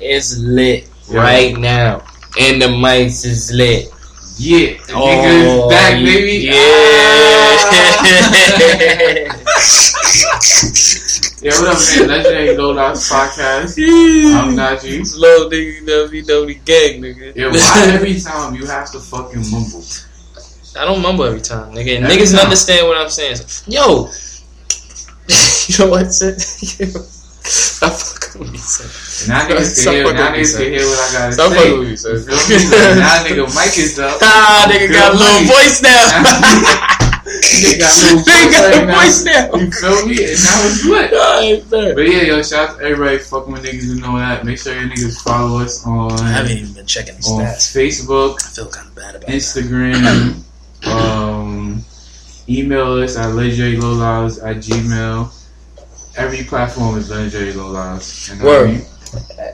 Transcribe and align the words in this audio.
is 0.00 0.38
lit 0.42 0.88
Yeah. 1.08 1.20
right 1.20 1.56
now, 1.56 2.02
and 2.40 2.60
the 2.62 2.66
mics 2.66 3.24
is 3.24 3.50
lit. 3.52 3.90
Yeah, 4.38 4.76
the 4.86 4.92
Oh, 4.94 5.06
nigga 5.06 5.30
is 5.34 5.46
oh, 5.62 5.68
back, 5.68 5.92
baby. 6.04 6.46
Yeah. 6.46 6.54
Yeah, 11.40 11.52
what 11.60 11.68
up, 11.68 11.78
man? 11.78 12.08
Legendary 12.08 12.56
Low 12.56 12.72
Lives 12.72 13.08
Podcast. 13.08 13.78
I'm 14.34 14.56
Najee. 14.56 15.06
Slow 15.06 15.48
nigga, 15.48 15.86
WWE 15.86 16.64
gang, 16.64 17.00
nigga. 17.00 17.36
Yeah, 17.36 17.50
why 17.52 17.86
every 17.94 18.18
time 18.20 18.54
you 18.56 18.66
have 18.66 18.90
to 18.90 18.98
fucking 18.98 19.44
mumble? 19.50 19.84
I 20.76 20.84
don't 20.84 21.00
mumble 21.00 21.24
every 21.24 21.40
time, 21.40 21.72
nigga. 21.74 22.00
Every 22.02 22.08
niggas 22.16 22.32
time. 22.34 22.44
understand 22.44 22.88
what 22.88 22.96
I'm 22.96 23.08
saying. 23.08 23.36
Yo, 23.68 24.08
you 25.68 25.78
know 25.78 25.90
what? 25.92 26.10
Stop 27.48 27.92
fucking 27.92 28.40
with 28.40 28.52
me, 28.52 28.58
son. 28.58 28.86
Now 29.28 29.48
niggas 29.48 29.84
can 29.84 29.92
hear, 29.94 30.12
now 30.12 30.32
niggas 30.32 30.56
can 30.56 30.68
hear 30.72 30.84
what 30.84 30.98
I 30.98 31.12
gotta 31.12 31.32
Stop 31.32 31.52
say. 31.52 31.58
fucking 31.58 31.78
with 31.78 31.88
me, 31.88 31.96
son. 31.96 32.12
Now 32.22 33.24
nigga 33.24 33.44
mic 33.56 33.78
is 33.78 33.98
up. 33.98 34.18
Ah, 34.22 34.68
nigga 34.70 34.92
got 34.92 35.14
a 35.14 35.18
little 35.18 35.44
voice 35.48 35.80
now. 35.82 36.04
Nigga 37.28 37.78
got 37.78 37.92
a 37.92 38.00
little 38.04 38.18
voice 38.24 38.56
right 38.56 38.86
voice 38.88 39.24
now. 39.24 39.52
You 39.54 39.70
feel 39.70 40.06
me? 40.06 40.16
And 40.24 40.38
now 40.44 40.64
it's 40.64 40.84
lit. 40.84 41.12
Alright. 41.12 41.94
But 41.94 42.06
yeah, 42.08 42.22
yo, 42.22 42.42
shout 42.42 42.70
out 42.70 42.78
to 42.78 42.84
everybody 42.84 43.18
fucking 43.18 43.52
with 43.52 43.64
niggas 43.64 43.84
who 43.84 44.00
know 44.00 44.18
that. 44.18 44.44
Make 44.44 44.58
sure 44.58 44.74
your 44.74 44.88
niggas 44.88 45.22
follow 45.22 45.60
us 45.60 45.86
on 45.86 46.12
I 46.12 46.30
haven't 46.30 46.52
even 46.52 46.72
been 46.72 46.86
checking 46.86 47.14
on 47.16 47.20
stats. 47.20 47.74
Facebook, 47.74 48.36
I 48.44 48.48
feel 48.54 48.68
kind 48.68 48.88
of 48.88 48.94
bad 48.94 49.14
about. 49.16 49.28
Instagram, 49.28 50.42
um, 50.86 51.84
email 52.48 52.92
us 52.94 53.16
at 53.16 53.26
legendarylowlives 53.34 54.42
at 54.42 54.56
gmail. 54.56 55.30
Every 56.18 56.42
platform 56.44 56.98
is 56.98 57.10
legendary 57.10 57.52
low 57.52 57.68
lives. 57.68 58.28
You 58.28 58.36
know 58.36 58.44
what 58.44 58.54
I 58.56 58.58
Word. 58.62 58.70
mean? 58.70 58.80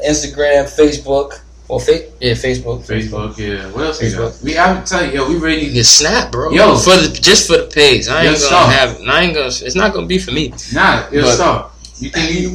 Instagram, 0.08 0.64
Facebook, 0.64 1.40
or 1.68 1.78
fa- 1.80 2.10
yeah, 2.20 2.32
Facebook, 2.32 2.84
Facebook, 2.86 3.36
yeah. 3.38 3.70
What 3.70 3.84
else 3.86 4.00
we 4.02 4.10
got? 4.10 4.32
Facebook. 4.32 4.42
We 4.42 4.52
have 4.54 4.84
to 4.84 4.90
tell 4.90 5.04
you, 5.06 5.12
yo, 5.12 5.28
we 5.28 5.36
ready. 5.38 5.66
You 5.66 5.84
snap, 5.84 6.32
bro. 6.32 6.50
Yo. 6.50 6.76
for 6.76 6.96
the 6.96 7.08
just 7.20 7.46
for 7.46 7.58
the 7.58 7.64
page. 7.72 8.08
I 8.08 8.24
ain't 8.24 8.24
Yo, 8.24 8.32
gonna 8.32 8.38
stop. 8.38 8.72
have. 8.72 9.00
I 9.06 9.20
ain't 9.22 9.34
gonna. 9.34 9.46
It's 9.48 9.74
not 9.74 9.92
gonna 9.94 10.06
be 10.06 10.18
for 10.18 10.32
me. 10.32 10.52
Nah, 10.72 11.08
yo, 11.12 11.22
But- 11.22 11.34
stop. 11.34 11.74
You 11.98 12.10
think 12.10 12.32
you, 12.40 12.48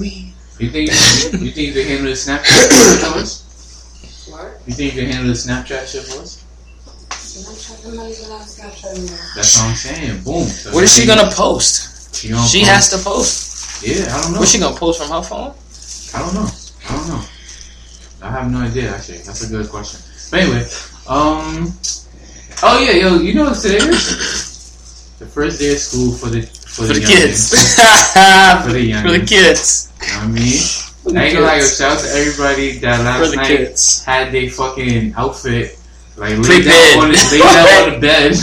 you 0.60 0.70
think 0.70 0.90
you 1.42 1.52
think 1.52 1.56
you 1.58 1.74
can 1.74 1.84
handle 1.88 2.06
the 2.12 2.18
Snapchat 2.18 2.44
shit 2.44 3.00
for 3.14 3.20
us? 3.20 4.28
What? 4.30 4.62
You 4.68 4.74
think 4.74 4.94
you 4.96 5.02
can 5.04 5.12
handle 5.12 5.28
the 5.34 5.40
Snapchat 5.40 5.88
shit 5.88 6.04
for 6.04 6.22
us? 6.22 6.44
Snapchat, 7.12 7.88
I'm 7.88 7.96
not 7.96 8.10
even 8.10 8.32
on 8.32 8.42
Snapchat 8.42 8.98
anymore. 8.98 9.18
That's 9.36 9.56
what 9.58 9.66
I'm 9.70 9.76
saying. 9.76 10.24
Boom. 10.24 10.44
So 10.44 10.74
What 10.74 10.84
is 10.84 10.94
she 10.94 11.06
gonna 11.08 11.30
post? 11.32 12.16
She, 12.16 12.30
gonna 12.30 12.46
She 12.48 12.60
post- 12.60 12.70
has 12.72 12.90
to 12.90 12.98
post. 12.98 13.46
Yeah, 13.82 14.14
I 14.14 14.22
don't 14.22 14.34
know. 14.34 14.40
What's 14.40 14.52
she 14.52 14.60
gonna 14.60 14.76
post 14.76 15.02
from 15.02 15.12
her 15.12 15.24
phone? 15.24 15.54
I 16.14 16.20
don't 16.26 16.34
know. 16.34 16.50
I 16.90 16.96
don't 16.96 17.08
know. 17.08 17.24
I 18.22 18.32
have 18.32 18.52
no 18.52 18.60
idea. 18.60 18.94
Actually, 18.94 19.20
that's 19.20 19.44
a 19.44 19.50
good 19.50 19.70
question. 19.70 20.02
But 20.32 20.42
anyway, 20.42 20.64
um, 21.08 21.72
oh 22.64 22.80
yeah, 22.84 22.92
yo, 23.08 23.20
you 23.20 23.34
know 23.34 23.46
what 23.46 23.58
today 23.60 23.78
is? 23.78 25.16
The 25.20 25.26
first 25.26 25.60
day 25.60 25.72
of 25.72 25.80
school 25.80 26.12
for 26.14 26.28
the 26.30 26.42
for, 26.42 26.86
For 26.86 26.94
the 26.94 27.00
youngins. 27.00 27.08
kids. 27.08 27.76
For 28.66 28.72
the 28.72 28.92
youngins. 28.92 29.02
For 29.02 29.12
the 29.20 29.26
kids. 29.26 29.92
You 30.02 30.08
know 30.08 30.14
what 30.14 30.24
I 30.24 30.28
mean? 30.28 30.60
The 31.04 31.20
I 31.20 31.24
ain't 31.24 31.34
gonna 31.34 31.46
lie, 31.48 31.60
shout 31.62 31.98
out 31.98 32.00
to 32.04 32.10
everybody 32.12 32.78
that 32.80 33.00
last 33.04 33.32
the 33.32 33.36
night 33.38 33.48
kids. 33.48 34.04
had 34.04 34.32
their 34.34 34.50
fucking 34.50 35.14
outfit 35.16 35.80
like 36.18 36.38
laid 36.38 36.66
down 36.66 37.04
on 37.04 37.12
the, 37.12 37.30
laid 37.32 37.42
down 37.42 37.84
on 37.84 37.94
the 37.94 38.00
bed, 38.04 38.36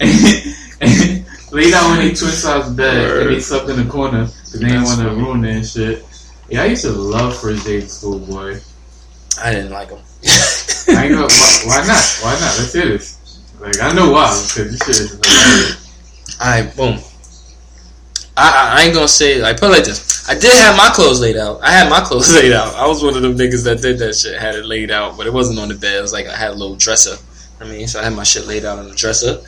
and, 0.80 1.52
laid 1.52 1.70
down 1.70 1.90
on 1.92 1.98
their 1.98 2.14
twin 2.14 2.32
size 2.32 2.70
bed, 2.70 3.20
and 3.20 3.30
they 3.36 3.40
slept 3.40 3.68
in 3.68 3.76
the 3.76 3.90
corner 3.90 4.26
because 4.52 4.60
they 4.60 4.68
didn't 4.68 4.84
want 4.84 5.00
to 5.00 5.08
ruin 5.16 5.40
that 5.42 5.64
shit. 5.64 6.04
Yeah, 6.50 6.62
I 6.62 6.66
used 6.66 6.84
to 6.84 6.92
love 6.92 7.38
first 7.38 7.64
day 7.64 7.78
of 7.78 7.88
school, 7.88 8.18
boy. 8.18 8.60
I 9.40 9.50
didn't 9.50 9.70
like 9.70 9.88
them. 9.88 10.00
I 10.88 10.88
ain't 11.04 11.14
gonna, 11.14 11.26
why, 11.26 11.62
why 11.64 11.86
not? 11.86 12.18
Why 12.20 12.32
not? 12.32 12.58
Let's 12.58 12.72
hear 12.74 12.84
this. 12.84 13.40
Like 13.58 13.80
I 13.80 13.92
know 13.92 14.10
why, 14.10 14.28
because 14.28 14.78
this 14.78 14.78
shit 14.80 15.00
is 15.00 15.20
hilarious. 15.24 16.38
Alright, 16.40 16.76
boom. 16.76 16.98
I, 18.36 18.50
I 18.50 18.80
I 18.80 18.84
ain't 18.84 18.94
gonna 18.94 19.08
say 19.08 19.42
I 19.42 19.52
put 19.52 19.64
it 19.64 19.72
like 19.72 19.84
this. 19.84 20.28
I 20.28 20.34
did 20.34 20.52
have 20.52 20.76
my 20.76 20.90
clothes 20.94 21.20
laid 21.20 21.36
out. 21.36 21.62
I 21.62 21.70
had 21.70 21.88
my 21.88 22.00
clothes 22.04 22.34
laid 22.34 22.52
out. 22.52 22.74
I 22.74 22.86
was 22.86 23.02
one 23.02 23.16
of 23.16 23.22
them 23.22 23.36
niggas 23.36 23.64
that 23.64 23.80
did 23.80 23.98
that 24.00 24.14
shit. 24.14 24.38
Had 24.38 24.54
it 24.54 24.66
laid 24.66 24.90
out, 24.90 25.16
but 25.16 25.26
it 25.26 25.32
wasn't 25.32 25.58
on 25.58 25.68
the 25.68 25.74
bed. 25.74 25.96
It 25.96 26.02
was 26.02 26.12
like 26.12 26.26
I 26.26 26.36
had 26.36 26.50
a 26.50 26.54
little 26.54 26.76
dresser. 26.76 27.16
I 27.60 27.64
mean, 27.64 27.88
so 27.88 28.00
I 28.00 28.04
had 28.04 28.12
my 28.12 28.24
shit 28.24 28.46
laid 28.46 28.64
out 28.64 28.78
on 28.78 28.88
the 28.88 28.94
dresser. 28.94 29.40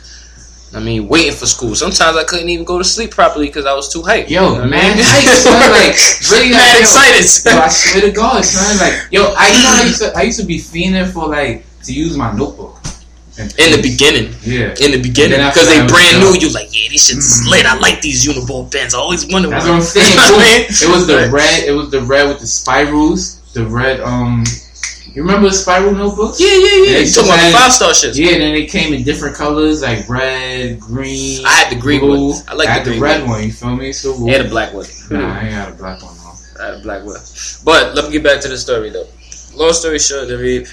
I 0.75 0.81
mean, 0.81 1.07
waiting 1.09 1.33
for 1.33 1.47
school. 1.47 1.75
Sometimes 1.75 2.17
I 2.17 2.25
couldn't 2.25 2.49
even 2.49 2.65
go 2.65 2.79
to 2.79 2.85
sleep 2.85 3.13
properly 3.13 3.47
because 3.47 3.65
I 3.67 3.75
was 3.75 3.93
too 3.93 4.03
hyped. 4.03 4.29
Yo, 4.29 4.55
You 4.55 4.59
know 4.59 4.65
man, 4.67 4.97
mean? 4.97 5.05
hype, 5.07 5.37
son, 5.37 5.53
like, 5.71 5.97
really, 6.33 6.51
mad 6.59 6.75
yo, 6.75 6.81
excited. 6.81 7.53
Yo, 7.55 7.61
I 7.63 7.69
swear 7.69 8.03
to 8.03 8.11
God, 8.11 8.45
son. 8.45 8.77
Like, 8.79 9.07
yo, 9.13 9.33
I 9.37 9.49
you 9.49 9.63
know 9.63 9.71
I 9.71 9.83
used 9.87 10.01
to 10.03 10.17
I 10.19 10.23
used 10.23 10.41
to 10.41 10.47
be 10.47 10.59
fiending 10.59 11.11
for 11.13 11.29
like 11.29 11.65
to 11.85 11.93
use 11.93 12.17
my 12.17 12.33
notebook. 12.33 12.79
In 13.37 13.73
the 13.75 13.81
beginning, 13.83 14.33
Yeah. 14.43 14.75
in 14.81 14.93
the 14.93 15.03
beginning, 15.03 15.35
And 15.35 15.43
then 15.43 15.49
after 15.49 15.61
because 15.61 15.69
they 15.75 15.87
brand 15.87 16.21
new. 16.23 16.39
You 16.39 16.53
like, 16.55 16.71
yeah, 16.71 16.89
these 16.89 17.03
shits 17.11 17.43
Mhm. 17.43 17.51
lit. 17.51 17.67
I 17.67 17.77
like 17.79 18.01
these 18.01 18.25
Uniball 18.25 18.71
pens. 18.71 18.95
I 18.95 18.99
always 18.99 19.27
wonder 19.27 19.49
That's 19.51 19.65
what 19.67 19.75
I'm 19.75 19.83
saying. 19.83 20.07
You 20.11 20.17
know 20.17 20.37
what 20.37 20.45
I 20.47 20.59
mean? 20.59 20.67
It 20.71 20.89
was 20.95 21.07
the 21.09 21.29
red. 21.33 21.65
It 21.65 21.73
was 21.73 21.91
the 21.91 22.01
red 22.03 22.29
with 22.29 22.39
the 22.39 22.47
spirals. 22.47 23.37
The 23.53 23.67
red. 23.67 24.01
Um, 24.01 24.45
you 25.15 25.23
remember 25.23 25.49
the 25.49 25.55
spiral 25.55 25.93
notebooks? 25.93 26.41
Yeah, 26.41 26.49
yeah, 26.49 26.57
yeah. 26.59 26.91
Yeah, 26.93 26.99
You 26.99 27.11
talking 27.13 27.31
about 27.31 27.47
the 27.47 27.57
five 27.57 27.73
star 27.73 27.95
shit? 27.95 28.17
Yeah. 28.17 28.33
And 28.33 28.43
then 28.43 28.53
they 28.55 28.67
came 28.67 28.93
in 28.93 29.03
different 29.05 29.37
colors, 29.37 29.83
like 29.83 30.09
red, 30.09 30.81
green. 30.81 31.45
I 31.47 31.53
had 31.55 31.71
the 31.71 31.81
green 31.81 32.01
blue. 32.01 32.31
one. 32.31 32.43
I 32.49 32.55
like 32.55 32.69
I 32.69 32.73
had 32.73 32.85
the 32.85 32.91
the, 32.93 33.01
red 33.01 33.21
one. 33.23 33.31
one. 33.31 33.45
You 33.45 33.53
feel 33.53 33.77
me? 33.77 33.93
So 33.93 34.27
I 34.27 34.33
had 34.33 34.47
a 34.47 34.49
black 34.49 34.75
one. 34.75 34.87
Nah, 35.11 35.39
I 35.39 35.41
ain't 35.45 35.51
got 35.55 35.69
a 35.71 35.75
black 35.75 36.03
one 36.03 36.17
though. 36.17 36.63
I 36.63 36.65
had 36.67 36.75
a 36.75 36.83
black 36.83 37.05
one. 37.05 37.21
But 37.65 37.95
let 37.95 38.05
me 38.07 38.13
get 38.13 38.23
back 38.25 38.41
to 38.43 38.49
the 38.49 38.59
story 38.59 38.91
though. 38.91 39.07
Long 39.55 39.73
story 39.73 40.01
short, 40.01 40.29
I 40.31 40.37
mean, 40.37 40.67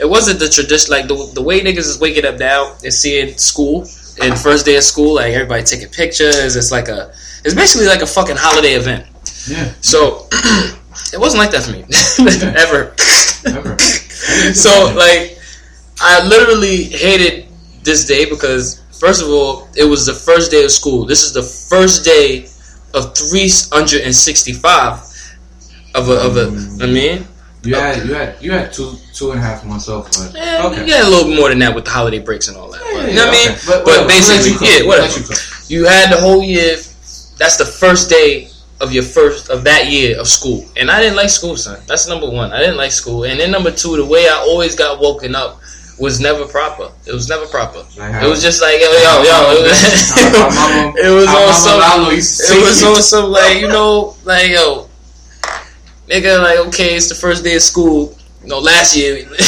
it 0.00 0.08
wasn't 0.08 0.38
the 0.38 0.48
tradition 0.48 0.90
like 0.90 1.06
the 1.06 1.30
the 1.34 1.42
way 1.42 1.60
niggas 1.60 1.86
is 1.86 2.00
waking 2.00 2.24
up 2.24 2.38
now 2.38 2.72
and 2.82 2.92
seeing 2.92 3.36
school 3.36 3.86
and 4.22 4.38
first 4.38 4.64
day 4.64 4.76
of 4.76 4.84
school, 4.84 5.16
like 5.16 5.34
everybody 5.34 5.62
taking 5.64 5.88
pictures. 5.88 6.56
It's 6.56 6.72
like 6.72 6.88
a, 6.88 7.12
it's 7.44 7.54
basically 7.54 7.88
like 7.88 8.00
a 8.00 8.06
fucking 8.06 8.36
holiday 8.38 8.72
event. 8.72 9.06
Yeah. 9.46 9.72
So 9.82 10.28
it 11.12 11.20
wasn't 11.20 11.40
like 11.40 11.50
that 11.50 11.64
for 11.64 11.72
me 11.72 11.84
ever. 12.56 12.94
So 14.54 14.92
like 14.96 15.38
I 16.00 16.26
literally 16.26 16.84
hated 16.84 17.48
this 17.82 18.06
day 18.06 18.24
because 18.28 18.82
first 18.98 19.22
of 19.22 19.28
all, 19.28 19.68
it 19.76 19.84
was 19.84 20.06
the 20.06 20.14
first 20.14 20.50
day 20.50 20.64
of 20.64 20.70
school. 20.70 21.04
This 21.04 21.22
is 21.22 21.32
the 21.32 21.42
first 21.42 22.04
day 22.04 22.46
of 22.94 23.14
365 23.16 25.00
of 25.94 26.08
a 26.08 26.12
of 26.14 26.36
a 26.36 26.46
I 26.82 26.86
mean, 26.86 27.26
You 27.62 27.74
had 27.74 28.06
you 28.06 28.14
had 28.14 28.36
you 28.40 28.52
had 28.52 28.72
two 28.72 28.96
two 29.14 29.30
and 29.32 29.40
a 29.40 29.42
half 29.42 29.64
months 29.64 29.88
off, 29.88 30.10
but 30.12 30.32
yeah, 30.34 30.66
okay. 30.66 30.80
you 30.80 30.86
get 30.86 31.04
a 31.04 31.08
little 31.08 31.28
bit 31.30 31.38
more 31.38 31.48
than 31.50 31.58
that 31.60 31.74
with 31.74 31.84
the 31.84 31.90
holiday 31.90 32.18
breaks 32.18 32.48
and 32.48 32.56
all 32.56 32.70
that. 32.70 32.80
But, 32.80 33.08
you 33.10 33.16
know 33.16 33.26
what 33.26 33.34
I 33.34 33.38
mean? 33.38 33.50
okay. 33.50 33.60
But, 33.66 33.84
But 33.84 33.86
whatever, 33.86 34.08
basically, 34.08 34.52
you 34.66 34.74
yeah, 34.74 34.86
whatever. 34.86 35.18
you. 35.18 35.24
You 35.68 35.86
had 35.86 36.10
the 36.12 36.20
whole 36.20 36.42
year. 36.42 36.76
That's 37.38 37.56
the 37.56 37.64
first 37.66 38.10
day 38.10 38.51
of 38.82 38.92
your 38.92 39.04
first 39.04 39.48
of 39.48 39.64
that 39.64 39.88
year 39.88 40.18
of 40.20 40.26
school, 40.26 40.66
and 40.76 40.90
I 40.90 41.00
didn't 41.00 41.16
like 41.16 41.30
school, 41.30 41.56
son. 41.56 41.80
That's 41.86 42.08
number 42.08 42.28
one. 42.28 42.52
I 42.52 42.58
didn't 42.58 42.76
like 42.76 42.92
school, 42.92 43.24
and 43.24 43.38
then 43.38 43.50
number 43.50 43.70
two, 43.70 43.96
the 43.96 44.04
way 44.04 44.28
I 44.28 44.34
always 44.34 44.74
got 44.74 45.00
woken 45.00 45.34
up 45.34 45.60
was 45.98 46.18
never 46.20 46.44
proper. 46.46 46.90
It 47.06 47.12
was 47.12 47.28
never 47.28 47.46
proper. 47.46 47.86
Like 47.96 48.22
It 48.24 48.28
was 48.28 48.42
just 48.42 48.60
like 48.60 48.80
yo, 48.80 48.90
yo, 48.90 49.22
yo. 49.22 49.38
It 49.62 49.70
was, 50.34 50.54
Mama- 50.54 50.94
it 50.98 51.10
was 51.14 51.28
on 51.28 51.54
some. 51.54 51.78
Lalo 51.78 52.10
used 52.10 52.40
to 52.40 52.54
It 52.54 52.62
was 52.64 52.82
on 52.82 52.96
some 53.02 53.30
like 53.30 53.58
you 53.60 53.68
know 53.68 54.16
like 54.24 54.50
yo, 54.50 54.88
nigga 56.08 56.42
like 56.42 56.58
okay, 56.68 56.96
it's 56.96 57.08
the 57.08 57.14
first 57.14 57.44
day 57.44 57.54
of 57.56 57.62
school. 57.62 58.16
You 58.42 58.48
know, 58.48 58.58
last 58.58 58.96
year. 58.96 59.28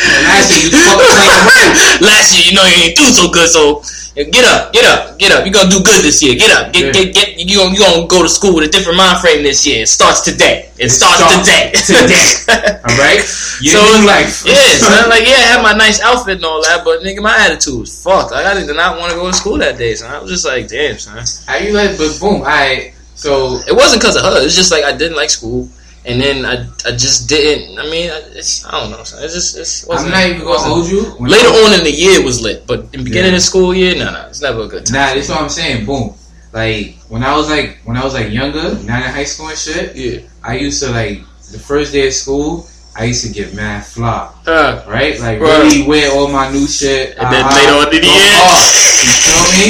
Last 0.00 0.50
year 0.50 0.64
you 0.64 0.70
fucking. 0.70 2.06
Last 2.06 2.32
year, 2.34 2.44
you 2.48 2.54
know, 2.56 2.64
you 2.64 2.88
ain't 2.88 2.96
do 2.96 3.04
so 3.04 3.30
good, 3.30 3.48
so 3.48 3.82
get 4.14 4.44
up, 4.44 4.72
get 4.72 4.84
up, 4.84 5.18
get 5.18 5.30
up. 5.32 5.44
You're 5.44 5.54
gonna 5.54 5.70
do 5.70 5.82
good 5.82 6.02
this 6.02 6.22
year. 6.22 6.34
Get 6.34 6.50
up, 6.50 6.72
get, 6.72 6.86
Yeah. 6.86 6.92
get, 6.92 7.14
get. 7.14 7.28
You 7.38 7.56
gonna, 7.58 7.72
you 7.74 7.78
gonna 7.80 8.06
go 8.06 8.22
to 8.22 8.28
school 8.28 8.54
with 8.54 8.64
a 8.68 8.70
different 8.70 8.98
mind 8.98 9.18
frame 9.20 9.42
this 9.42 9.66
year. 9.66 9.82
It 9.82 9.88
starts 9.88 10.20
today. 10.20 10.70
It, 10.78 10.86
It 10.86 10.90
starts, 10.90 11.16
starts 11.18 11.46
today. 11.46 11.72
today. 12.02 12.80
All 12.88 12.96
right. 12.98 13.22
Your 13.62 13.76
So 13.76 13.80
it's 13.94 14.06
life. 14.06 14.42
yeah, 14.46 14.54
so 15.02 15.08
like 15.08 15.26
yeah, 15.28 15.36
I 15.36 15.46
had 15.54 15.62
my 15.62 15.72
nice 15.74 16.00
outfit 16.00 16.36
and 16.36 16.44
all 16.44 16.62
that, 16.62 16.82
but 16.84 17.00
nigga, 17.00 17.20
my 17.22 17.36
attitude 17.36 17.80
was 17.80 18.02
fucked. 18.02 18.32
Like, 18.32 18.46
I 18.46 18.54
did 18.54 18.74
not 18.74 18.98
want 18.98 19.12
to 19.12 19.18
go 19.18 19.26
to 19.30 19.36
school 19.36 19.58
that 19.58 19.76
day, 19.78 19.94
son. 19.94 20.12
I 20.12 20.18
was 20.18 20.30
just 20.30 20.46
like, 20.46 20.68
damn, 20.68 20.98
son. 20.98 21.22
How 21.46 21.58
you 21.62 21.72
like? 21.72 21.96
But 21.98 22.18
boom. 22.18 22.42
I 22.44 22.92
so 23.14 23.60
It 23.68 23.74
wasn't 23.76 24.00
because 24.00 24.16
of 24.16 24.22
her. 24.22 24.42
It's 24.44 24.56
just 24.56 24.72
like 24.72 24.84
I 24.84 24.96
didn't 24.96 25.16
like 25.16 25.28
school, 25.30 25.68
and 26.06 26.20
then 26.20 26.44
I, 26.46 26.66
I 26.86 26.92
just 26.96 27.28
didn't. 27.28 27.78
I 27.78 27.84
mean, 27.90 28.10
I- 28.10 28.22
it's, 28.32 28.64
I 28.66 28.70
don't 28.80 28.90
know. 28.90 29.02
Son. 29.04 29.22
It 29.22 29.28
just 29.28 29.56
it's 29.58 29.88
I'm 29.88 30.10
not 30.10 30.24
even 30.26 30.42
gonna 30.44 30.58
hold 30.58 30.88
you. 30.88 31.02
When 31.18 31.30
Later 31.30 31.48
on 31.48 31.72
in 31.78 31.84
the 31.84 31.90
year 31.92 32.18
it 32.20 32.24
was 32.24 32.40
lit, 32.40 32.66
but 32.66 32.80
in 32.92 33.00
the 33.00 33.04
beginning 33.04 33.32
Yeah. 33.32 33.36
of 33.36 33.42
school 33.42 33.74
year, 33.74 33.94
no, 33.96 34.10
no, 34.10 34.26
it's 34.28 34.40
never 34.42 34.62
a 34.62 34.68
good 34.68 34.86
time. 34.86 34.94
Nah, 34.94 35.14
that's 35.14 35.28
what 35.28 35.40
I'm 35.40 35.48
saying. 35.48 35.84
Boom. 35.86 36.14
Like 36.52 36.96
when 37.08 37.22
I 37.22 37.36
was 37.36 37.48
like 37.48 37.78
when 37.84 37.96
I 37.96 38.02
was 38.04 38.14
like 38.14 38.30
younger, 38.32 38.74
not 38.84 39.04
in 39.06 39.10
high 39.12 39.24
school 39.24 39.48
and 39.48 39.58
shit. 39.58 39.94
Yeah. 39.94 40.20
I 40.42 40.56
used 40.56 40.82
to 40.82 40.90
like 40.90 41.20
the 41.52 41.58
first 41.58 41.92
day 41.92 42.06
of 42.08 42.14
school. 42.14 42.66
I 42.96 43.04
used 43.04 43.24
to 43.24 43.30
get 43.32 43.54
mad 43.54 43.86
flop, 43.86 44.42
Uh, 44.48 44.82
right? 44.88 45.14
Like 45.20 45.38
Right. 45.38 45.62
really 45.62 45.86
wear 45.86 46.10
all 46.10 46.26
my 46.26 46.50
new 46.50 46.66
shit. 46.66 47.14
And 47.16 47.30
then 47.32 47.44
uh-huh, 47.46 47.54
later 47.54 47.74
on 47.78 47.94
in 47.94 48.02
the 48.02 48.06
year- 48.10 48.34
hard, 48.34 48.66
you 49.06 49.14
feel 49.14 49.46
me? 49.62 49.68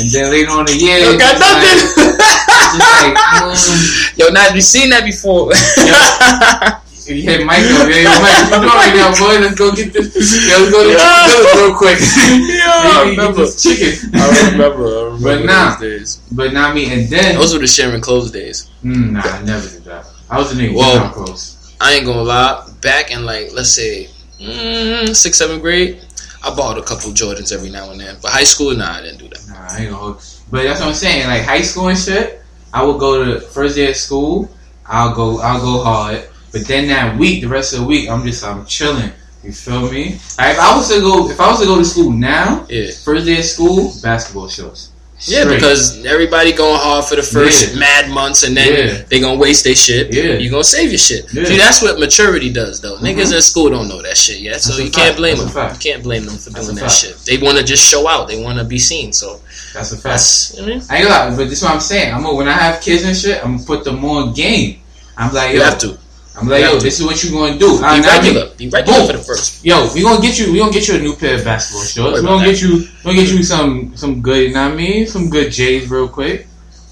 And 0.00 0.06
then 0.08 0.24
later 0.32 0.50
on 0.56 0.60
in 0.60 0.66
the 0.72 0.80
year, 0.80 0.98
you 1.04 1.18
got 1.20 1.36
nothing. 1.36 1.78
Like, 2.16 2.40
like, 2.78 3.16
mm, 3.16 4.18
Yo, 4.18 4.28
now 4.28 4.48
you 4.54 4.60
seen 4.60 4.90
that 4.90 5.04
before? 5.04 5.52
you 5.52 7.14
Yeah, 7.16 7.42
Mike, 7.44 7.66
yo, 7.66 7.82
yeah, 7.90 8.06
Mike, 8.22 8.46
you 8.46 8.60
know 8.62 8.74
right 8.78 8.94
now, 8.94 9.10
boy. 9.18 9.40
Let's 9.42 9.58
go 9.58 9.72
get 9.74 9.92
this. 9.92 10.14
Yo, 10.48 10.58
let's 10.58 10.70
go 10.70 10.82
to 10.84 10.90
Yeah. 10.90 11.26
Chicken 11.26 11.58
real 11.58 11.74
quick. 11.76 11.98
Yeah, 12.52 12.70
I 12.70 13.04
Maybe 13.04 13.16
get 13.16 13.22
remember. 13.22 13.40
this 13.42 13.62
chicken. 13.62 14.10
I 14.14 14.50
remember. 14.52 14.86
I 14.86 15.02
remember 15.04 15.22
But 15.22 15.44
nah. 15.44 15.70
those 15.70 15.80
days. 15.80 16.20
But 16.30 16.52
not 16.52 16.74
me. 16.74 16.92
And 16.92 17.08
then, 17.10 17.34
Those 17.36 17.52
were 17.54 17.58
the 17.60 17.66
sharing 17.66 18.00
clothes 18.00 18.30
days. 18.30 18.70
mm, 18.84 19.12
nah, 19.12 19.20
I 19.20 19.42
never 19.42 19.68
did 19.68 19.84
that. 19.84 20.06
I 20.30 20.38
was 20.38 20.52
a 20.52 20.54
nigga 20.54 20.74
Whoa. 20.74 20.94
without 20.94 21.12
clothes. 21.14 21.74
I 21.80 21.94
ain't 21.94 22.06
gonna 22.06 22.22
lie. 22.22 22.68
Back 22.80 23.10
in 23.10 23.24
like 23.26 23.50
let's 23.52 23.70
say 23.70 24.08
mm, 24.40 25.14
sixth, 25.14 25.38
seventh 25.38 25.60
grade, 25.62 26.00
I 26.44 26.54
bought 26.54 26.78
a 26.78 26.82
couple 26.82 27.10
Jordans 27.10 27.52
every 27.52 27.70
now 27.70 27.90
and 27.90 28.00
then. 28.00 28.16
But 28.22 28.30
high 28.30 28.44
school, 28.44 28.74
nah, 28.76 28.92
I 28.94 29.02
didn't 29.02 29.18
do 29.18 29.28
that. 29.28 29.44
Nah, 29.48 29.66
I 29.70 29.80
ain't 29.82 29.90
gonna 29.90 29.96
hold. 30.02 30.16
But 30.50 30.62
that's 30.64 30.80
what 30.80 30.88
I'm 30.88 30.94
saying. 30.94 31.26
Like 31.26 31.42
high 31.42 31.62
school 31.62 31.88
and 31.88 31.98
shit, 31.98 32.41
I 32.72 32.82
would 32.84 32.98
go 32.98 33.24
to 33.24 33.40
first 33.40 33.76
day 33.76 33.90
of 33.90 33.96
school. 33.96 34.48
I'll 34.86 35.14
go. 35.14 35.40
I'll 35.40 35.60
go 35.60 35.82
hard. 35.84 36.28
But 36.52 36.66
then 36.66 36.88
that 36.88 37.16
week, 37.18 37.42
the 37.42 37.48
rest 37.48 37.72
of 37.72 37.80
the 37.80 37.86
week, 37.86 38.08
I'm 38.10 38.24
just 38.26 38.44
I'm 38.44 38.64
chilling. 38.66 39.10
You 39.42 39.52
feel 39.52 39.90
me? 39.90 40.14
If 40.14 40.38
I 40.38 40.76
was 40.76 40.88
to 40.92 41.00
go, 41.00 41.28
if 41.28 41.40
I 41.40 41.50
was 41.50 41.60
to 41.60 41.66
go 41.66 41.78
to 41.78 41.84
school 41.84 42.10
now, 42.12 42.64
Yeah. 42.68 42.90
first 43.04 43.26
day 43.26 43.38
of 43.38 43.44
school, 43.44 43.92
basketball 44.02 44.48
shorts. 44.48 44.90
Yeah, 45.24 45.44
because 45.44 46.04
everybody 46.04 46.50
going 46.52 46.78
hard 46.80 47.04
for 47.04 47.14
the 47.14 47.22
first 47.22 47.72
Yeah. 47.74 47.78
mad 47.78 48.10
months, 48.10 48.42
and 48.42 48.56
then 48.56 48.72
Yeah. 48.72 49.02
they 49.08 49.20
gonna 49.20 49.38
waste 49.38 49.62
their 49.64 49.74
shit. 49.76 50.12
Yeah. 50.12 50.34
you 50.38 50.50
gonna 50.50 50.64
save 50.64 50.90
your 50.90 50.98
shit. 50.98 51.26
Yeah. 51.32 51.44
See, 51.44 51.56
that's 51.56 51.80
what 51.80 51.98
maturity 52.00 52.50
does, 52.50 52.80
though. 52.80 52.96
Niggas 52.98 53.30
Mhm. 53.30 53.34
in 53.36 53.42
school 53.42 53.70
don't 53.70 53.88
know 53.88 54.02
that 54.02 54.16
shit 54.16 54.38
yet, 54.40 54.60
so 54.62 54.70
That's 54.70 54.80
you 54.84 54.90
can't 54.90 55.06
fact. 55.08 55.16
blame 55.18 55.38
That's 55.38 55.54
them. 55.54 55.70
You 55.72 55.78
can't 55.78 56.02
blame 56.02 56.26
them 56.26 56.38
for 56.38 56.50
That's 56.50 56.66
doing 56.66 56.76
that 56.78 56.90
fact. 56.90 57.00
shit. 57.00 57.16
They 57.24 57.36
want 57.38 57.56
to 57.58 57.62
just 57.64 57.84
show 57.88 58.08
out. 58.08 58.26
They 58.28 58.36
want 58.42 58.58
to 58.58 58.64
be 58.64 58.78
seen. 58.80 59.12
So 59.12 59.40
that's 59.72 59.92
a 59.92 59.96
fact. 59.96 60.04
that's 60.04 60.54
you 60.56 60.62
know, 60.62 60.72
I 60.72 60.76
mean? 60.76 60.82
I 60.90 60.96
ain't 60.98 61.08
lie, 61.08 61.30
but 61.36 61.48
this 61.48 61.58
is 61.58 61.62
what 61.64 61.74
I'm 61.74 61.80
saying. 61.80 62.14
I'm 62.14 62.22
gonna, 62.22 62.36
when 62.36 62.48
I 62.48 62.52
have 62.52 62.80
kids 62.82 63.04
and 63.04 63.16
shit, 63.16 63.44
I'm 63.44 63.56
gonna 63.56 63.66
put 63.66 63.84
them 63.84 64.04
on 64.04 64.32
game. 64.32 64.80
I'm 65.16 65.32
like, 65.34 65.50
yo, 65.50 65.56
you 65.56 65.62
have 65.62 65.78
to 65.80 65.98
I'm 66.34 66.48
like, 66.48 66.62
yo, 66.62 66.78
to. 66.78 66.80
this 66.82 66.98
is 66.98 67.04
what 67.06 67.22
you 67.22 67.30
gonna 67.30 67.58
do. 67.58 67.78
be 67.78 67.84
I- 67.84 67.88
I 67.88 68.00
mean, 68.00 68.08
regular. 68.34 68.54
Be 68.56 68.68
regular 68.68 68.98
Boom. 68.98 69.06
for 69.06 69.12
the 69.14 69.18
first. 69.18 69.64
Yo, 69.64 69.92
we 69.94 70.02
gonna 70.02 70.20
get 70.22 70.38
you. 70.38 70.52
We 70.52 70.58
gonna 70.58 70.72
get 70.72 70.88
you 70.88 70.94
a 70.96 70.98
new 70.98 71.14
pair 71.14 71.34
of 71.34 71.44
basketball 71.44 71.84
shorts. 71.84 72.14
We 72.14 72.20
about 72.20 72.38
gonna 72.38 72.46
get 72.50 72.62
you. 72.62 72.76
We 72.78 72.86
gonna 73.04 73.16
get 73.16 73.30
you 73.32 73.42
some 73.42 73.96
some 73.96 74.22
good. 74.22 74.48
You 74.48 74.54
know 74.54 74.64
what 74.64 74.72
I 74.72 74.76
mean? 74.76 75.06
Some 75.06 75.28
good 75.28 75.52
J's 75.52 75.90
real 75.90 76.08
quick. 76.08 76.46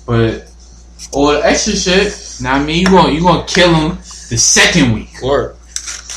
But 0.07 0.51
all 1.13 1.29
the 1.33 1.45
extra 1.45 1.75
shit. 1.75 2.43
Know 2.43 2.51
what 2.53 2.61
I 2.61 2.65
mean? 2.65 2.81
You 2.81 2.87
gonna 2.87 3.13
you 3.13 3.23
gonna 3.23 3.45
kill 3.47 3.73
them 3.73 3.97
the 4.29 4.37
second 4.37 4.93
week. 4.93 5.23
Or 5.23 5.57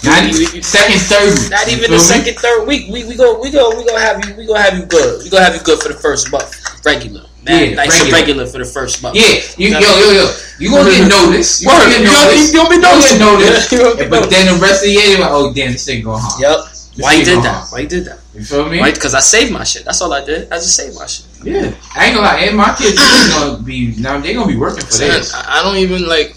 Not 0.03 0.23
even 0.23 0.61
second, 0.63 0.99
third 1.01 1.39
week. 1.39 1.49
not 1.51 1.67
even 1.71 1.91
the 1.91 1.99
second, 1.99 2.35
third 2.37 2.67
week. 2.67 2.91
We 2.91 3.05
we 3.05 3.15
go 3.15 3.39
we 3.39 3.51
go 3.51 3.71
we 3.77 3.85
gonna 3.85 3.99
have 4.01 4.23
you 4.25 4.35
we 4.35 4.45
gonna 4.45 4.61
have 4.61 4.77
you 4.77 4.85
good. 4.85 5.23
We 5.23 5.29
gonna 5.29 5.45
have 5.45 5.55
you 5.55 5.61
good 5.61 5.79
for 5.81 5.87
the 5.89 5.95
first 5.99 6.31
month. 6.31 6.51
Regular. 6.85 7.23
Mad, 7.43 7.69
Yeah, 7.69 7.75
nice 7.75 7.91
regular. 7.99 8.19
regular 8.19 8.45
for 8.47 8.57
the 8.59 8.65
first 8.65 9.03
month. 9.03 9.15
Yeah, 9.15 9.39
you, 9.57 9.69
yo, 9.75 9.79
yo, 9.79 10.11
yo. 10.11 10.25
You 10.59 10.71
gonna 10.71 10.89
get 10.91 11.07
noticed. 11.09 11.61
You 11.61 11.67
Word, 11.67 11.79
gonna 11.79 11.89
get 11.91 11.99
you 12.01 12.07
gonna- 12.07 12.25
noticed. 12.25 12.53
you 12.53 12.59
gonna 12.59 12.69
be 12.69 12.75
You 12.75 12.81
gonna 12.81 12.95
noticed. 12.95 13.69
get 13.71 13.79
noticed. 13.79 13.99
You 14.03 14.09
But 14.09 14.29
then 14.29 14.45
the 14.53 14.59
rest 14.61 14.83
of 14.83 14.87
the 14.87 14.91
year, 14.93 15.07
you're 15.11 15.19
like, 15.19 15.31
oh 15.31 15.53
damn, 15.53 15.71
this 15.71 15.85
thing 15.85 16.03
going 16.03 16.19
hard. 16.21 16.41
Yep. 16.41 16.57
This 16.95 17.03
Why 17.03 17.13
you 17.13 17.25
did 17.25 17.39
that? 17.43 17.55
hard. 17.55 17.71
Why 17.71 17.79
you 17.79 17.87
did 17.87 18.05
that? 18.05 18.19
You 18.35 18.43
feel 18.43 18.69
me? 18.69 18.79
Right? 18.79 18.93
Because 18.93 19.13
I 19.15 19.19
saved 19.19 19.51
my 19.51 19.63
shit. 19.63 19.83
That's 19.83 20.01
all 20.01 20.13
I 20.13 20.23
did. 20.23 20.51
I 20.51 20.55
just 20.57 20.75
saved 20.75 20.95
my 20.95 21.05
shit. 21.07 21.25
Yeah. 21.43 21.73
I 21.95 22.05
ain't 22.07 22.15
gonna 22.15 22.27
lie. 22.27 22.39
And 22.47 22.55
my 22.57 22.73
kids 22.75 22.95
they 22.99 23.29
gonna 23.33 23.57
be 23.63 23.95
now. 23.99 24.19
They 24.19 24.33
gonna 24.33 24.47
be 24.47 24.55
working 24.57 24.85
for 24.85 24.91
Son, 24.91 25.07
this. 25.09 25.33
I 25.33 25.59
I 25.59 25.63
don't 25.63 25.77
even 25.77 26.07
like 26.07 26.35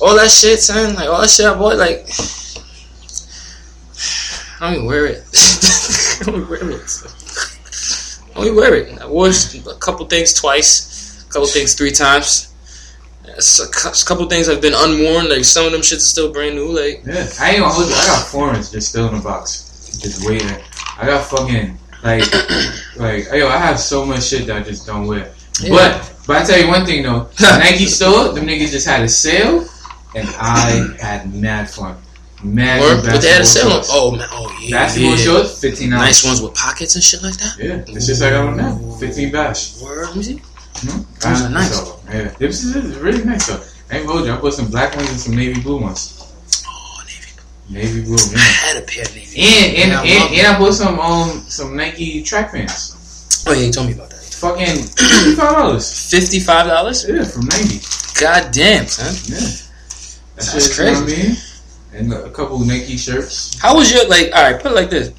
all 0.00 0.14
that 0.16 0.30
shit, 0.30 0.60
son. 0.60 0.94
Like 0.94 1.08
all 1.08 1.20
that 1.20 1.28
shit 1.30 1.44
I 1.46 1.54
bought, 1.54 1.76
like 1.76 2.06
I 4.60 4.66
don't 4.66 4.74
even 4.74 4.86
wear 4.86 5.06
it. 5.06 5.22
I 6.20 6.24
don't 6.24 6.48
wear 6.48 6.70
it. 6.70 7.06
I 8.34 8.44
don't 8.44 8.56
wear 8.56 8.74
it. 8.74 8.98
I 9.00 9.06
wore 9.06 9.28
a 9.28 9.74
couple 9.78 10.06
things 10.06 10.32
twice, 10.34 11.24
a 11.28 11.32
couple 11.32 11.46
things 11.48 11.74
three 11.74 11.90
times. 11.92 12.52
It's 13.28 13.58
A 13.60 13.66
cou- 13.70 13.92
couple 14.06 14.26
things 14.28 14.46
have 14.46 14.60
been 14.62 14.72
unworn. 14.74 15.28
Like 15.28 15.44
some 15.44 15.66
of 15.66 15.72
them 15.72 15.80
shits 15.82 15.96
are 15.96 16.00
still 16.00 16.32
brand 16.32 16.54
new. 16.54 16.68
Like 16.68 17.02
Yeah, 17.04 17.28
I 17.40 17.50
ain't 17.50 17.60
gonna 17.60 17.72
hold 17.72 17.88
you. 17.88 17.94
I 17.94 18.06
got 18.06 18.26
foreigns 18.28 18.70
just 18.70 18.88
still 18.88 19.08
in 19.08 19.16
the 19.16 19.22
box, 19.22 19.98
just 20.00 20.26
waiting. 20.26 20.48
I 20.98 21.06
got 21.06 21.24
fucking 21.26 21.76
like, 22.02 22.22
like 22.96 23.26
yo, 23.32 23.48
I 23.48 23.58
have 23.58 23.78
so 23.78 24.06
much 24.06 24.24
shit 24.24 24.46
that 24.46 24.56
I 24.56 24.62
just 24.62 24.86
don't 24.86 25.06
wear. 25.06 25.32
Yeah. 25.60 25.70
But, 25.70 26.14
but 26.26 26.36
I 26.36 26.44
tell 26.44 26.58
you 26.58 26.68
one 26.68 26.86
thing 26.86 27.02
though, 27.02 27.28
Nike 27.40 27.86
store, 27.86 28.32
them 28.32 28.46
niggas 28.46 28.70
just 28.70 28.86
had 28.86 29.02
a 29.02 29.08
sale, 29.08 29.66
and 30.14 30.28
I 30.38 30.94
had 31.00 31.34
mad 31.34 31.68
fun. 31.68 31.96
Mad 32.54 32.80
or 32.80 33.02
but 33.02 33.20
they 33.20 33.28
had 33.28 33.40
a 33.40 33.44
sale. 33.44 33.72
on-. 33.72 33.82
Oh 33.90 34.10
man, 34.16 34.26
oh 34.30 34.56
yeah, 34.62 34.78
Basketball 34.78 35.10
yeah. 35.12 35.16
shorts, 35.16 35.60
fifteen 35.60 35.90
dollars. 35.90 36.06
Nice 36.06 36.24
ones 36.24 36.42
with 36.42 36.54
pockets 36.54 36.94
and 36.94 37.04
shit 37.04 37.22
like 37.22 37.36
that. 37.38 37.56
Yeah, 37.58 37.84
it's 37.94 38.06
just 38.06 38.20
like 38.22 38.32
I 38.32 38.36
got 38.36 38.48
on 38.48 38.56
now, 38.56 38.96
fifteen 38.98 39.32
bash. 39.32 39.80
Word, 39.82 40.06
let 40.08 40.16
me 40.16 40.22
see. 40.22 40.36
Hmm? 40.76 41.02
Those 41.20 41.42
are 41.42 41.46
Ah, 41.46 41.48
nice. 41.52 41.74
So, 41.76 42.00
yeah, 42.08 42.28
this 42.38 42.64
is 42.64 42.96
really 42.98 43.24
nice 43.24 43.46
though. 43.48 43.62
I 43.90 43.98
ain't 43.98 44.06
hold 44.06 44.26
you. 44.26 44.32
I 44.32 44.36
put 44.36 44.52
some 44.54 44.70
black 44.70 44.94
ones 44.96 45.08
and 45.10 45.18
some 45.18 45.34
navy 45.36 45.60
blue 45.60 45.80
ones. 45.80 46.22
Oh, 46.68 47.02
navy. 47.06 47.32
Navy 47.70 48.02
blue, 48.04 48.16
I 48.34 48.38
had 48.38 48.76
a 48.82 48.86
pair 48.86 49.04
of 49.04 49.14
navy. 49.14 49.40
And 49.40 49.76
and, 49.76 49.92
and, 49.92 50.20
love 50.20 50.32
and 50.32 50.46
I 50.46 50.58
bought 50.58 50.74
some 50.74 50.98
um 51.00 51.30
some 51.48 51.76
Nike 51.76 52.22
track 52.22 52.52
pants. 52.52 53.44
Oh 53.46 53.52
yeah, 53.52 53.66
you 53.66 53.72
told 53.72 53.86
me 53.88 53.94
about 53.94 54.10
that. 54.10 54.16
Fucking 54.22 54.66
fifty 54.84 55.34
five 55.34 55.52
dollars. 55.52 56.10
Fifty 56.10 56.40
five 56.40 56.66
dollars. 56.66 57.08
Yeah, 57.08 57.24
from 57.24 57.46
Nike. 57.46 57.80
God 58.20 58.50
damn, 58.52 58.86
son. 58.86 59.12
Yeah, 59.28 59.38
That's 60.36 60.52
just, 60.52 60.78
You 60.78 60.84
know 60.84 60.92
I 60.92 61.04
mean? 61.06 61.36
And 61.96 62.12
a 62.12 62.30
couple 62.30 62.58
Nike 62.60 62.96
shirts. 62.96 63.58
How 63.60 63.74
was 63.76 63.92
your 63.92 64.06
like? 64.08 64.30
All 64.34 64.42
right, 64.52 64.60
put 64.60 64.72
it 64.72 64.74
like 64.74 64.90
this. 64.90 65.10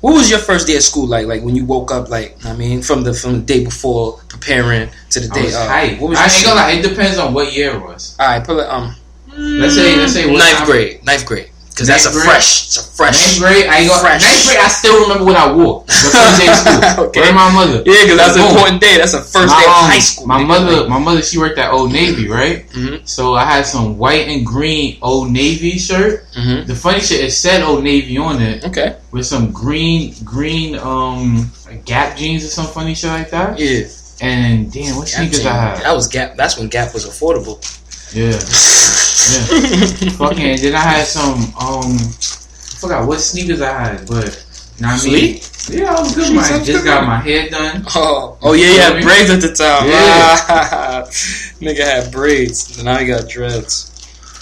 What 0.00 0.14
was 0.14 0.30
your 0.30 0.38
first 0.40 0.66
day 0.66 0.76
at 0.76 0.82
school 0.82 1.06
like? 1.06 1.26
Like 1.26 1.42
when 1.42 1.54
you 1.56 1.64
woke 1.64 1.90
up, 1.92 2.08
like 2.08 2.36
I 2.44 2.54
mean, 2.56 2.82
from 2.82 3.02
the 3.04 3.12
from 3.14 3.32
the 3.34 3.40
day 3.40 3.64
before 3.64 4.18
preparing 4.28 4.88
to 5.10 5.20
the 5.20 5.30
I 5.32 5.34
day 5.34 5.44
was 5.44 5.54
of. 5.54 5.60
hyped. 5.68 6.00
What 6.00 6.08
was 6.10 6.18
I 6.18 6.26
your 6.26 6.34
ain't 6.34 6.44
gonna 6.46 6.60
lie. 6.60 6.70
It 6.72 6.82
depends 6.88 7.18
on 7.18 7.34
what 7.34 7.52
year 7.52 7.74
it 7.76 7.80
was. 7.82 8.16
All 8.18 8.26
right, 8.26 8.44
put 8.44 8.58
it 8.58 8.68
um. 8.68 8.94
Let's 9.34 9.74
say- 9.74 9.96
let's 9.96 10.12
say 10.12 10.30
ninth 10.30 10.66
grade. 10.66 11.04
Ninth 11.04 11.24
grade. 11.26 11.48
Because 11.72 11.88
that's 11.88 12.04
a 12.06 12.12
grade? 12.12 12.24
fresh. 12.24 12.66
It's 12.68 12.76
a 12.76 12.84
fresh. 12.84 13.40
Ninth 13.40 13.40
grade, 13.40 13.66
I 13.66 13.78
ain't 13.80 13.88
gonna. 13.88 14.00
Fresh. 14.04 14.22
Ninth 14.22 14.44
grade, 14.46 14.60
I 14.60 14.68
still 14.68 14.96
remember 15.02 15.24
what 15.24 15.36
I 15.36 15.50
wore. 15.52 15.84
The 15.88 15.92
first 15.92 16.36
day 16.40 16.48
of 16.52 16.56
school. 16.56 16.80
Okay. 17.08 17.20
Where 17.20 17.34
my 17.34 17.50
mother? 17.52 17.82
Yeah, 17.86 18.04
because 18.04 18.16
that's 18.18 18.36
an 18.36 18.44
important 18.44 18.80
day. 18.80 18.98
That's 18.98 19.12
the 19.12 19.20
first 19.24 19.48
my, 19.48 19.58
day 19.60 19.66
of 19.66 19.88
high 19.88 19.98
school. 19.98 20.26
My 20.26 20.42
mother, 20.44 20.88
my 20.88 20.98
mother, 20.98 21.22
she 21.22 21.38
worked 21.38 21.58
at 21.58 21.72
Old 21.72 21.90
Navy, 21.92 22.28
right? 22.28 22.68
Mhm. 22.70 23.08
So 23.08 23.34
I 23.34 23.44
had 23.44 23.64
some 23.66 23.96
white 23.98 24.28
and 24.28 24.44
green 24.44 24.98
Old 25.00 25.30
Navy 25.30 25.78
shirt. 25.78 26.26
mhm. 26.36 26.66
The 26.66 26.74
funny 26.74 27.00
shit, 27.00 27.24
it 27.24 27.32
said 27.32 27.62
Old 27.62 27.82
Navy 27.82 28.18
on 28.18 28.40
it 28.42 28.64
Okay. 28.64 28.96
with 29.10 29.24
some 29.26 29.50
green, 29.52 30.14
green, 30.24 30.76
um, 30.78 31.50
Gap 31.86 32.18
jeans 32.18 32.44
or 32.44 32.48
some 32.48 32.66
funny 32.66 32.94
shit 32.94 33.10
like 33.10 33.30
that. 33.30 33.58
Yeah. 33.58 33.84
And 34.20 34.70
damn, 34.70 34.96
what 34.96 35.08
Gap 35.08 35.16
sneakers. 35.16 35.46
I 35.46 35.52
had? 35.52 35.78
That 35.80 35.94
was 35.96 36.06
Gap. 36.06 36.36
That's 36.36 36.58
when 36.58 36.68
Gap 36.68 36.92
was 36.92 37.06
affordable. 37.06 37.56
Yeah, 38.14 38.32
fucking. 40.18 40.60
Then 40.60 40.74
I 40.74 40.80
had 40.80 41.06
some, 41.06 41.34
um, 41.60 41.96
I 41.96 42.76
forgot 42.80 43.06
what 43.06 43.20
sneakers 43.20 43.60
I 43.60 43.72
had, 43.72 44.06
but 44.08 44.44
you 44.78 44.82
know 44.86 44.92
what 44.92 45.06
I 45.06 45.06
mean? 45.06 45.40
Yeah, 45.70 45.94
I 45.94 46.00
was 46.00 46.14
good. 46.14 46.44
Sounds 46.44 46.66
Just 46.66 46.82
good. 46.82 46.84
got 46.84 47.06
my 47.06 47.18
hair 47.18 47.48
done. 47.48 47.84
Oh, 47.94 48.36
oh 48.42 48.52
yeah, 48.52 48.72
yeah, 48.72 49.00
braids 49.00 49.30
at 49.30 49.40
the 49.40 49.52
time. 49.52 49.86
Yeah. 49.86 49.94
Ah, 50.48 51.02
nigga 51.60 51.84
had 51.84 52.10
braids, 52.12 52.76
and 52.76 52.86
now 52.86 52.98
he 52.98 53.06
got 53.06 53.28
dreads. 53.28 53.91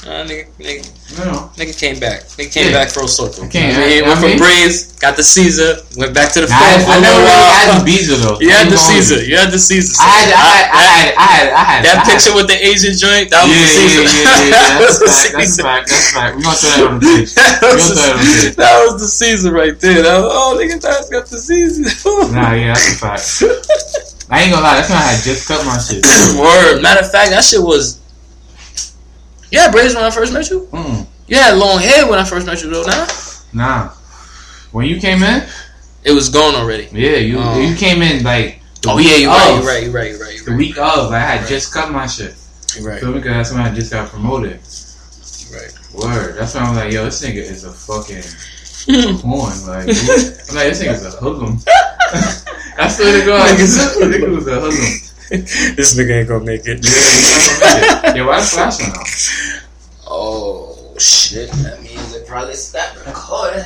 Uh, 0.00 0.24
nigga, 0.24 0.48
nigga, 0.56 0.80
nigga 1.60 1.76
came 1.76 2.00
back. 2.00 2.24
Nigga 2.40 2.48
came 2.50 2.66
Yeah. 2.72 2.80
back 2.80 2.88
full 2.88 3.04
circle. 3.06 3.44
Can't- 3.52 3.76
I 3.76 3.80
mean, 3.84 4.04
I- 4.04 4.08
went 4.08 4.16
I 4.16 4.20
from 4.20 4.30
mean- 4.32 4.38
braids, 4.40 4.96
got 4.96 5.14
the 5.16 5.22
Caesar, 5.22 5.76
went 6.00 6.14
back 6.14 6.32
to 6.32 6.40
the 6.40 6.46
Nah, 6.48 6.56
I, 6.56 6.80
I 6.88 7.00
never 7.04 7.20
really 7.20 7.52
had 7.52 7.68
the 7.80 7.84
Beezer 7.84 8.16
though. 8.16 8.40
You 8.40 8.48
had 8.48 8.70
the 8.72 8.78
Caesar. 8.80 9.20
You 9.22 9.36
had 9.36 9.50
the 9.52 9.58
Caesar. 9.58 10.00
I 10.00 10.08
had, 10.08 10.32
I 10.32 10.40
had, 10.40 10.64
I 10.72 10.80
had, 10.80 11.12
I 11.12 11.26
had, 11.26 11.48
I 11.52 11.64
had 11.68 11.84
that 11.84 12.06
picture 12.08 12.34
with 12.34 12.48
the 12.48 12.56
Asian 12.56 12.96
joint. 12.96 13.28
That 13.28 13.44
was 13.44 13.52
yeah, 13.52 13.60
the 13.60 13.68
Caesar. 13.76 14.00
yeah, 14.00 14.24
yeah, 14.24 14.48
yeah. 14.48 14.78
That's 14.80 14.98
fact. 15.04 15.32
That's 15.36 15.56
fact. 15.60 15.88
That's 15.92 16.10
fact. 16.16 16.36
We 16.36 16.42
gonna 16.48 16.56
throw 16.56 16.70
that 16.70 16.86
on 16.88 16.94
the 16.96 17.04
page. 17.04 17.34
that, 17.36 17.60
was 17.60 17.84
You'll 17.84 17.92
the, 17.92 18.00
throw 18.00 18.08
it 18.08 18.16
on 18.16 18.24
the 18.24 18.40
page. 18.40 18.56
that 18.56 18.74
was 18.88 18.94
the 19.04 19.08
Caesar 19.20 19.52
right 19.52 19.76
there. 19.80 20.00
That 20.02 20.18
was, 20.24 20.32
oh, 20.32 20.56
nigga, 20.56 20.80
that's 20.80 21.08
got 21.12 21.26
the 21.28 21.36
Caesar. 21.38 22.32
Nah, 22.32 22.52
yeah, 22.56 22.72
that's 22.72 22.88
a 22.88 22.96
fact. 22.96 23.26
I 24.32 24.42
ain't 24.48 24.52
gonna 24.54 24.64
lie. 24.64 24.80
That's 24.80 24.88
when 24.88 24.96
I 24.96 25.12
had 25.12 25.20
just 25.24 25.44
cut 25.46 25.60
my 25.68 25.76
shit. 25.76 26.00
Word. 26.40 26.80
Matter 26.80 27.04
of 27.04 27.10
fact, 27.12 27.36
that 27.36 27.44
shit 27.44 27.60
was. 27.60 27.99
You 29.50 29.58
had 29.60 29.72
braids 29.72 29.94
when 29.94 30.04
I 30.04 30.10
first 30.10 30.32
met 30.32 30.48
you. 30.50 30.68
Mm, 30.72 31.06
You 31.26 31.36
had 31.36 31.56
long 31.56 31.78
hair 31.80 32.08
when 32.08 32.18
I 32.18 32.24
first 32.24 32.46
met 32.46 32.62
you, 32.62 32.70
though. 32.70 32.82
Nah, 32.84 33.06
nah. 33.52 33.90
When 34.72 34.86
you 34.86 35.00
came 35.00 35.22
in, 35.22 35.42
it 36.04 36.12
was 36.12 36.28
gone 36.28 36.54
already. 36.54 36.88
yeah, 36.92 37.16
you 37.16 37.38
Oh. 37.38 37.60
you 37.60 37.74
came 37.76 38.02
in 38.02 38.22
like 38.22 38.60
the 38.82 38.90
Oh 38.90 38.96
week 38.96 39.08
yeah, 39.10 39.16
you're 39.16 39.30
of. 39.32 39.36
right. 39.38 39.56
You're 39.56 39.66
right. 39.66 39.82
You're 39.82 39.92
right. 39.92 40.10
You're 40.10 40.20
right. 40.20 40.34
You're 40.36 40.44
The 40.44 40.50
right. 40.52 40.58
week 40.58 40.78
of, 40.78 41.12
I 41.12 41.18
had 41.18 41.40
Right. 41.40 41.48
just 41.48 41.72
cut 41.72 41.90
my 41.90 42.06
shit. 42.06 42.34
You're 42.76 42.88
right. 42.88 43.00
Feel 43.00 43.10
me? 43.10 43.18
Because 43.18 43.32
that's 43.32 43.50
when 43.52 43.60
I 43.60 43.74
just 43.74 43.92
got 43.92 44.08
promoted. 44.08 44.60
Right. 45.52 45.72
Word. 45.92 46.36
That's 46.38 46.54
when 46.54 46.62
I'm 46.62 46.76
like, 46.76 46.92
yo, 46.92 47.04
this 47.04 47.20
nigga 47.20 47.36
is 47.42 47.64
a 47.64 47.72
fucking 47.72 48.22
corn. 49.18 49.66
Like, 49.66 49.82
I'm 49.82 50.54
like, 50.54 50.68
this 50.70 50.80
nigga's 50.82 51.04
a 51.04 51.10
hoodlum. 51.18 51.58
I 52.78 52.88
swear 52.88 53.20
to 53.20 53.26
God, 53.26 53.50
nigga 53.58 54.34
was 54.34 54.46
a 54.46 54.60
hoodlum. 54.60 55.09
this 55.76 55.96
nigga 55.96 56.18
ain't 56.18 56.28
gonna 56.28 56.44
make 56.44 56.66
it. 56.66 56.84
Yeah, 56.84 56.90
he's 56.90 57.60
not 57.60 57.60
gonna 57.60 58.02
make 58.02 58.04
it. 58.04 58.16
Yeah, 58.16 58.26
why 58.26 58.40
the 58.40 58.46
flash 58.46 58.82
on 58.82 58.90
out? 58.90 59.64
Oh 60.08 60.94
shit! 60.98 61.50
That 61.62 61.80
means 61.82 62.12
they 62.12 62.24
probably 62.26 62.54
stopped 62.54 63.06
recording. 63.06 63.62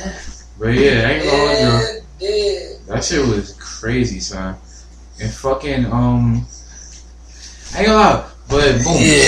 But 0.59 0.75
yeah, 0.75 1.07
I 1.07 1.11
ain't 1.11 1.23
gonna 1.25 1.37
hold 1.37 2.03
you. 2.21 2.27
Yeah. 2.27 2.77
That 2.87 3.03
shit 3.03 3.27
was 3.27 3.53
crazy, 3.59 4.19
son. 4.19 4.55
And 5.19 5.31
fucking 5.31 5.85
um, 5.87 6.45
I 7.73 7.79
ain't 7.79 7.87
gonna 7.87 7.97
lie, 7.97 8.29
but 8.47 8.83
boom. 8.83 8.97
Yeah. 8.99 9.25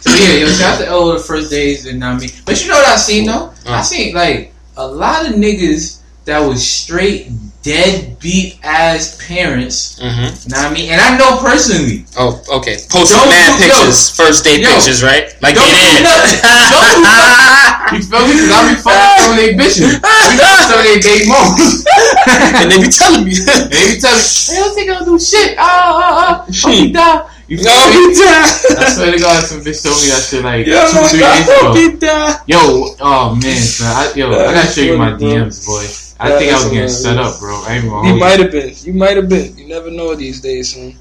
So 0.00 0.10
yeah, 0.10 0.38
yo, 0.38 0.46
shout 0.48 0.74
out 0.74 0.78
to 0.80 0.86
L 0.86 1.12
the 1.12 1.20
first 1.20 1.50
days 1.50 1.86
and 1.86 2.02
I 2.02 2.18
mean, 2.18 2.30
but 2.44 2.60
you 2.60 2.68
know 2.68 2.74
what 2.74 2.88
I 2.88 2.96
seen 2.96 3.26
though? 3.26 3.52
I 3.66 3.82
seen 3.82 4.12
like 4.12 4.52
a 4.76 4.84
lot 4.84 5.28
of 5.28 5.34
niggas 5.34 5.99
that 6.24 6.40
was 6.40 6.66
straight 6.66 7.30
deadbeat 7.62 8.58
ass 8.64 9.20
parents. 9.26 10.00
Mm-hmm. 10.00 10.48
Know 10.48 10.56
what 10.64 10.70
I 10.70 10.74
mean? 10.74 10.88
And 10.90 11.00
I 11.00 11.16
know 11.18 11.36
personally. 11.40 12.04
Oh, 12.16 12.40
okay. 12.60 12.76
Posting 12.88 13.18
Don't 13.20 13.28
mad 13.28 13.58
do- 13.60 13.68
yo. 13.68 13.72
pictures, 13.72 14.10
first 14.16 14.44
date 14.44 14.60
Yo. 14.64 14.72
pictures, 14.72 15.02
right? 15.02 15.28
Like 15.42 15.54
Don't 15.56 15.68
do 15.68 16.02
nothing. 16.04 16.40
Don't 16.40 16.94
do 16.96 17.02
nothing. 17.04 17.46
You 17.90 17.98
feel 18.06 18.22
me? 18.22 18.38
Cause 18.38 18.54
I 18.54 18.70
be 18.70 18.78
fucking 18.78 19.18
some 19.18 19.30
of 19.34 19.36
they 19.42 19.50
bitches. 19.58 19.98
I 19.98 20.30
be 20.30 20.38
some 20.38 20.78
of 20.78 20.86
they 20.86 21.00
baby 21.02 21.26
moms. 21.26 21.82
and 22.62 22.70
they 22.70 22.78
be 22.78 22.86
telling 22.86 23.24
me, 23.26 23.34
They 23.66 23.82
be 23.90 23.98
telling 23.98 24.22
me, 24.22 24.30
I 24.30 24.54
don't 24.62 24.74
think 24.78 24.90
I'll 24.94 25.04
do 25.04 25.18
shit. 25.18 25.58
Ah, 25.58 25.66
ah, 25.66 25.98
ah. 25.98 26.46
I'll 26.46 26.70
be 26.70 26.92
down. 26.92 27.26
You 27.50 27.56
no, 27.58 27.74
he 27.90 28.14
died. 28.14 28.78
I 28.78 28.94
swear 28.94 29.10
to 29.10 29.18
God, 29.18 29.42
some 29.42 29.58
bitch 29.66 29.82
told 29.82 29.98
me 29.98 30.06
that 30.14 30.22
shit 30.22 30.44
like 30.46 30.66
Yo, 30.70 30.86
two, 30.86 31.02
three 31.10 31.18
days 31.18 31.98
ago. 31.98 32.38
Yo, 32.46 32.94
oh 33.02 33.34
man, 33.42 33.58
son, 33.58 33.90
I, 33.90 34.12
yo, 34.14 34.30
I 34.30 34.54
gotta 34.54 34.70
show 34.70 34.82
you 34.82 34.96
my 34.96 35.10
That's 35.10 35.18
funny, 35.18 35.34
bro. 35.34 35.50
DMs, 35.50 35.66
boy. 35.66 36.09
I 36.20 36.28
That 36.28 36.38
think 36.38 36.52
I 36.52 36.54
was 36.56 36.64
getting 36.70 36.88
set 36.88 37.12
hilarious. 37.16 37.34
up, 37.34 37.40
bro. 37.40 37.62
I 37.66 37.74
ain't 37.76 37.88
gonna 37.88 38.08
You 38.08 38.20
might 38.20 38.40
have 38.40 38.50
been. 38.52 38.74
You 38.82 38.92
might 38.92 39.16
have 39.16 39.28
been. 39.28 39.56
You 39.56 39.66
never 39.68 39.90
know 39.90 40.14
these 40.14 40.40
days, 40.40 40.74
son. 40.74 40.94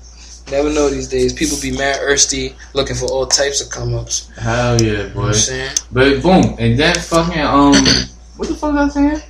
Never 0.51 0.69
know 0.71 0.89
these 0.89 1.07
days. 1.07 1.33
People 1.33 1.57
be 1.61 1.71
mad 1.77 1.97
thirsty, 1.97 2.55
looking 2.73 2.95
for 2.95 3.05
all 3.05 3.27
types 3.27 3.61
of 3.61 3.69
come 3.69 3.93
ups. 3.93 4.29
Hell 4.37 4.81
yeah, 4.81 4.87
You 4.91 4.97
know 4.97 5.03
what 5.03 5.13
boy. 5.13 5.27
I'm 5.27 5.33
saying? 5.33 5.71
But 5.91 6.23
boom, 6.23 6.55
and 6.57 6.79
then 6.79 6.95
fucking 6.95 7.41
um, 7.41 7.73
what 8.37 8.47
the 8.47 8.55
fuck 8.55 8.73
was 8.73 8.95
I 8.97 8.99
saying? 9.11 9.21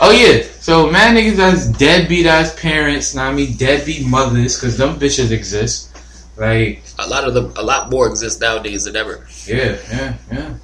Oh 0.00 0.10
yeah, 0.10 0.42
so 0.58 0.90
man 0.90 1.14
niggas 1.14 1.36
that's 1.36 1.66
deadbeat 1.66 2.24
ass 2.26 2.58
parents, 2.58 3.14
not 3.14 3.34
mean 3.34 3.56
deadbeat 3.56 4.06
mothers, 4.06 4.58
cause 4.58 4.78
them 4.78 4.98
bitches 4.98 5.30
exist. 5.30 5.90
Like 6.38 6.82
A 6.98 7.06
lot 7.08 7.24
of 7.28 7.34
them, 7.34 7.52
a 7.56 7.62
lot 7.62 7.90
more 7.90 8.08
exist 8.08 8.40
nowadays 8.40 8.84
than 8.84 8.96
ever. 8.96 9.26
yeah, 9.46 9.76
yeah, 9.90 10.14
yeah, 10.32 10.54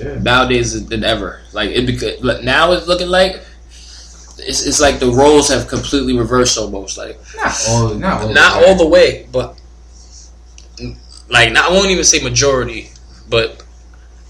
yeah. 0.00 0.18
Nowadays 0.18 0.86
than 0.86 1.04
ever. 1.04 1.40
Like 1.52 1.70
it 1.70 1.86
because 1.86 2.22
now 2.42 2.72
it's 2.72 2.86
looking 2.86 3.08
like 3.08 3.42
it's, 4.38 4.66
it's 4.66 4.80
like 4.80 4.98
the 4.98 5.10
roles 5.10 5.48
have 5.48 5.68
completely 5.68 6.16
reversed 6.16 6.58
almost. 6.58 6.98
Like 6.98 7.18
Not 7.36 7.64
all, 7.68 7.94
not 7.94 8.22
all, 8.22 8.32
not 8.32 8.64
all 8.64 8.76
the 8.76 8.88
way, 8.88 9.28
but 9.32 9.60
like 11.28 11.52
not, 11.52 11.70
I 11.70 11.72
won't 11.72 11.90
even 11.90 12.04
say 12.04 12.22
majority, 12.22 12.90
but 13.28 13.62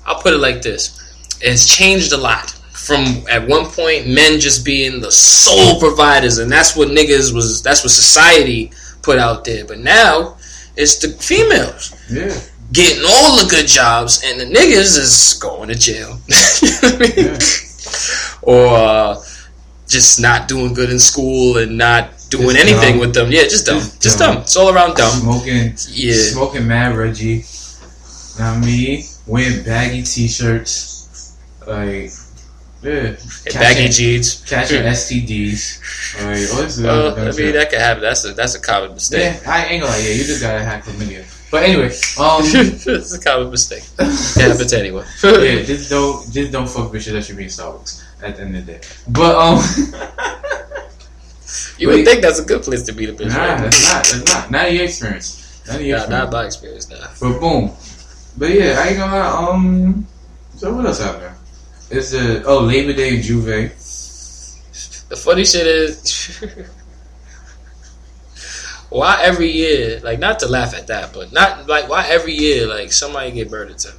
I'll 0.07 0.21
put 0.21 0.35
it 0.35 0.39
like 0.39 0.63
this: 0.63 0.99
it's 1.41 1.67
changed 1.67 2.13
a 2.13 2.17
lot 2.17 2.51
from 2.73 3.25
at 3.31 3.47
one 3.47 3.67
point 3.67 4.09
men 4.09 4.41
just 4.41 4.65
being 4.65 5.01
the 5.01 5.11
sole 5.13 5.79
providers, 5.79 6.39
and 6.39 6.51
that's 6.51 6.77
what 6.77 6.89
niggas 6.89 7.35
was. 7.35 7.63
That's 7.63 7.83
what 7.83 7.91
society 7.91 8.73
put 9.03 9.19
out 9.19 9.45
there. 9.45 9.65
But 9.65 9.79
now 9.79 10.37
it's 10.77 10.97
the 10.97 11.09
females 11.09 11.95
Yeah, 12.11 12.35
getting 12.73 13.05
all 13.07 13.37
the 13.37 13.47
good 13.49 13.67
jobs, 13.67 14.23
and 14.25 14.41
the 14.41 14.45
niggas 14.47 14.99
is 14.99 15.39
going 15.41 15.69
to 15.69 15.75
jail. 15.75 16.19
You 16.63 16.69
know 16.71 16.79
what 16.83 16.95
I 16.95 17.17
mean? 17.17 17.27
Yeah. 17.27 17.39
Or 18.43 18.67
uh, 18.69 19.23
just 19.89 20.21
not 20.21 20.49
doing 20.49 20.75
good 20.75 20.91
in 20.91 20.99
school 20.99 21.59
and 21.59 21.77
not 21.79 22.11
doing 22.31 22.57
Just 22.57 22.59
anything 22.67 22.93
dumb. 22.93 23.01
with 23.01 23.15
them. 23.15 23.31
Yeah, 23.31 23.43
just 23.43 23.67
dumb. 23.67 23.79
Just 23.79 24.01
Just, 24.03 24.19
dumb. 24.19 24.35
dumb. 24.35 24.43
It's 24.43 24.57
all 24.57 24.71
around 24.75 24.95
dumb. 24.97 25.21
smoking, 25.21 25.75
Yeah. 25.91 26.15
smoking 26.15 26.67
mad 26.67 26.97
Reggie. 26.97 27.45
Not 28.39 28.61
me 28.65 29.05
wearing 29.27 29.63
baggy 29.65 30.03
t-shirts, 30.03 31.37
like 31.67 32.11
yeah, 32.83 32.91
And 32.91 33.17
baggy 33.55 33.87
catching, 33.87 33.91
jeans. 33.93 34.43
catching 34.49 34.83
STDs. 34.99 35.79
Like, 36.17 36.55
all 36.59 36.65
is 36.67 36.81
Well, 36.81 37.09
other 37.09 37.29
I 37.29 37.33
mean, 37.33 37.53
that 37.53 37.71
could 37.71 37.79
happen. 37.81 38.03
That's 38.03 38.25
a 38.25 38.33
that's 38.33 38.55
a 38.55 38.61
common 38.61 38.95
mistake. 38.95 39.21
Yeah, 39.45 39.53
I 39.53 39.67
ain't 39.67 39.83
gonna 39.83 39.93
lie. 39.93 39.99
Yeah, 40.01 40.15
you 40.15 40.25
just 40.25 40.41
gotta 40.41 40.65
have 40.65 40.83
chlamydia. 40.85 41.25
But 41.53 41.63
anyway, 41.65 41.87
um, 42.19 42.41
it's 42.43 43.13
a 43.15 43.21
common 43.21 43.51
mistake. 43.51 43.85
It 43.99 44.41
happens 44.41 44.73
anyone. 44.73 45.05
yeah, 45.23 45.63
just 45.63 45.91
don't, 45.91 46.29
just 46.33 46.51
don't 46.51 46.69
fuck 46.69 46.91
bitches 46.91 47.13
that 47.13 47.25
should 47.25 47.37
be 47.37 47.45
in 47.45 47.49
Starbucks 47.51 48.03
at 48.23 48.37
the 48.37 48.43
end 48.43 48.57
of 48.57 48.67
the 48.67 48.73
day. 48.73 48.81
But 49.09 49.37
um, 49.37 49.59
You 51.79 51.89
would 51.89 52.05
think 52.07 52.23
that's 52.23 52.39
a 52.39 52.45
good 52.45 52.63
place 52.63 52.83
to 52.85 52.93
be 52.93 53.05
the 53.07 53.13
bitch. 53.13 53.29
nah, 53.29 53.37
right? 53.45 53.61
that's 53.61 53.93
not, 53.93 54.05
that's 54.05 54.33
not, 54.35 54.51
not 54.51 54.73
your 54.73 54.85
experience. 54.85 55.63
Not 55.69 55.83
your 55.83 55.99
Nah, 55.99 56.05
experience. 56.05 56.25
not 56.25 56.33
my 56.33 56.45
experience. 56.47 56.91
Nah. 56.91 57.07
But 57.21 57.41
boom. 57.41 57.71
But 58.39 58.51
yeah, 58.51 58.79
I 58.81 58.89
ain't 58.89 58.97
gonna 58.99 59.17
lie. 59.17 59.49
Um, 59.53 60.07
so 60.57 60.75
what 60.75 60.87
else 60.87 61.01
happened? 61.03 61.35
It's 61.91 62.13
the 62.13 62.43
oh 62.47 62.61
Labor 62.61 62.95
Day 62.95 63.17
in 63.17 63.21
J'ouvert. 63.21 63.73
The 65.09 65.17
funny 65.17 65.45
shit 65.45 65.67
is, 65.67 66.41
why 68.93 69.19
every 69.23 69.51
year? 69.51 70.01
Like, 70.03 70.19
not 70.19 70.41
to 70.41 70.47
laugh 70.49 70.75
at 70.75 70.87
that, 70.89 71.13
but 71.13 71.33
not 71.33 71.67
like 71.69 71.89
why 71.89 72.07
every 72.09 72.35
year? 72.35 72.67
Like, 72.67 72.93
somebody 72.93 73.31
get 73.33 73.51
murdered 73.51 73.79
to 73.79 73.93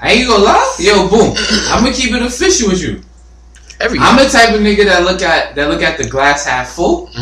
I 0.00 0.12
ain't 0.12 0.28
gonna 0.28 0.42
lie. 0.44 0.76
Yo, 0.78 1.08
boom. 1.08 1.34
I'm 1.68 1.84
gonna 1.84 1.94
keep 1.94 2.12
it 2.14 2.22
official 2.22 2.70
with 2.70 2.80
you. 2.82 3.02
every 3.80 3.98
year. 3.98 4.06
I'm 4.06 4.16
the 4.16 4.28
type 4.30 4.54
of 4.54 4.60
nigga 4.60 4.84
that 4.86 5.04
look 5.04 5.20
at 5.22 5.54
that 5.56 5.68
look 5.68 5.82
at 5.82 5.98
the 5.98 6.08
glass 6.08 6.44
half 6.46 6.70
full. 6.70 7.10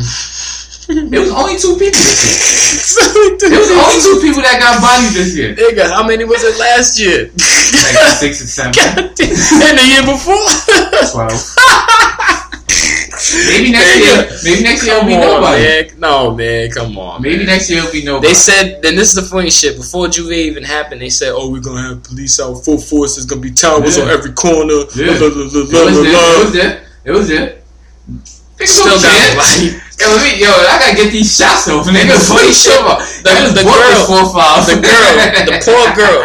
It 0.91 1.21
was 1.21 1.29
only 1.31 1.59
two 1.61 1.77
people 1.77 2.01
this 2.01 2.97
year. 2.97 3.37
It 3.45 3.59
was 3.61 3.69
only 3.77 4.01
two 4.01 4.25
people 4.25 4.41
that 4.41 4.57
got 4.57 4.81
bodied 4.81 5.13
this 5.13 5.37
year. 5.37 5.53
Nigga, 5.55 5.85
how 5.93 6.01
many 6.07 6.25
was 6.25 6.43
it 6.43 6.57
last 6.59 6.99
year? 6.99 7.29
Like 7.29 8.17
six 8.17 8.41
or 8.41 8.47
seven. 8.49 8.73
And 9.69 9.77
the 9.77 9.85
year 9.85 10.01
before. 10.09 10.49
Twelve. 11.13 11.37
Maybe 13.49 13.71
next 13.73 13.97
year. 13.99 14.29
Maybe 14.45 14.63
next 14.63 14.87
year 14.87 14.97
it'll 14.97 15.07
be 15.09 15.17
nobody. 15.17 15.63
man. 15.63 15.91
No, 15.99 16.35
man. 16.35 16.71
Come 16.71 16.99
on. 16.99 17.23
Maybe 17.23 17.39
man. 17.39 17.47
next 17.47 17.69
year 17.71 17.81
it'll 17.81 17.93
be 17.93 18.05
nobody. 18.05 18.29
They 18.29 18.35
said, 18.35 18.83
then 18.83 18.95
this 18.97 19.09
is 19.09 19.15
the 19.15 19.23
funny 19.23 19.51
shit. 19.51 19.77
Before 19.77 20.07
J'ouvert 20.07 20.33
even 20.37 20.63
happened, 20.65 21.01
they 21.01 21.11
said, 21.11 21.33
"Oh, 21.35 21.51
we're 21.51 21.61
gonna 21.61 21.83
have 21.83 22.03
police 22.03 22.39
out 22.41 22.55
full 22.65 22.79
force. 22.79 23.17
There's 23.17 23.27
gonna 23.27 23.41
be 23.41 23.51
towers 23.53 23.97
Yeah. 23.97 24.05
on 24.05 24.11
every 24.11 24.33
corner." 24.33 24.85
Yeah. 24.95 25.19
Blah, 25.19 25.31
blah, 25.31 25.49
blah, 25.51 25.63
it 25.63 25.85
was. 25.87 26.07
It 26.07 26.45
was 26.45 26.53
there. 26.53 26.83
It 27.05 27.11
was 27.13 27.29
there. 27.29 27.55
Nigga, 28.59 28.67
Still 28.67 28.99
got 28.99 29.15
nobody. 29.35 29.79
Yo, 29.99 30.07
let 30.15 30.23
me, 30.23 30.41
yo, 30.43 30.47
I 30.51 30.79
gotta 30.79 30.95
get 30.97 31.11
these 31.11 31.37
shots 31.37 31.67
off, 31.69 31.87
nigga. 31.91 32.15
What 32.31 32.47
you 32.47 32.53
sure 32.55 32.79
about? 32.79 33.01
The- 33.23 33.51
the 33.55 33.63
girl- 33.67 34.07
four 34.07 34.31
five. 34.35 34.67
The 34.67 34.79
girl, 34.79 35.11
the 35.47 35.59
poor 35.67 35.87
girl. 35.99 36.23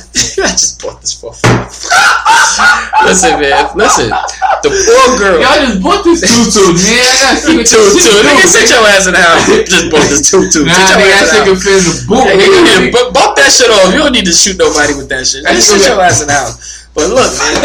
I 0.40 0.48
just 0.56 0.80
bought 0.80 1.00
this 1.04 1.12
for. 1.12 1.28
listen, 3.04 3.36
man. 3.36 3.68
Listen, 3.76 4.08
the 4.64 4.70
poor 4.72 5.06
girl. 5.20 5.36
Y'all 5.44 5.60
just 5.60 5.84
bought 5.84 6.02
this 6.08 6.24
tutu, 6.24 6.72
man. 6.72 7.04
I 7.04 7.12
gotta 7.20 7.36
see 7.36 7.56
what 7.56 7.68
Tutu, 7.68 8.10
nigga, 8.24 8.48
sit 8.48 8.72
your 8.72 8.80
ass 8.88 9.04
in 9.06 9.12
the 9.12 9.20
house. 9.20 9.44
Just 9.68 9.92
bought 9.92 10.08
this 10.08 10.24
tutu. 10.30 10.64
Nah, 10.64 10.72
sit 10.72 10.88
your 10.88 11.04
nigga, 11.04 11.12
that 11.12 11.20
ass 11.20 11.28
shit 11.28 11.44
in 11.44 11.52
the 11.52 11.52
can 11.52 11.52
house. 11.52 11.64
fit 11.64 11.76
in 11.76 11.84
the 11.84 11.94
boot. 12.08 12.24
Yeah, 12.24 12.32
nigga. 12.32 12.56
yeah, 12.64 12.88
yeah, 12.88 13.12
bump 13.12 13.36
that 13.36 13.50
shit 13.52 13.68
off. 13.68 13.92
You 13.92 14.00
don't 14.00 14.12
need 14.16 14.24
to 14.24 14.32
shoot 14.32 14.56
nobody 14.56 14.94
with 14.96 15.08
that 15.12 15.26
shit. 15.28 15.44
Just 15.44 15.68
sit 15.68 15.84
your 15.84 16.00
ass 16.00 16.24
in 16.24 16.28
the 16.28 16.36
house. 16.36 16.85
But 16.96 17.12
look, 17.12 17.28
man, 17.28 17.60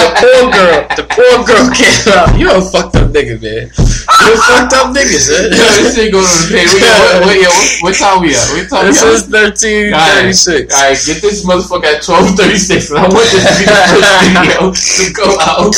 the 0.00 0.08
poor 0.16 0.40
girl, 0.48 0.80
the 0.96 1.04
poor 1.04 1.44
girl 1.44 1.68
came 1.76 2.00
out. 2.16 2.32
You 2.40 2.48
a 2.48 2.64
fucked 2.64 2.96
up 2.96 3.12
nigga, 3.12 3.36
man. 3.36 3.68
You 3.68 4.32
a 4.32 4.40
fucked 4.40 4.72
up 4.72 4.96
nigga, 4.96 5.20
son. 5.20 5.52
Yo, 5.52 5.60
this 5.84 5.92
shit 5.94 6.08
going 6.10 6.24
on 6.24 6.38
the 6.48 6.48
page. 6.48 6.72
What, 6.80 7.28
what, 7.28 7.36
yo, 7.36 7.52
what, 7.52 7.68
what 7.84 7.94
time 8.00 8.24
we 8.24 8.32
at? 8.32 8.40
What 8.56 8.64
time 8.72 8.88
This 8.88 9.04
we 9.04 9.10
is 9.12 9.28
thirteen 9.28 9.92
thirty 9.92 10.32
six. 10.32 10.72
Alright, 10.72 10.96
get 11.04 11.20
this 11.20 11.44
motherfucker 11.44 11.92
at 11.92 12.00
twelve 12.02 12.32
thirty 12.40 12.56
six. 12.56 12.88
I 12.90 13.04
want 13.04 13.12
this 13.12 13.44
to 13.44 13.52
be 13.60 13.68
the 13.68 13.76
first 13.92 14.08
video 14.32 14.72
to 14.72 15.04
go 15.12 15.28
out. 15.44 15.76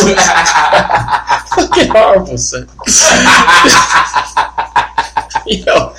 Fucking 1.59 1.91
horrible, 1.91 2.39
son. 2.39 2.71
Yo, 5.43 5.91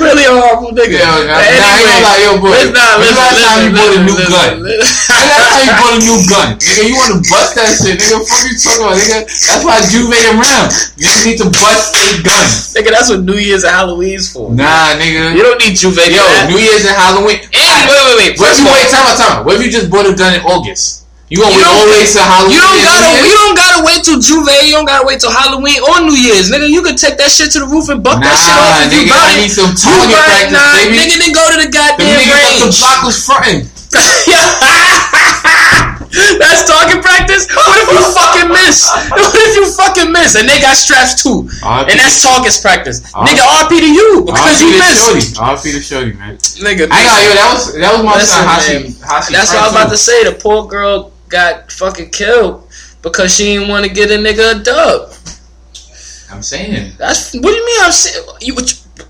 really 0.00 0.24
a 0.24 0.32
horrible 0.32 0.72
nigga. 0.72 0.96
Yo, 0.96 1.04
nah, 1.28 1.36
But 1.36 1.44
nah, 1.44 1.60
I 1.60 1.76
ain't 1.76 1.84
gonna 1.84 2.08
lie, 2.08 2.20
yo, 2.24 2.40
boy. 2.40 2.56
Let's 2.56 2.72
not 2.72 2.96
When's 2.96 3.12
the 3.12 3.20
listen. 3.20 3.36
last 3.36 3.36
time 3.44 3.60
you 3.68 3.72
bought 3.76 3.92
a 3.92 4.00
new 4.00 4.16
listen, 4.16 4.32
gun? 4.32 4.64
listen, 4.64 4.96
Nigga, 5.12 5.28
that's 5.28 5.52
how 5.52 5.60
you 5.60 5.74
bought 5.76 5.92
a 5.92 6.00
new 6.08 6.18
gun. 6.38 6.54
Nigga, 6.62 6.82
you 6.86 6.94
wanna 6.94 7.18
bust 7.26 7.50
that 7.58 7.68
shit, 7.74 7.98
nigga. 7.98 8.22
Fuck 8.22 8.42
you 8.46 8.54
talking 8.54 8.82
about, 8.86 8.96
nigga. 9.02 9.18
That's 9.26 9.62
why 9.66 9.82
J'ouvert 9.90 10.26
around. 10.38 10.68
Niggas 10.94 11.24
need 11.26 11.38
to 11.42 11.48
bust 11.50 11.98
a 11.98 12.22
gun. 12.22 12.46
Nigga, 12.78 12.90
that's 12.94 13.08
what 13.10 13.20
New 13.26 13.38
Year's 13.42 13.64
and 13.66 13.74
Halloween's 13.74 14.30
for. 14.30 14.54
Nah, 14.54 14.94
nigga. 14.94 15.34
You 15.34 15.42
don't 15.42 15.58
need 15.58 15.74
J'ouvert. 15.74 16.06
Yo. 16.14 16.22
New 16.46 16.58
Year's 16.62 16.86
and 16.86 16.94
Halloween. 16.94 17.42
And 17.42 17.80
wait, 17.90 17.98
wait, 18.06 18.16
wait. 18.16 18.32
What 18.38 18.54
if 18.54 18.62
you 18.62 18.66
wait? 18.70 18.86
Time 18.88 19.06
out, 19.10 19.16
time 19.18 19.32
out. 19.38 19.44
What 19.44 19.58
if 19.58 19.66
you 19.66 19.70
just 19.70 19.90
bought 19.90 20.06
a 20.06 20.14
gun 20.14 20.34
in 20.38 20.42
August? 20.46 21.04
You 21.28 21.44
gonna 21.44 21.52
You 21.52 21.60
wait 21.60 21.68
all 21.68 21.84
the 21.84 21.92
way 21.92 22.08
to 22.08 22.20
Halloween? 22.24 22.56
You 22.56 22.62
don't 22.64 22.80
gotta. 22.80 23.08
You 23.20 23.34
don't 23.36 23.52
gotta 23.58 23.80
wait 23.84 24.00
till 24.00 24.16
J'ouvert. 24.16 24.64
You 24.64 24.72
don't 24.80 24.88
gotta 24.88 25.04
wait 25.04 25.20
till 25.20 25.28
Halloween 25.28 25.76
or 25.84 26.00
New 26.08 26.16
Year's, 26.16 26.48
nigga. 26.48 26.64
You 26.72 26.80
could 26.80 26.96
take 26.96 27.18
that 27.20 27.28
shit 27.28 27.52
to 27.52 27.60
the 27.60 27.68
roof 27.68 27.90
and 27.92 28.00
buck 28.00 28.16
that 28.24 28.32
shit 28.32 28.56
off 28.56 28.80
Nah, 28.80 28.88
if 28.88 28.96
you 28.96 29.04
nigga, 29.04 29.12
got 29.12 29.28
I 29.28 29.36
it. 29.36 29.42
need 29.44 29.52
some 29.52 29.68
You 29.68 29.76
target 29.76 30.16
practice, 30.24 30.56
nah, 30.56 30.72
baby. 30.80 30.96
nigga, 30.96 31.16
then 31.20 31.32
go 31.36 31.44
to 31.52 31.56
the 31.60 31.68
The 31.68 31.76
goddamn 31.76 32.16
the 32.16 32.32
range. 32.64 32.80
block 32.80 33.04
was 33.04 33.20
fronting. 33.20 33.68
That's 36.40 36.64
target 36.68 37.02
practice. 37.04 37.46
What 37.52 37.76
if 37.84 37.88
you 37.92 38.02
fucking 38.16 38.48
miss? 38.48 38.88
What 39.12 39.34
if 39.34 39.56
you 39.56 39.66
fucking 39.72 40.10
miss? 40.12 40.36
And 40.36 40.48
they 40.48 40.60
got 40.60 40.76
straps 40.76 41.22
too. 41.22 41.44
RP 41.60 41.90
And 41.90 42.00
that's 42.00 42.22
target 42.22 42.56
practice. 42.62 43.02
R- 43.14 43.26
Nigga, 43.26 43.44
RP 43.64 43.80
to 43.80 43.90
you 43.92 44.22
because 44.24 44.56
RP 44.56 44.64
you 44.64 44.72
to 44.72 44.78
missed. 44.78 45.36
Shorty. 45.36 45.52
RP 45.52 45.62
to 45.76 45.80
Shorty, 45.80 46.12
man. 46.14 46.36
Nigga, 46.64 46.88
I 46.90 47.00
got 47.04 47.22
yo. 47.22 47.34
That 47.34 47.50
was 47.54 47.74
that 47.74 47.92
was 47.92 48.02
my 48.04 48.14
Listen, 48.14 48.26
son 48.28 48.44
man. 48.46 48.54
Hashi. 48.54 48.76
Hashi 49.04 49.32
That's 49.32 49.52
what 49.52 49.60
I 49.60 49.64
was 49.66 49.72
about 49.72 49.90
to 49.90 49.98
say. 49.98 50.24
The 50.24 50.32
poor 50.40 50.66
girl 50.66 51.12
got 51.28 51.70
fucking 51.72 52.10
killed 52.10 52.68
because 53.02 53.34
she 53.34 53.44
didn't 53.54 53.68
want 53.68 53.84
to 53.84 53.92
get 53.92 54.10
a 54.10 54.14
nigga 54.14 54.60
a 54.60 54.62
dub. 54.62 55.12
I'm 56.30 56.42
saying. 56.42 56.92
That's 56.98 57.34
what 57.34 57.42
do 57.42 57.50
you 57.50 57.64
mean? 57.66 57.80
I'm 57.82 57.92
saying 57.92 58.24
you. 58.40 58.54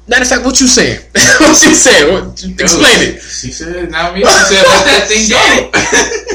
Matter 0.08 0.22
of 0.22 0.28
fact, 0.28 0.44
what 0.44 0.60
you 0.60 0.66
saying? 0.68 1.00
what 1.14 1.56
she 1.56 1.74
said? 1.74 2.12
What, 2.12 2.42
explain 2.60 2.98
it. 3.14 3.20
She 3.22 3.50
said, 3.52 3.90
not 3.90 4.14
me. 4.14 4.20
She 4.20 4.26
said, 4.26 4.62
let 4.64 4.84
that 4.86 5.04
thing 5.08 5.28
go. 5.30 5.70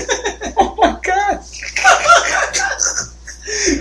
Oh 0.55 0.75
my 0.77 0.91
god. 1.01 1.41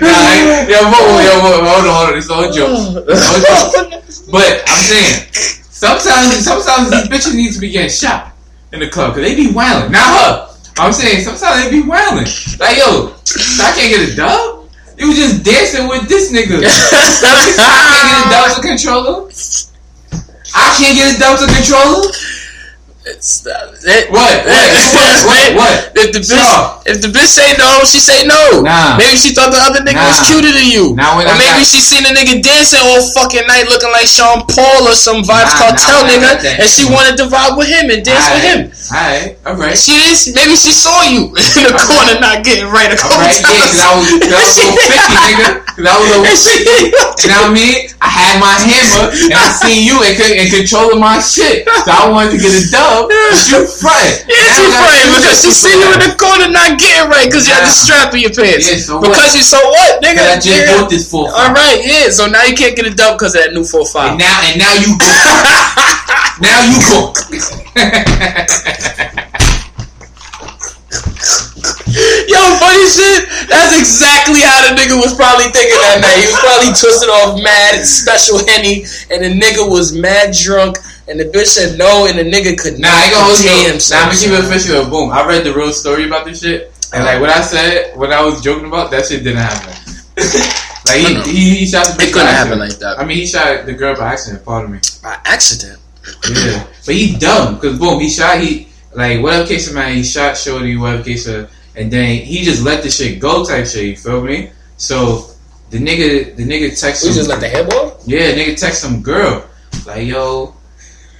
nah, 0.01 0.09
I- 0.09 0.67
yo, 0.69 0.79
whoa, 0.89 1.21
yo, 1.21 1.35
whoa, 1.41 1.65
hold 1.65 1.85
on, 1.85 1.95
hold 1.95 2.11
on. 2.13 2.17
It's 2.19 2.31
all 2.31 2.51
jokes. 2.51 2.97
It's 3.09 3.29
all 3.29 3.85
jokes. 3.91 4.23
But 4.31 4.63
I'm 4.67 4.83
saying, 4.83 5.29
sometimes, 5.71 6.45
sometimes 6.45 6.91
these 6.91 7.09
bitches 7.09 7.35
need 7.37 7.53
to 7.53 7.61
be 7.61 7.71
getting 7.71 7.91
shot 7.91 8.33
in 8.73 8.81
the 8.81 8.89
club 8.89 9.15
because 9.15 9.29
they 9.29 9.37
be 9.37 9.53
wilding. 9.53 9.93
Not 9.93 10.09
her. 10.09 10.49
I'm 10.79 10.93
saying 10.93 11.23
sometimes 11.25 11.65
they 11.65 11.71
be 11.71 11.83
wilding. 11.87 12.27
Like 12.59 12.79
yo, 12.79 13.13
I 13.61 13.73
can't 13.77 13.91
get 13.93 14.09
a 14.09 14.17
dub. 14.17 14.52
You 15.03 15.09
was 15.09 15.17
just 15.17 15.43
dancing 15.43 15.89
with 15.89 16.09
this 16.09 16.31
nigga. 16.31 16.63
I 16.63 17.19
can't 17.91 18.07
get 18.07 18.23
a 18.23 18.31
dub 18.31 18.63
controller. 18.63 19.27
I 20.55 20.67
can't 20.79 20.95
get 20.95 21.17
a 21.17 21.19
to 21.43 21.47
controller. 21.51 22.07
It's, 23.03 23.43
uh, 23.43 23.75
it, 23.83 24.15
What? 24.15 24.47
What? 24.47 24.47
What? 24.47 25.17
What? 25.27 25.49
What? 25.59 25.75
If 25.99 26.15
the 26.15 26.23
bitch, 26.23 26.39
Stop. 26.39 26.87
if 26.87 27.03
the 27.03 27.11
bitch 27.11 27.35
say 27.35 27.51
no, 27.59 27.83
she 27.83 27.99
say 27.99 28.23
no. 28.23 28.63
Nah. 28.63 28.95
Maybe 28.95 29.19
she 29.19 29.35
thought 29.35 29.51
the 29.51 29.59
other 29.59 29.83
nigga 29.83 29.99
was 29.99 30.23
cuter 30.31 30.55
than 30.55 30.71
you. 30.71 30.95
When 30.95 31.27
or 31.27 31.35
maybe 31.35 31.67
she 31.67 31.83
seen 31.83 32.07
a 32.07 32.15
nigga 32.15 32.39
dancing 32.39 32.79
all 32.79 33.03
fucking 33.03 33.43
night 33.51 33.67
looking 33.67 33.91
like 33.91 34.07
Sean 34.07 34.47
Paul 34.47 34.87
or 34.87 34.95
some 34.95 35.27
Vybz 35.27 35.51
Nah, 35.51 35.59
Kartel 35.59 35.99
nah, 36.07 36.11
nigga, 36.15 36.31
nah, 36.31 36.47
nah, 36.47 36.63
and 36.63 36.69
she 36.71 36.87
wanted 36.87 37.19
to 37.19 37.27
vibe 37.27 37.59
with 37.59 37.67
him 37.75 37.91
and 37.91 38.07
dance 38.07 38.27
with 38.39 38.45
him. 38.47 38.61
Alright, 38.95 39.35
alright. 39.51 39.75
She 39.75 39.99
didn't. 39.99 40.39
Maybe 40.39 40.55
she 40.55 40.71
saw 40.71 41.03
you 41.03 41.27
in 41.59 41.63
the 41.67 41.75
corner 41.83 42.23
not 42.23 42.47
getting 42.47 42.71
right 42.71 42.87
a 42.87 42.95
couple 42.95 43.19
Alright, 43.19 43.35
yeah, 43.43 43.51
times. 43.51 43.67
cause 43.67 43.83
I 43.83 43.91
was, 43.99 44.07
I 44.31 44.39
was 44.47 44.59
over 44.63 44.79
50, 44.79 45.27
nigga. 45.27 45.49
Cause 45.75 45.87
I 45.91 45.95
was 45.99 46.07
And 46.23 46.39
50. 46.39 46.39
she- 46.39 47.27
You 47.27 47.29
know 47.35 47.51
what 47.51 47.51
I 47.51 47.59
mean? 47.59 47.77
I 47.99 48.11
had 48.11 48.35
my 48.39 48.55
hammer 48.63 49.11
and 49.11 49.35
I 49.35 49.47
seen 49.51 49.87
you 49.87 49.99
and, 50.03 50.15
and 50.19 50.49
controlling 50.51 50.99
my 51.03 51.19
shit. 51.23 51.67
So 51.67 51.91
I 51.91 52.11
wanted 52.11 52.35
to 52.35 52.39
get 52.43 52.51
a 52.53 52.63
dub, 52.71 52.92
but 53.09 53.41
you 53.49 53.65
front. 53.65 54.29
Yeah, 54.29 54.37
she 54.53 54.65
framed 54.69 55.11
because 55.17 55.39
she 55.41 55.51
see 55.53 55.73
you 55.73 55.89
in 55.97 56.01
the 56.05 56.13
corner 56.21 56.49
not 56.53 56.77
getting 56.79 57.09
right 57.09 57.27
because 57.27 57.49
you 57.49 57.55
had 57.55 57.65
the 57.65 57.73
strap 57.75 58.13
in 58.15 58.21
your 58.21 58.35
pants. 58.35 58.69
Yeah, 58.69 58.79
so 58.79 59.01
because 59.01 59.33
what? 59.33 59.37
you 59.37 59.43
so 59.45 59.59
what, 59.59 60.03
nigga? 60.05 60.23
I 60.23 60.39
just 60.39 60.63
bought 60.69 60.91
this 60.91 61.05
for 61.11 61.29
All 61.31 61.53
right, 61.53 61.81
yeah. 61.85 62.09
So 62.13 62.27
now 62.29 62.45
you 62.45 62.55
can't 62.55 62.77
get 62.77 62.87
a 62.87 62.95
dub 62.95 63.17
because 63.19 63.35
of 63.35 63.43
that 63.45 63.53
new 63.55 63.65
four 63.65 63.89
And 63.89 63.91
five. 63.91 64.19
now, 64.19 64.37
and 64.45 64.59
now 64.61 64.75
you 64.77 64.93
go. 65.01 65.09
now 66.45 66.59
you 66.69 66.79
go. 66.91 67.13
Yo, 72.27 72.41
funny 72.59 72.87
shit. 72.89 73.29
That's 73.49 73.77
exactly 73.79 74.41
how 74.41 74.65
the 74.69 74.75
nigga 74.81 74.97
was 74.97 75.15
probably 75.15 75.47
thinking 75.53 75.77
that 75.79 76.01
night. 76.01 76.19
He 76.25 76.27
was 76.33 76.41
probably 76.41 76.73
twisted 76.73 77.11
off 77.11 77.37
mad 77.43 77.85
special 77.85 78.39
henny, 78.49 78.85
and 79.13 79.21
the 79.23 79.31
nigga 79.33 79.69
was 79.69 79.93
mad 79.93 80.33
drunk, 80.35 80.79
and 81.09 81.19
the 81.21 81.25
bitch 81.27 81.47
said 81.47 81.79
no, 81.79 82.07
and 82.07 82.19
the 82.19 82.25
nigga 82.25 82.57
could 82.59 82.79
Nah, 82.79 82.89
not 82.89 82.95
I 82.95 83.05
ain't 83.05 83.13
gonna 83.13 83.25
hold 83.25 83.39
you. 83.39 83.45
contain 83.45 83.65
Nah, 83.65 83.71
himself. 83.73 84.03
I'm 84.03 84.09
gonna 84.09 84.21
keep 84.21 84.33
it 84.33 84.45
official. 84.45 84.91
Boom. 84.91 85.11
I 85.11 85.27
read 85.27 85.45
the 85.45 85.53
real 85.55 85.73
story 85.73 86.07
about 86.07 86.25
this 86.27 86.41
shit, 86.43 86.73
and 86.93 87.05
like 87.05 87.21
what 87.21 87.31
I 87.31 87.41
said, 87.43 87.97
what 87.97 88.13
I 88.13 88.25
was 88.25 88.41
joking 88.41 88.67
about, 88.67 88.91
that 88.93 89.07
shit 89.07 89.25
didn't 89.25 89.39
happen. 89.43 89.73
like 90.87 90.99
he, 91.27 91.33
he, 91.33 91.57
he 91.61 91.67
shot 91.67 91.87
the 91.87 91.93
bitch 91.95 92.09
It 92.09 92.13
couldn't 92.13 92.29
happen 92.29 92.59
like 92.59 92.79
that. 92.79 92.99
I 92.99 93.05
mean, 93.05 93.17
he 93.19 93.27
shot 93.27 93.67
the 93.67 93.73
girl 93.73 93.97
by 93.97 94.13
accident. 94.13 94.45
Pardon 94.45 94.73
me. 94.73 94.79
By 95.03 95.19
accident. 95.25 95.79
Yeah, 96.29 96.67
but 96.85 96.95
he 96.95 97.17
dumb 97.17 97.55
because 97.55 97.79
boom, 97.79 98.01
he 98.01 98.09
shot 98.11 98.41
he 98.41 98.69
like 98.95 99.23
whatever 99.23 99.47
case 99.47 99.69
of 99.69 99.75
man, 99.75 99.95
he 99.95 100.03
shot 100.03 100.37
Shorty, 100.37 100.77
whatever 100.77 101.03
case 101.05 101.27
of, 101.29 101.51
and 101.77 101.91
then 101.93 102.17
he 102.19 102.43
just 102.43 102.63
let 102.65 102.83
the 102.83 102.91
shit 102.91 103.21
go 103.21 103.45
type 103.45 103.67
shit. 103.67 103.85
You 103.85 103.97
feel 103.97 104.21
me? 104.23 104.51
So 104.77 105.31
the 105.71 105.79
nigga, 105.79 106.35
the 106.37 106.43
nigga 106.45 106.79
text 106.79 107.05
We 107.05 107.11
him. 107.11 107.15
just 107.15 107.29
let 107.29 107.41
the 107.41 107.49
head 107.49 107.69
ball. 107.71 107.99
Yeah, 108.05 108.33
nigga 108.33 108.57
text 108.59 108.81
some 108.83 109.01
girl 109.01 109.47
like, 109.87 110.07
yo, 110.07 110.55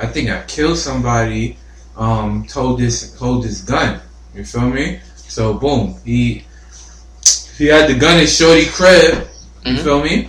I 0.03 0.07
think 0.07 0.29
I 0.31 0.43
killed 0.47 0.79
somebody. 0.79 1.57
Um, 1.97 2.47
told 2.49 2.81
this, 2.81 3.17
told 3.19 3.45
this 3.45 3.61
gun. 3.63 4.01
You 4.35 4.45
feel 4.45 4.69
me? 4.69 4.99
So 5.17 5.55
boom, 5.55 5.95
he 6.05 6.45
he 7.59 7.67
had 7.67 7.89
the 7.89 7.95
gun 7.95 8.19
in 8.19 8.27
Shorty 8.27 8.67
crib. 8.67 9.29
You 9.65 9.75
Mhm. 9.75 9.85
feel 9.85 10.03
me? 10.03 10.29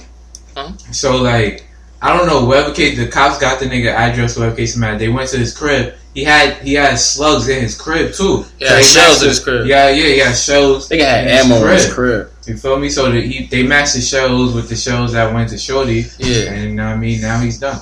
So 0.91 1.17
like, 1.17 1.65
I 2.01 2.15
don't 2.15 2.27
know. 2.27 2.45
Whatever 2.45 2.73
case, 2.73 2.97
the 2.97 3.07
cops 3.07 3.39
got 3.39 3.59
the 3.59 3.65
nigga 3.65 3.91
address. 3.93 4.35
Whatever 4.37 4.55
case 4.57 4.75
matter, 4.77 4.97
they 4.99 5.07
went 5.07 5.29
to 5.29 5.37
his 5.37 5.55
crib. 5.57 5.93
He 6.13 6.23
had 6.25 6.57
he 6.57 6.73
had 6.75 6.99
slugs 6.99 7.47
in 7.47 7.61
his 7.61 7.75
crib 7.75 8.13
too. 8.13 8.45
Yeah, 8.59 8.75
they 8.75 8.83
shells 8.83 9.23
in 9.23 9.29
his 9.29 9.39
crib. 9.39 9.65
Yeah, 9.65 9.89
yeah, 9.89 10.07
yeah, 10.23 10.33
shells. 10.33 10.89
Had 11.05 11.23
in 11.27 11.29
ammo 11.33 11.55
in 11.65 11.73
his 11.73 11.93
crib. 11.93 12.29
You 12.45 12.57
feel 12.57 12.77
me? 12.77 12.89
So 12.89 13.09
that 13.11 13.23
he 13.23 13.47
they 13.47 13.63
matched 13.63 13.95
the 13.95 14.01
shells 14.01 14.53
with 14.53 14.67
the 14.69 14.75
shells 14.75 15.13
that 15.13 15.33
went 15.33 15.49
to 15.49 15.57
Shorty. 15.57 16.05
Yeah, 16.19 16.51
And 16.51 16.63
you 16.63 16.75
know 16.75 16.85
what 16.87 16.93
I 16.97 16.97
mean? 16.97 17.21
Now 17.21 17.39
he's 17.39 17.57
done. 17.57 17.79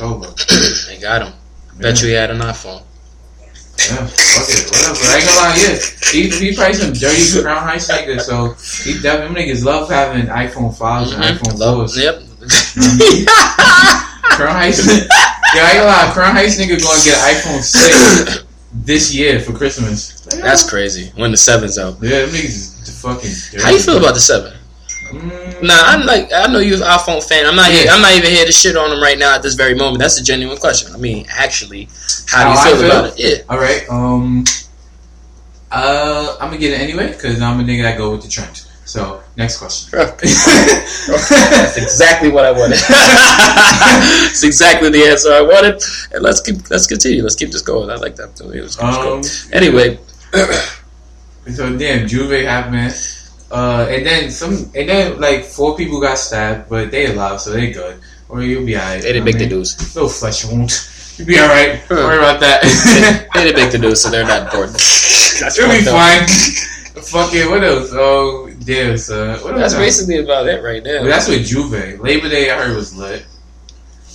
Over. 0.00 0.26
they 0.88 0.98
got 1.00 1.22
him. 1.22 1.32
Yeah. 1.76 1.82
Bet 1.82 2.02
you 2.02 2.08
he 2.08 2.14
had 2.14 2.30
an 2.30 2.38
iPhone. 2.38 2.82
Yeah, 3.78 4.06
fuck 4.06 4.48
it, 4.48 4.68
whatever. 4.70 5.00
I 5.00 5.16
ain't 5.16 5.26
gonna 5.26 5.40
lie, 5.40 5.56
yeah. 5.58 5.78
He, 6.12 6.28
he 6.28 6.54
probably 6.54 6.74
some 6.74 6.92
dirty 6.92 7.42
Crown 7.42 7.62
Heights 7.62 7.90
nigga, 7.90 8.20
so 8.20 8.54
he 8.84 9.00
definitely 9.00 9.46
niggas 9.46 9.64
love 9.64 9.88
having 9.88 10.26
iPhone 10.26 10.76
5s 10.76 11.12
mm-hmm. 11.12 11.22
and 11.22 11.38
iPhone 11.38 11.58
lows. 11.58 11.98
Yep. 11.98 12.14
crown 14.36 14.54
heist, 14.60 14.86
yeah, 15.54 15.62
I 15.62 15.70
ain't 15.70 15.78
gonna 15.78 15.86
lie, 15.86 16.10
Crown 16.12 16.34
Heights 16.36 16.60
nigga 16.60 16.80
gonna 16.80 17.02
get 17.02 17.18
iPhone 17.18 17.62
6 17.62 18.44
this 18.84 19.14
year 19.14 19.40
for 19.40 19.52
Christmas. 19.52 20.20
That's 20.26 20.68
crazy. 20.68 21.10
When 21.16 21.30
the 21.30 21.36
7's 21.36 21.78
out. 21.78 21.94
Yeah, 22.02 22.26
niggas 22.26 22.82
is 22.82 23.02
fucking 23.02 23.30
dirty. 23.50 23.64
How 23.64 23.70
you 23.70 23.80
feel 23.80 23.98
about 23.98 24.14
the 24.14 24.20
7? 24.20 24.52
Nah, 25.12 25.74
I'm 25.74 26.06
like 26.06 26.30
I 26.34 26.46
know 26.46 26.58
you're 26.58 26.76
an 26.76 26.82
iPhone 26.82 27.22
fan. 27.22 27.46
I'm 27.46 27.56
not. 27.56 27.70
Here, 27.70 27.86
I'm 27.90 28.00
not 28.00 28.12
even 28.12 28.30
here 28.30 28.46
to 28.46 28.52
shit 28.52 28.76
on 28.76 28.90
them 28.90 29.02
right 29.02 29.18
now 29.18 29.34
at 29.34 29.42
this 29.42 29.54
very 29.54 29.74
moment. 29.74 29.98
That's 29.98 30.18
a 30.18 30.24
genuine 30.24 30.58
question. 30.58 30.92
I 30.94 30.98
mean, 30.98 31.26
actually, 31.28 31.88
how 32.28 32.44
do 32.44 32.50
you 32.50 32.64
feel, 32.64 32.76
feel? 32.76 32.90
about 32.90 33.18
it? 33.18 33.44
Yeah. 33.46 33.54
Alright, 33.54 33.88
um, 33.88 34.44
uh, 35.70 36.36
I'm 36.40 36.48
gonna 36.48 36.58
get 36.58 36.72
it 36.72 36.80
anyway, 36.80 37.08
because 37.08 37.40
I'm 37.40 37.60
a 37.60 37.62
nigga 37.62 37.82
that 37.82 37.98
go 37.98 38.12
with 38.12 38.22
the 38.22 38.28
trend. 38.28 38.64
So, 38.84 39.22
next 39.36 39.58
question. 39.58 39.90
That's 39.98 41.76
exactly 41.76 42.30
what 42.30 42.44
I 42.44 42.52
wanted. 42.52 42.78
It's 44.32 44.42
exactly 44.42 44.88
the 44.90 45.04
answer 45.04 45.30
I 45.30 45.42
wanted. 45.42 45.82
And 46.12 46.22
let's 46.22 46.40
keep 46.40 46.70
let's 46.70 46.86
continue. 46.86 47.22
Let's 47.22 47.36
keep 47.36 47.50
this 47.52 47.62
going. 47.62 47.90
I 47.90 47.96
like 47.96 48.16
that. 48.16 48.40
Let's 48.40 48.76
keep 48.76 48.84
um, 48.84 48.94
going. 48.94 49.24
Anyway, 49.52 49.98
So 51.50 51.76
damn, 51.76 52.06
J'ouvert 52.06 52.44
happened. 52.44 52.94
Uh, 53.52 53.86
and 53.90 54.06
then 54.06 54.30
some, 54.30 54.54
and 54.74 54.88
then 54.88 55.20
like 55.20 55.44
four 55.44 55.76
people 55.76 56.00
got 56.00 56.16
stabbed, 56.16 56.70
but 56.70 56.90
they 56.90 57.06
alive, 57.12 57.38
so 57.40 57.50
they 57.50 57.70
good. 57.70 58.00
Or 58.30 58.42
you'll 58.42 58.64
be 58.64 58.76
alright. 58.76 59.02
they 59.02 59.12
didn't 59.12 59.26
make 59.26 59.36
the 59.38 59.46
news. 59.46 59.76
Little 59.94 60.08
flesh 60.08 60.44
wound. 60.46 60.72
You'll 61.18 61.28
be 61.28 61.38
alright. 61.38 61.82
Don't 61.88 61.98
worry 61.98 62.16
about 62.16 62.40
that. 62.40 62.62
They 63.34 63.44
didn't 63.44 63.60
make 63.62 63.70
the 63.72 63.78
news, 63.78 64.00
so 64.02 64.08
they're 64.10 64.24
not 64.24 64.44
important. 64.44 64.72
That's 65.40 65.58
You'll 65.58 65.68
be 65.68 65.86
up. 65.86 65.92
fine. 65.92 66.26
Fucking 67.02 67.50
what 67.50 67.62
else? 67.62 67.90
Oh, 67.92 68.48
damn, 68.64 68.96
son. 68.96 69.38
What 69.42 69.56
That's 69.56 69.74
else? 69.74 69.82
basically 69.82 70.18
about 70.24 70.46
it 70.48 70.62
right 70.62 70.82
But 70.82 70.88
there. 70.88 71.04
that's 71.04 71.28
with 71.28 71.40
J'ouvert. 71.46 72.00
Labor 72.00 72.28
Day, 72.30 72.50
I 72.50 72.56
heard 72.56 72.76
was 72.76 72.94
lit. 72.96 73.26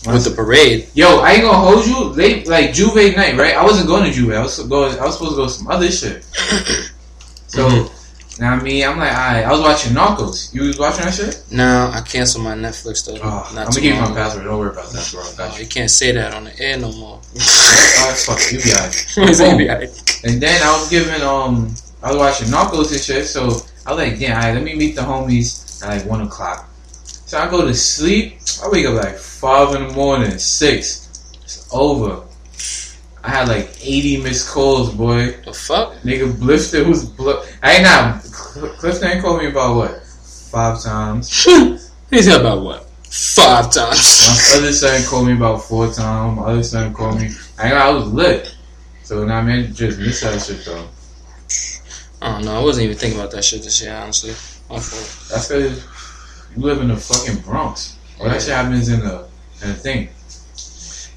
With 0.07 0.23
the 0.23 0.31
parade. 0.31 0.87
Yo, 0.93 1.19
I 1.19 1.33
ain't 1.33 1.41
gonna 1.41 1.57
hold 1.57 1.85
you. 1.85 2.05
Late, 2.15 2.47
like 2.47 2.69
J'ouvert 2.69 3.15
night, 3.17 3.35
right? 3.35 3.55
I 3.55 3.63
wasn't 3.63 3.87
going 3.87 4.09
to 4.11 4.17
J'ouvert. 4.17 4.37
I 4.37 4.41
was 4.43 4.57
going. 4.63 4.97
I 4.99 5.03
was 5.05 5.13
supposed 5.17 5.31
to 5.33 5.37
go 5.37 5.43
to 5.45 5.49
some 5.51 5.67
other 5.67 5.91
shit. 5.91 6.25
So, 7.49 7.67
Mhm. 7.69 7.91
Now 8.39 8.53
I 8.53 8.61
mean, 8.61 8.83
I'm 8.85 8.97
like, 8.99 9.11
alright. 9.11 9.43
I 9.45 9.51
was 9.51 9.61
watching 9.61 9.93
Narcos. 9.93 10.53
You 10.53 10.63
was 10.63 10.77
watching 10.77 11.05
that 11.05 11.13
shit? 11.13 11.43
No, 11.51 11.91
I 11.93 12.01
canceled 12.01 12.43
my 12.43 12.53
Netflix 12.55 13.05
though. 13.05 13.15
Oh, 13.23 13.51
not 13.53 13.57
I'm 13.57 13.65
gonna 13.65 13.81
give 13.81 13.95
you 13.95 14.01
my 14.01 14.07
password. 14.07 14.45
Don't 14.45 14.59
worry 14.59 14.69
about 14.71 14.89
that, 14.91 15.09
bro. 15.11 15.23
Got 15.37 15.51
Oh, 15.51 15.55
you. 15.57 15.63
you 15.63 15.67
can't 15.69 15.89
say 15.89 16.11
that 16.11 16.33
on 16.33 16.43
the 16.45 16.59
air 16.59 16.77
no 16.77 16.91
more. 16.93 17.19
oh, 17.39 18.23
fuck, 18.25 18.51
you 18.51 18.59
be 18.61 18.71
alright. 18.73 19.05
It's 19.29 19.39
gonna 19.39 19.57
be 19.57 19.69
alright. 19.69 20.21
And 20.23 20.41
then 20.41 20.61
I 20.61 20.77
was 20.77 20.89
giving 20.89 21.21
um, 21.21 21.73
I 22.03 22.09
was 22.11 22.17
watching 22.17 22.47
Narcos 22.47 22.91
and 22.91 23.01
shit. 23.01 23.25
So 23.25 23.43
I 23.85 23.93
was 23.93 23.97
like, 24.09 24.19
damn, 24.19 24.35
alright, 24.37 24.53
let 24.53 24.63
me 24.63 24.75
meet 24.75 24.95
the 24.95 25.01
homies 25.01 25.83
at 25.83 25.89
like 25.89 26.05
one 26.09 26.21
o'clock. 26.21 26.69
So 27.03 27.37
I 27.39 27.49
go 27.49 27.65
to 27.65 27.73
sleep. 27.73 28.39
I 28.63 28.69
wake 28.69 28.85
up 28.85 28.95
like 29.03 29.17
five 29.17 29.75
in 29.75 29.87
the 29.87 29.93
morning, 29.93 30.37
six. 30.37 31.09
It's 31.43 31.67
over. 31.73 32.23
I 33.23 33.29
had 33.31 33.47
like 33.49 33.69
80 33.81 34.21
missed 34.21 34.47
calls, 34.49 34.93
boy. 34.93 35.31
The 35.43 35.51
fuck? 35.53 35.93
Nigga, 36.03 36.31
Blifter 36.31 36.87
was 36.87 37.03
bl- 37.03 37.31
I 37.61 37.73
ain't 37.73 37.83
not. 37.83 38.23
Cl- 38.59 38.73
Clifton 38.73 39.07
ain't 39.09 39.21
called 39.21 39.41
me 39.41 39.47
about 39.49 39.75
what? 39.75 40.03
Five 40.51 40.81
times. 40.81 41.43
He's 42.09 42.25
said 42.25 42.41
about 42.41 42.61
what? 42.63 42.83
Five 43.09 43.71
times. 43.71 44.27
My 44.53 44.57
other 44.59 44.71
son 44.73 45.03
called 45.05 45.27
me 45.27 45.33
about 45.33 45.61
four 45.63 45.91
times. 45.91 46.37
My 46.37 46.43
other 46.45 46.63
son 46.63 46.93
called 46.93 47.19
me. 47.19 47.29
I 47.57 47.71
I 47.73 47.89
was 47.89 48.11
lit. 48.11 48.55
So 49.03 49.25
now, 49.25 49.41
man, 49.41 49.73
just 49.73 49.99
miss 49.99 50.21
that 50.21 50.41
shit 50.41 50.65
though. 50.65 50.87
I 52.21 52.33
don't 52.33 52.45
know. 52.45 52.59
I 52.59 52.63
wasn't 52.63 52.85
even 52.85 52.97
thinking 52.97 53.19
about 53.19 53.31
that 53.31 53.43
shit 53.45 53.63
this 53.63 53.81
year, 53.81 53.93
honestly. 53.93 54.31
My 54.69 54.79
fault. 54.79 55.29
That's 55.29 55.47
because 55.47 55.85
you 56.55 56.61
live 56.63 56.81
in 56.81 56.87
the 56.89 56.97
fucking 56.97 57.41
Bronx. 57.43 57.95
All 58.19 58.25
that 58.27 58.41
shit 58.41 58.51
happens 58.53 58.89
in 58.89 58.99
the 59.01 59.27
in 59.61 59.69
the 59.69 59.73
thing. 59.75 60.09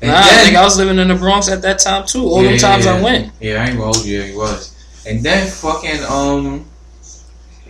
And 0.02 0.10
Nah, 0.10 0.18
I 0.18 0.44
think 0.44 0.56
I 0.56 0.62
was 0.62 0.78
living 0.78 0.98
in 0.98 1.08
the 1.08 1.14
Bronx 1.14 1.48
at 1.48 1.62
that 1.62 1.78
time 1.78 2.06
too. 2.06 2.24
All 2.24 2.42
Yeah, 2.42 2.50
them 2.50 2.58
times 2.58 2.84
yeah, 2.86 2.94
I 2.96 3.02
went. 3.02 3.32
Yeah, 3.40 3.62
I 3.62 3.66
ain't 3.66 3.78
gonna 3.78 3.92
hold 3.92 4.04
you. 4.04 4.18
Yeah, 4.20 4.26
he 4.28 4.36
was. 4.36 4.74
And 5.06 5.22
then 5.22 5.46
fucking 5.48 6.04
um. 6.08 6.66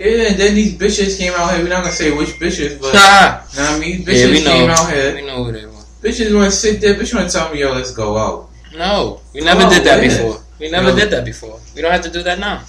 Yeah, 0.01 0.33
and 0.33 0.37
then 0.41 0.55
these 0.55 0.73
bitches 0.81 1.19
came 1.19 1.35
out 1.37 1.53
here. 1.53 1.63
We're 1.63 1.69
not 1.69 1.83
gonna 1.85 1.93
say 1.95 2.11
which 2.17 2.41
bitches, 2.41 2.81
but 2.81 2.95
Nah. 2.95 3.45
Nah, 3.57 3.77
I 3.77 3.79
mean, 3.79 4.01
Yeah, 4.01 4.07
bitches 4.09 4.31
we 4.33 4.43
know. 4.45 4.51
came 4.53 4.71
out 4.71 4.91
here. 4.91 5.15
We 5.15 5.27
know 5.27 5.45
who 5.45 5.53
they 5.53 5.67
were. 5.67 5.85
Bitches 6.03 6.35
want 6.35 6.51
to 6.51 6.57
sit 6.57 6.81
there. 6.81 6.95
Bitch 6.95 7.13
want 7.15 7.29
to 7.31 7.37
tell 7.37 7.53
me, 7.53 7.61
yo, 7.61 7.73
let's 7.75 7.91
go 7.93 8.17
out. 8.17 8.49
No, 8.75 9.21
we 9.35 9.43
never 9.43 9.65
Oh, 9.65 9.69
did 9.69 9.85
that 9.85 10.03
yeah. 10.03 10.09
before. 10.09 10.41
We 10.59 10.71
never 10.71 10.91
No. 10.91 10.97
did 10.97 11.11
that 11.11 11.25
before. 11.27 11.61
We 11.75 11.83
don't 11.83 11.93
have 11.93 12.01
to 12.03 12.11
do 12.11 12.23
that 12.23 12.39
now. 12.39 12.63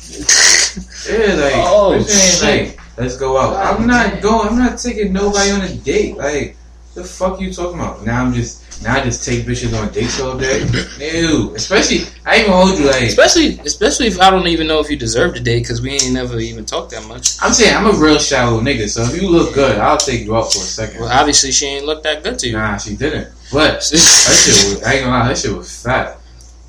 Yeah, 1.07 1.33
like, 1.39 1.53
Oh, 1.71 1.95
bitch 1.95 2.11
ain't 2.11 2.35
shit. 2.35 2.43
like, 2.43 2.79
let's 2.97 3.15
go 3.17 3.37
out. 3.37 3.55
I'm 3.55 3.87
not 3.87 4.19
going. 4.21 4.49
I'm 4.49 4.59
not 4.59 4.77
taking 4.77 5.13
nobody 5.13 5.51
on 5.51 5.61
a 5.61 5.73
date. 5.73 6.17
Like, 6.17 6.57
the 6.93 7.03
fuck 7.03 7.39
you 7.39 7.53
talking 7.53 7.79
about? 7.79 8.05
Now 8.05 8.23
I'm 8.23 8.33
just, 8.33 8.83
now 8.83 8.95
I 8.95 9.03
just 9.03 9.23
take 9.25 9.45
bitches 9.45 9.77
on 9.79 9.91
dates 9.93 10.19
all 10.19 10.37
day. 10.37 10.65
Ew. 10.99 11.53
Especially, 11.55 12.05
I 12.25 12.39
even 12.39 12.51
hold 12.51 12.77
you 12.77 12.85
like. 12.85 13.03
Especially, 13.03 13.59
especially 13.59 14.07
if 14.07 14.19
I 14.19 14.29
don't 14.29 14.47
even 14.47 14.67
know 14.67 14.79
if 14.79 14.89
you 14.89 14.97
deserve 14.97 15.33
the 15.33 15.39
date 15.39 15.61
because 15.63 15.81
we 15.81 15.91
ain't 15.91 16.11
never 16.13 16.39
even 16.39 16.65
talked 16.65 16.91
that 16.91 17.07
much. 17.07 17.37
I'm 17.41 17.53
saying 17.53 17.75
I'm 17.75 17.87
a 17.87 17.97
real 17.97 18.17
shallow 18.19 18.59
nigga, 18.59 18.89
so 18.89 19.03
if 19.03 19.21
you 19.21 19.29
look 19.29 19.53
good, 19.53 19.77
I'll 19.77 19.97
take 19.97 20.21
you 20.25 20.35
out 20.35 20.51
for 20.51 20.59
a 20.59 20.61
second. 20.61 21.01
Well, 21.01 21.09
obviously 21.11 21.51
she 21.51 21.67
ain't 21.67 21.85
looked 21.85 22.03
that 22.03 22.23
good 22.23 22.37
to 22.39 22.47
you. 22.47 22.53
Nah, 22.53 22.77
she 22.77 22.95
didn't. 22.95 23.29
But 23.53 23.73
that 23.81 23.83
shit 23.83 24.73
was, 24.73 24.83
I 24.83 24.93
ain't 24.93 25.05
gonna 25.05 25.17
lie, 25.19 25.27
that 25.29 25.37
shit 25.37 25.55
was 25.55 25.83
fat. 25.83 26.17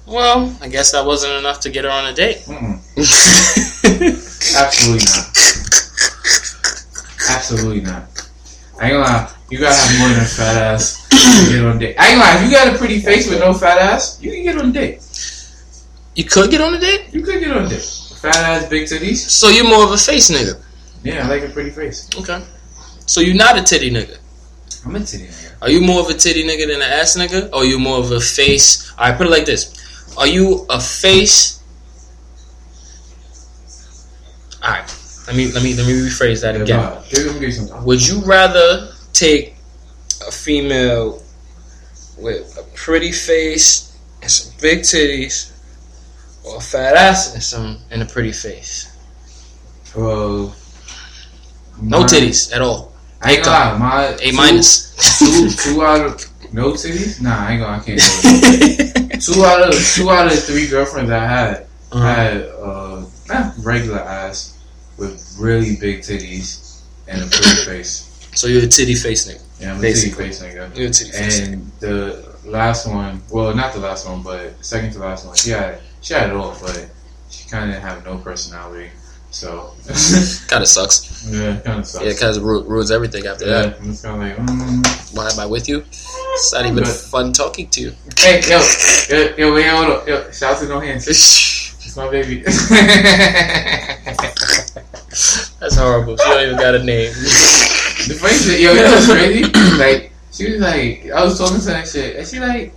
well, 0.07 0.55
I 0.61 0.69
guess 0.69 0.93
that 0.93 1.05
wasn't 1.07 1.35
enough 1.35 1.61
to 1.61 1.71
get 1.71 1.85
her 1.85 1.91
on 1.91 2.07
a 2.07 2.13
date. 2.15 2.39
Mm-mm. 2.47 2.79
Absolutely 4.57 5.05
not. 5.07 5.29
Absolutely 7.31 7.81
not. 7.81 8.03
I 8.81 8.87
ain't 8.87 8.95
gonna 8.95 9.05
lie, 9.05 9.31
you 9.53 9.59
gotta 9.59 9.75
have 9.77 9.99
more 10.01 10.09
than 10.09 10.21
a 10.25 10.25
fat 10.27 10.57
ass 10.57 11.07
to 11.11 11.53
get 11.53 11.63
on 11.65 11.77
a 11.77 11.79
date. 11.79 11.97
I 11.99 12.09
ain't 12.09 12.19
gonna 12.21 12.39
if 12.39 12.45
you 12.47 12.51
got 12.57 12.75
a 12.75 12.79
pretty 12.79 13.01
face 13.01 13.29
with 13.29 13.39
no 13.41 13.53
fat 13.53 13.79
ass, 13.79 14.19
you 14.23 14.31
can 14.33 14.43
get 14.45 14.57
on 14.57 14.71
a 14.71 14.73
date. 14.73 15.03
you 16.17 16.25
could 16.25 16.51
get 16.51 16.63
on 16.63 16.73
a 16.75 16.81
date, 16.81 17.13
You 17.13 17.23
could 17.23 17.39
get 17.39 17.55
on 17.55 17.67
a 17.67 17.69
date. 17.69 17.83
Fat 17.83 18.37
ass, 18.37 18.69
big 18.69 18.85
titties. 18.85 19.17
so 19.17 19.49
you're 19.49 19.69
more 19.69 19.85
of 19.85 19.91
a 19.91 19.99
face 19.99 20.31
nigga. 20.31 20.59
Yeah, 21.05 21.27
I 21.27 21.29
like 21.29 21.43
a 21.43 21.49
pretty 21.51 21.71
face. 21.71 22.09
Okay. 22.17 22.43
So 23.07 23.21
you're 23.21 23.35
not 23.37 23.59
a 23.59 23.63
titty 23.63 23.91
nigga. 23.91 24.17
I'm 24.87 24.97
a 24.97 25.01
titty 25.01 25.27
nigga. 25.27 25.53
Are 25.61 25.71
you 25.71 25.81
more 25.83 26.01
of 26.01 26.09
a 26.09 26.15
titty 26.15 26.45
nigga 26.45 26.67
than 26.69 26.77
an 26.77 26.91
ass 27.01 27.17
nigga? 27.19 27.51
Or 27.53 27.57
are 27.57 27.65
you 27.65 27.79
more 27.79 27.99
of 27.99 28.11
a 28.11 28.21
face? 28.21 28.91
Alright, 28.99 29.19
put 29.19 29.27
it 29.27 29.31
like 29.31 29.45
this. 29.45 30.15
Are 30.17 30.27
you 30.27 30.65
a 30.71 30.81
face? 30.81 31.61
Alright. 34.65 34.89
Let 35.27 35.37
me 35.37 35.53
let 35.53 35.63
me 35.63 35.75
let 35.75 35.87
me 35.87 35.93
rephrase 35.93 36.41
that 36.43 36.57
again. 36.61 36.79
but- 36.79 37.09
Give 37.11 37.27
me 37.27 37.33
give 37.35 37.43
you 37.43 37.53
some 37.53 37.85
Would 37.85 38.07
you 38.07 38.21
rather 38.25 38.92
take 39.23 39.55
a 40.27 40.31
female 40.33 41.23
with 42.19 42.57
a 42.59 42.65
pretty 42.75 43.13
face 43.13 43.97
and 44.21 44.31
some 44.31 44.53
big 44.61 44.81
titties 44.81 45.51
or 46.45 46.57
a 46.57 46.61
fat 46.61 46.95
ass 46.97 47.35
and 47.35 47.43
some 47.43 47.79
and 47.91 48.03
a 48.03 48.07
pretty 48.07 48.33
face? 48.33 48.89
Bro, 49.93 50.53
No 51.81 52.01
my- 52.01 52.07
titties 52.07 52.53
at 52.55 52.63
all. 52.63 52.93
I 53.23 53.35
ain't 53.35 53.45
gonna 53.45 53.79
my 53.79 54.05
A 54.07 54.19
two- 54.19 54.33
minus. 54.37 54.73
Two, 55.19 55.49
two 55.51 55.83
out 55.89 56.01
of 56.07 56.53
no 56.53 56.73
titties? 56.73 57.21
Nah, 57.23 57.47
I 57.47 57.53
ain't 57.53 57.61
gonna. 57.63 57.77
I 57.79 57.81
can't. 57.81 57.99
Do 57.99 58.07
it. 59.15 59.21
two 59.27 59.45
out 59.45 59.63
of 59.69 59.75
two 59.95 60.11
out 60.11 60.27
of 60.27 60.37
three 60.43 60.67
girlfriends 60.67 61.11
I 61.11 61.25
had 61.27 61.67
Uh-huh. 61.93 62.05
had 62.05 62.37
uh 62.59 63.05
regular 63.63 64.01
ass 64.01 64.59
with 64.99 65.15
really 65.39 65.77
big 65.77 66.01
titties 66.01 66.83
and 67.07 67.23
a 67.23 67.27
pretty 67.27 67.65
face. 67.65 68.09
So 68.35 68.47
you're 68.47 68.65
a 68.65 68.67
titty 68.67 68.95
face 68.95 69.29
nigga. 69.31 69.43
Yeah, 69.61 69.75
I'm 69.75 69.79
a 69.79 69.83
titty 69.83 70.11
face 70.11 70.43
nigga. 70.43 70.75
You're 70.77 70.89
a 70.89 70.91
titty 70.91 71.11
face. 71.13 71.41
nigga. 71.41 71.53
And 71.53 71.73
the 71.81 72.33
last 72.45 72.87
one, 72.87 73.23
well, 73.31 73.55
not 73.55 73.73
the 73.75 73.81
last 73.81 74.07
one, 74.09 74.23
but 74.23 74.53
second 74.65 74.93
to 74.93 74.99
last 75.01 75.27
one, 75.27 75.37
she 75.37 75.51
had 75.51 75.81
she 76.01 76.15
had 76.15 76.31
it 76.31 76.37
all, 76.37 76.57
but 76.61 76.89
she 77.31 77.49
kind 77.49 77.65
of 77.65 77.71
didn't 77.75 77.83
have 77.89 78.05
no 78.05 78.19
personality. 78.19 78.91
So 79.31 79.73
Kind 80.49 80.63
of 80.63 80.69
sucks. 80.69 81.27
yeah, 81.31 81.59
kind 81.61 81.81
of 81.81 81.87
sucks. 81.87 82.05
Yeah, 82.05 82.13
because 82.13 82.37
it 82.37 82.43
ru- 82.43 82.65
ruins 82.65 82.91
everything 82.91 83.27
after 83.27 83.47
yeah, 83.47 83.63
that. 83.63 83.79
I'm 83.81 83.87
just 83.87 84.03
kind 84.05 84.17
of 84.17 84.39
like, 84.39 84.47
mm. 84.47 85.17
Why 85.17 85.31
am 85.31 85.39
I 85.41 85.47
with 85.47 85.69
you? 85.71 85.85
It's 85.89 86.53
not 86.53 86.67
even 86.67 86.85
Good. 86.85 86.89
fun 86.95 87.33
talking 87.33 87.69
to 87.71 87.81
you. 87.81 87.93
hey, 88.19 88.43
yo, 88.47 88.61
yo, 89.09 89.35
yo, 89.37 89.55
wait, 89.55 89.67
hold 89.69 89.87
up, 89.91 90.07
yo, 90.07 90.31
shout 90.33 90.57
out 90.57 90.61
to 90.63 90.69
no 90.69 90.81
hands. 90.81 91.07
It's 91.85 91.97
my 91.99 92.09
baby. 92.11 92.41
That's 95.61 95.77
horrible. 95.77 96.17
She 96.17 96.25
don't 96.25 96.43
even 96.47 96.57
got 96.57 96.75
a 96.75 96.83
name. 96.83 97.13
The 98.09 98.15
funny 98.15 98.35
shit, 98.35 98.61
yo, 98.61 98.73
you 98.73 98.83
know 98.83 98.91
what's 98.91 99.07
crazy? 99.11 99.43
like, 99.79 100.13
she 100.33 100.51
was 100.53 100.61
like, 100.61 101.11
I 101.11 101.25
was 101.25 101.39
talking 101.39 101.59
to 101.61 101.67
that 101.67 101.87
shit, 101.89 102.17
and 102.17 102.27
she 102.27 102.41
like, 102.41 102.75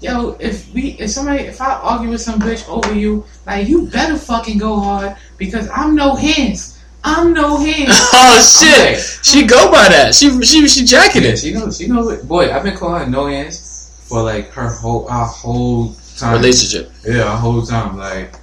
yo, 0.00 0.36
if 0.40 0.72
we, 0.74 0.90
if 0.98 1.10
somebody, 1.10 1.44
if 1.44 1.60
I 1.60 1.72
argue 1.74 2.10
with 2.10 2.20
some 2.20 2.40
bitch 2.40 2.68
over 2.68 2.94
you, 2.94 3.24
like, 3.46 3.68
you 3.68 3.86
better 3.88 4.16
fucking 4.16 4.58
go 4.58 4.78
hard 4.80 5.16
because 5.38 5.68
I'm 5.70 5.94
no 5.94 6.14
hands. 6.14 6.72
I'm 7.06 7.34
no 7.34 7.58
hands. 7.58 7.90
oh 7.92 8.40
shit! 8.40 8.98
She 9.22 9.46
go 9.46 9.70
by 9.70 9.88
that. 9.90 10.14
She 10.14 10.40
she 10.42 10.66
she 10.66 10.84
jacking 10.86 11.22
Yeah, 11.22 11.30
it. 11.30 11.38
she 11.38 11.52
knows. 11.52 11.76
She 11.76 11.86
knows. 11.86 12.10
It. 12.10 12.26
Boy, 12.26 12.50
I've 12.50 12.62
been 12.62 12.74
calling 12.78 13.04
her 13.04 13.10
no 13.10 13.26
hands 13.26 14.02
for 14.08 14.22
like 14.22 14.48
her 14.52 14.70
whole, 14.70 15.06
our 15.10 15.26
whole 15.26 15.92
time. 16.16 16.32
Relationship. 16.36 16.90
Yeah, 17.06 17.24
our 17.24 17.36
whole 17.36 17.60
time. 17.60 17.98
Like, 17.98 18.34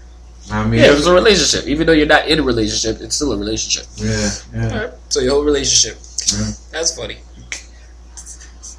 I 0.52 0.64
mean, 0.68 0.80
Yeah, 0.80 0.92
it 0.92 0.94
was 0.94 1.08
a 1.08 1.14
relationship. 1.14 1.68
Even 1.68 1.88
though 1.88 1.94
you're 1.94 2.06
not 2.06 2.28
in 2.28 2.38
a 2.38 2.44
relationship, 2.44 3.02
it's 3.02 3.16
still 3.16 3.32
a 3.34 3.38
relationship. 3.38 3.88
yeah, 3.98 4.30
yeah. 4.54 4.74
Alright. 4.74 4.94
So 5.10 5.22
your 5.22 5.32
whole 5.32 5.44
relationship. 5.44 5.98
Yeah. 6.28 6.52
That's 6.72 6.96
funny. 6.96 7.18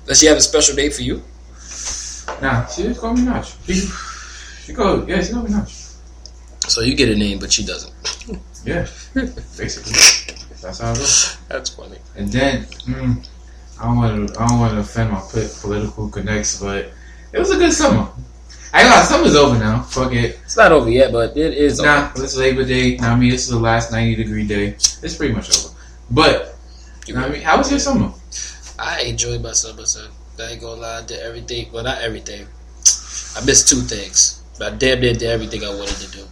Does 0.06 0.20
she 0.20 0.26
have 0.26 0.36
a 0.36 0.40
special 0.40 0.74
date 0.76 0.94
for 0.94 1.02
you? 1.02 1.22
Nah, 2.40 2.66
she 2.66 2.82
just 2.82 3.00
called 3.00 3.18
me 3.18 3.24
Notch. 3.24 3.54
She, 3.66 3.74
she 4.64 4.74
called, 4.74 5.08
yeah, 5.08 5.22
she 5.22 5.32
called 5.32 5.48
me 5.48 5.54
Notch. 5.54 5.72
So 6.68 6.80
you 6.80 6.94
get 6.94 7.08
a 7.08 7.16
name, 7.16 7.38
but 7.38 7.52
she 7.52 7.64
doesn't. 7.64 7.92
Yeah, 8.64 8.86
basically. 9.14 9.92
That's 10.60 10.78
how 10.78 10.92
it 10.92 10.98
goes. 10.98 11.36
That's 11.48 11.70
funny. 11.70 11.98
And 12.16 12.28
then, 12.28 12.64
mm, 12.86 13.28
I 13.80 13.84
don't 13.84 13.96
want 13.96 14.28
to, 14.28 14.40
I 14.40 14.48
don't 14.48 14.60
want 14.60 14.72
to 14.74 14.80
offend 14.80 15.10
my 15.10 15.20
political 15.60 16.08
connects, 16.08 16.60
but 16.60 16.90
it 17.32 17.38
was 17.38 17.50
a 17.50 17.56
good 17.56 17.72
summer. 17.72 18.08
I 18.72 18.84
got 18.84 19.04
summer's 19.06 19.34
over 19.36 19.58
now. 19.58 19.82
Fuck 19.82 20.12
it. 20.12 20.38
It's 20.44 20.56
not 20.56 20.72
over 20.72 20.88
yet, 20.88 21.12
but 21.12 21.36
it 21.36 21.54
is. 21.54 21.78
over. 21.78 21.88
Nah, 21.88 22.10
it's 22.16 22.36
Labor 22.36 22.64
Day. 22.64 22.96
Now, 22.96 23.12
I 23.12 23.18
mean, 23.18 23.30
this 23.30 23.42
is 23.44 23.50
the 23.50 23.58
last 23.58 23.92
90 23.92 24.14
degree 24.16 24.46
day. 24.46 24.68
It's 24.68 25.16
pretty 25.16 25.34
much 25.34 25.50
over. 25.56 25.74
But, 26.10 26.51
you 27.06 27.14
know 27.14 27.20
what 27.22 27.30
I 27.30 27.32
mean? 27.32 27.42
How 27.42 27.58
was 27.58 27.70
your 27.70 27.80
summer? 27.80 28.12
I 28.78 29.02
enjoyed 29.02 29.42
my 29.42 29.52
summer, 29.52 29.84
son. 29.86 30.10
I 30.38 30.52
ain't 30.52 30.60
gonna 30.60 30.80
lie, 30.80 30.98
I 30.98 31.02
did 31.02 31.20
everything. 31.20 31.70
Well, 31.72 31.84
not 31.84 32.00
everything. 32.00 32.46
I 33.36 33.44
missed 33.44 33.68
two 33.68 33.80
things. 33.80 34.42
But 34.58 34.72
I 34.72 34.76
damn 34.76 35.00
near 35.00 35.12
did 35.12 35.22
everything 35.24 35.64
I 35.64 35.68
wanted 35.70 35.96
to 35.96 36.10
do. 36.10 36.24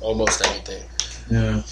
Almost 0.00 0.44
everything. 0.46 0.82
Yeah. 1.30 1.62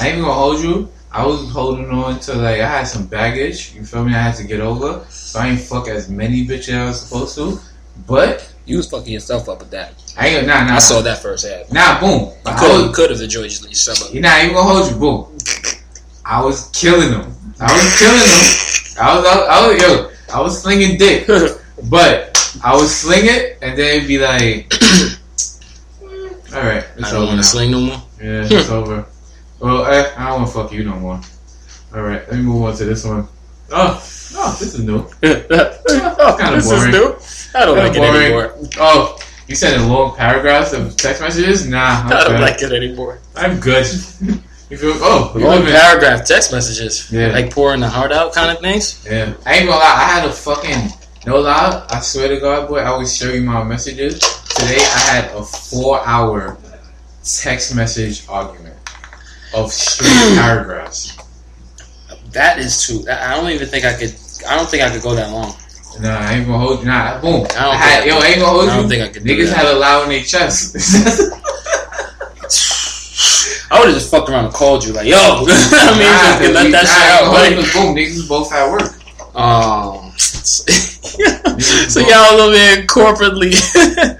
I 0.00 0.08
ain't 0.08 0.20
gonna 0.20 0.32
hold 0.32 0.60
you. 0.62 0.88
I 1.10 1.26
was 1.26 1.50
holding 1.50 1.90
on 1.90 2.20
to, 2.20 2.34
like, 2.34 2.60
I 2.60 2.68
had 2.68 2.84
some 2.84 3.06
baggage. 3.06 3.74
You 3.74 3.84
feel 3.84 4.04
me? 4.04 4.14
I 4.14 4.18
had 4.18 4.36
to 4.36 4.44
get 4.44 4.60
over. 4.60 5.04
So 5.10 5.40
I 5.40 5.48
ain't 5.48 5.60
fuck 5.60 5.88
as 5.88 6.08
many 6.08 6.46
bitches 6.46 6.68
as 6.68 6.74
I 6.74 6.86
was 6.86 7.00
supposed 7.02 7.34
to. 7.36 7.60
But, 8.06 8.48
You 8.64 8.76
was 8.78 8.88
fucking 8.88 9.12
yourself 9.12 9.48
up 9.48 9.58
with 9.58 9.70
that. 9.72 9.92
I 10.16 10.28
ain't, 10.28 10.46
nah, 10.46 10.64
nah. 10.64 10.76
I 10.76 10.78
saw 10.78 11.00
that 11.02 11.18
firsthand. 11.18 11.70
Nah, 11.72 12.00
boom. 12.00 12.20
You 12.28 12.32
I 12.46 12.58
could 12.58 12.72
was- 12.72 12.86
you 12.86 12.92
could 12.92 13.10
have 13.10 13.20
enjoyed 13.20 13.50
your 13.60 13.72
summer. 13.74 14.10
You're 14.12 14.22
not 14.22 14.42
even 14.42 14.54
gonna 14.54 14.68
hold 14.74 14.90
you, 14.90 14.96
boom. 14.98 15.31
I 16.32 16.40
was 16.42 16.70
killing 16.70 17.10
them. 17.10 17.36
I 17.60 17.70
was 17.70 17.98
killing 17.98 18.18
them. 18.18 19.04
I 19.04 19.16
was, 19.16 19.26
I 19.26 19.36
was, 19.36 19.48
I 19.50 19.68
was, 19.68 19.82
yo, 19.82 20.34
I 20.34 20.40
was 20.40 20.62
slinging 20.62 20.96
dick, 20.96 21.26
but 21.90 22.58
I 22.64 22.74
was 22.74 22.90
sling 22.90 23.24
it, 23.24 23.58
and 23.60 23.78
then 23.78 23.96
it'd 23.96 24.08
be 24.08 24.18
like, 24.18 24.72
all 26.54 26.62
right, 26.62 26.86
it's 26.96 27.04
I 27.04 27.12
don't 27.12 27.26
want 27.26 27.36
to 27.36 27.44
sling 27.44 27.72
no 27.72 27.80
more. 27.80 28.02
Yeah, 28.18 28.48
it's 28.50 28.70
over. 28.70 29.04
Well, 29.60 29.84
eh, 29.84 30.10
I 30.16 30.30
don't 30.30 30.40
want 30.40 30.46
to 30.48 30.54
fuck 30.54 30.72
you 30.72 30.84
no 30.84 30.94
more. 30.96 31.20
All 31.94 32.00
right, 32.00 32.26
let 32.26 32.32
me 32.38 32.42
move 32.44 32.62
on 32.62 32.76
to 32.76 32.84
this 32.86 33.04
one. 33.04 33.28
Oh, 33.70 34.02
oh, 34.36 34.56
this 34.58 34.74
is 34.74 34.82
new. 34.82 35.00
oh, 35.22 36.36
Kinda 36.40 36.56
this 36.56 36.66
boring. 36.66 36.94
is 36.94 37.52
new. 37.52 37.60
I 37.60 37.66
don't 37.66 37.76
like 37.76 37.94
it 37.94 38.00
anymore. 38.02 38.54
Oh, 38.78 39.18
you 39.48 39.54
sending 39.54 39.86
long 39.86 40.16
paragraphs 40.16 40.72
of 40.72 40.96
text 40.96 41.20
messages? 41.20 41.66
Nah, 41.66 42.04
I'm 42.04 42.06
I 42.06 42.24
don't 42.24 42.26
good. 42.32 42.40
like 42.40 42.62
it 42.62 42.72
anymore. 42.72 43.18
I'm 43.36 43.60
good. 43.60 43.86
you 44.72 44.78
feel? 44.78 44.92
Oh, 44.96 45.32
you 45.36 45.44
Long 45.44 45.64
paragraph 45.64 46.24
text 46.24 46.50
messages. 46.50 47.12
Yeah. 47.12 47.28
Like 47.28 47.52
pouring 47.52 47.80
the 47.80 47.88
heart 47.88 48.10
out 48.10 48.32
kind 48.32 48.50
of 48.50 48.62
things. 48.62 49.04
Yeah. 49.04 49.34
I 49.44 49.56
ain't 49.56 49.66
gonna 49.66 49.78
lie, 49.78 49.84
I 49.84 50.20
had 50.20 50.28
a 50.28 50.32
fucking 50.32 50.88
no 51.26 51.40
lie, 51.40 51.86
I 51.90 52.00
swear 52.00 52.28
to 52.28 52.40
God, 52.40 52.68
boy, 52.68 52.78
I 52.78 52.86
always 52.86 53.14
show 53.14 53.30
you 53.30 53.42
my 53.42 53.62
messages. 53.62 54.18
Today 54.48 54.78
I 54.78 55.00
had 55.12 55.30
a 55.36 55.42
four 55.42 56.00
hour 56.06 56.56
text 57.22 57.76
message 57.76 58.26
argument 58.28 58.76
of 59.54 59.70
straight 59.70 60.08
paragraphs. 60.38 61.18
That 62.30 62.58
is 62.58 62.86
too. 62.86 63.04
I 63.10 63.34
I 63.34 63.36
don't 63.36 63.50
even 63.50 63.68
think 63.68 63.84
I 63.84 63.92
could. 63.92 64.14
I 64.48 64.56
don't 64.56 64.68
think 64.68 64.82
I 64.82 64.90
could 64.90 65.02
go 65.02 65.14
that 65.14 65.30
long. 65.30 65.54
Nah, 66.00 66.16
I 66.16 66.32
ain't 66.32 66.46
gonna 66.46 66.58
hold 66.58 66.80
you. 66.80 66.86
Nah, 66.86 67.20
boom. 67.20 67.46
I 67.50 67.64
don't 67.64 67.76
had, 67.76 68.04
think 68.04 68.12
yo, 68.14 68.18
I 68.18 68.26
ain't 68.28 68.38
gonna 68.38 68.46
hold 68.46 68.64
you. 68.64 68.70
I 68.70 68.76
don't 68.76 68.88
think 68.88 69.02
I 69.02 69.08
could 69.08 69.22
Niggas 69.24 69.52
had 69.52 69.66
a 69.66 69.78
loud 69.78 70.04
in 70.04 70.08
their 70.08 70.22
chest. 70.22 70.74
I 73.72 73.78
would 73.78 73.88
have 73.88 73.94
just 73.96 74.10
fucked 74.10 74.28
around 74.28 74.44
and 74.46 74.54
called 74.54 74.84
you 74.84 74.92
like, 74.92 75.06
yo. 75.06 75.16
I 75.18 75.38
mean, 75.40 76.04
Nah, 76.04 76.38
just 76.38 76.52
let 76.52 76.70
that 76.72 76.86
shit 76.86 77.08
out. 77.08 77.32
ain't 77.42 77.56
Like, 77.56 77.72
boom, 77.72 77.96
niggas 77.96 78.28
both 78.28 78.52
at 78.52 78.70
work. 78.70 78.92
um, 79.34 80.12
so 80.18 82.00
y'all 82.00 82.40
over 82.40 82.52
there 82.52 82.82
corporately 82.86 83.52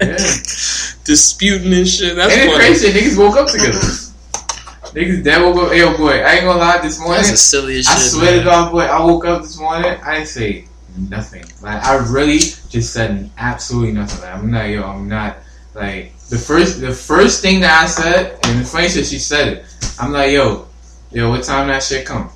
Yeah. 0.01 0.17
disputing 1.05 1.73
and 1.73 1.87
shit. 1.87 2.15
That's 2.15 2.33
funny. 2.35 2.55
crazy, 2.55 2.89
niggas 2.91 3.17
woke 3.17 3.35
up 3.37 3.47
together. 3.47 3.77
niggas 3.77 5.23
dead 5.23 5.41
woke 5.43 5.67
up. 5.69 5.75
Yo, 5.77 5.95
boy, 5.97 6.21
I 6.23 6.33
ain't 6.35 6.45
gonna 6.45 6.59
lie, 6.59 6.79
this 6.81 6.97
morning. 6.99 7.17
That's 7.17 7.31
the 7.31 7.37
silliest 7.37 7.89
I 7.89 7.93
shit. 7.99 8.11
swear 8.11 8.37
to. 8.39 8.43
God, 8.43 8.71
boy, 8.71 8.81
I 8.85 9.03
woke 9.05 9.25
up 9.25 9.41
this 9.43 9.59
morning. 9.59 9.85
I 10.03 10.15
didn't 10.15 10.27
say 10.29 10.65
nothing. 11.09 11.43
Like 11.61 11.83
I 11.83 11.95
really 12.11 12.39
just 12.39 12.93
said 12.93 13.29
absolutely 13.37 13.91
nothing. 13.91 14.21
Like 14.21 14.33
I'm 14.35 14.49
not 14.51 14.63
yo. 14.69 14.83
I'm 14.83 15.07
not 15.09 15.37
like 15.75 16.12
the 16.29 16.37
first 16.37 16.81
the 16.81 16.93
first 16.93 17.41
thing 17.41 17.61
that 17.61 17.83
I 17.83 17.87
said, 17.87 18.39
and 18.43 18.59
the 18.59 18.65
funny 18.65 18.89
shit 18.89 19.05
she 19.05 19.19
said 19.19 19.47
it. 19.47 19.65
I'm 19.99 20.11
like 20.11 20.31
yo, 20.31 20.67
yo, 21.11 21.29
what 21.29 21.43
time 21.43 21.67
that 21.67 21.83
shit 21.83 22.05
come? 22.05 22.29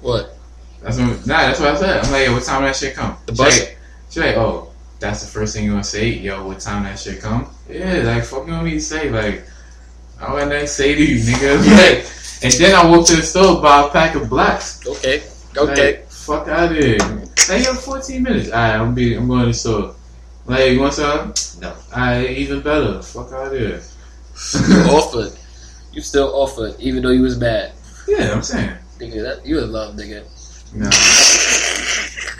What? 0.00 0.36
That's 0.82 0.98
what, 0.98 1.26
nah, 1.26 1.42
that's 1.42 1.60
what 1.60 1.68
I 1.74 1.76
said. 1.76 2.04
I'm 2.04 2.12
like, 2.12 2.26
yo, 2.26 2.32
what 2.32 2.42
time 2.42 2.62
that 2.62 2.74
shit 2.74 2.94
come? 2.94 3.16
The 3.26 3.34
She 3.34 3.36
bus? 3.36 3.60
like, 3.60 3.78
she 4.08 4.20
like, 4.20 4.36
oh, 4.36 4.72
that's 4.98 5.22
the 5.22 5.28
first 5.28 5.54
thing 5.54 5.64
you 5.64 5.72
gonna 5.72 5.84
say? 5.84 6.08
Yo, 6.08 6.46
what 6.46 6.60
time 6.60 6.84
that 6.84 6.98
shit 6.98 7.20
come? 7.20 7.50
Yeah, 7.68 8.02
like, 8.04 8.24
fuck 8.24 8.46
you 8.46 8.52
want 8.52 8.64
me 8.64 8.72
to 8.72 8.80
say? 8.80 9.10
Like, 9.10 9.44
I 10.20 10.32
nothing 10.32 10.50
to 10.50 10.66
say 10.66 10.94
to 10.94 11.04
you, 11.04 11.20
nigga. 11.20 11.60
Like, 11.76 12.06
and 12.42 12.52
then 12.54 12.74
I 12.74 12.88
walked 12.88 13.08
to 13.08 13.16
the 13.16 13.22
store, 13.22 13.60
buy 13.60 13.86
a 13.86 13.90
pack 13.90 14.14
of 14.14 14.30
blacks. 14.30 14.86
Okay. 14.86 15.22
Okay. 15.56 15.96
Like, 15.96 16.08
fuck 16.08 16.48
out 16.48 16.72
of 16.72 16.78
here. 16.78 16.96
Like, 17.48 17.64
yo, 17.64 17.74
14 17.74 18.22
minutes. 18.22 18.48
Alright, 18.48 18.80
I'm, 18.80 18.94
be, 18.94 19.14
I'm 19.14 19.28
going 19.28 19.40
to 19.40 19.46
the 19.48 19.54
store. 19.54 19.94
Like, 20.46 20.72
you 20.72 20.80
want 20.80 20.94
some? 20.94 21.34
No. 21.60 21.74
Alright, 21.92 22.30
even 22.30 22.60
better. 22.62 23.02
Fuck 23.02 23.32
out 23.32 23.46
of 23.48 23.52
here. 23.52 23.80
you 24.68 24.76
offered. 24.90 25.32
You 25.92 26.00
still 26.02 26.34
offered, 26.34 26.76
even 26.80 27.02
though 27.02 27.10
you 27.10 27.22
was 27.22 27.38
mad. 27.38 27.72
yeah, 28.08 28.32
I'm 28.32 28.42
saying. 28.42 28.74
Nigga, 28.98 29.22
that, 29.22 29.46
you 29.46 29.58
in 29.60 29.72
love, 29.72 29.96
nigga. 29.96 30.24
Nah, 30.74 30.90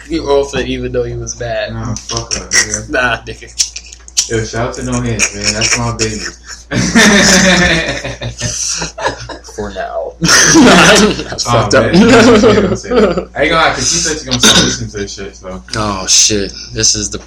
You 0.09 0.25
offered 0.29 0.67
even 0.67 0.93
though 0.93 1.05
you 1.05 1.19
was 1.19 1.39
mad. 1.41 1.73
nah, 1.73 1.95
fuck 1.95 2.33
her, 2.35 2.47
nigga. 2.49 2.91
Nah, 2.91 3.23
nigga. 3.25 4.31
Yo, 4.31 4.45
shout 4.45 4.69
out 4.69 4.75
to 4.77 4.83
No 4.85 5.01
Hands, 5.01 5.35
man. 5.35 5.53
That's 5.55 5.77
my 5.79 5.97
baby. 5.97 6.21
For 9.57 9.71
now. 9.75 10.13
That's 10.21 11.45
Oh, 11.47 11.51
fucked 11.51 11.73
man. 11.75 11.85
up. 11.85 11.91
Yeah, 11.95 12.01
don't. 12.23 13.31
I 13.35 13.37
ain't 13.43 13.51
gonna 13.51 13.57
lie, 13.57 13.73
cause 13.75 13.89
she 13.91 13.99
said 13.99 14.19
she 14.21 14.25
gonna 14.27 14.41
start 14.41 14.65
listening 14.65 14.91
to 14.91 14.97
this 14.99 15.13
shit, 15.15 15.35
so. 15.37 15.63
Oh 15.77 16.07
shit! 16.07 16.53
This 16.73 16.95
is 16.95 17.11
the 17.11 17.19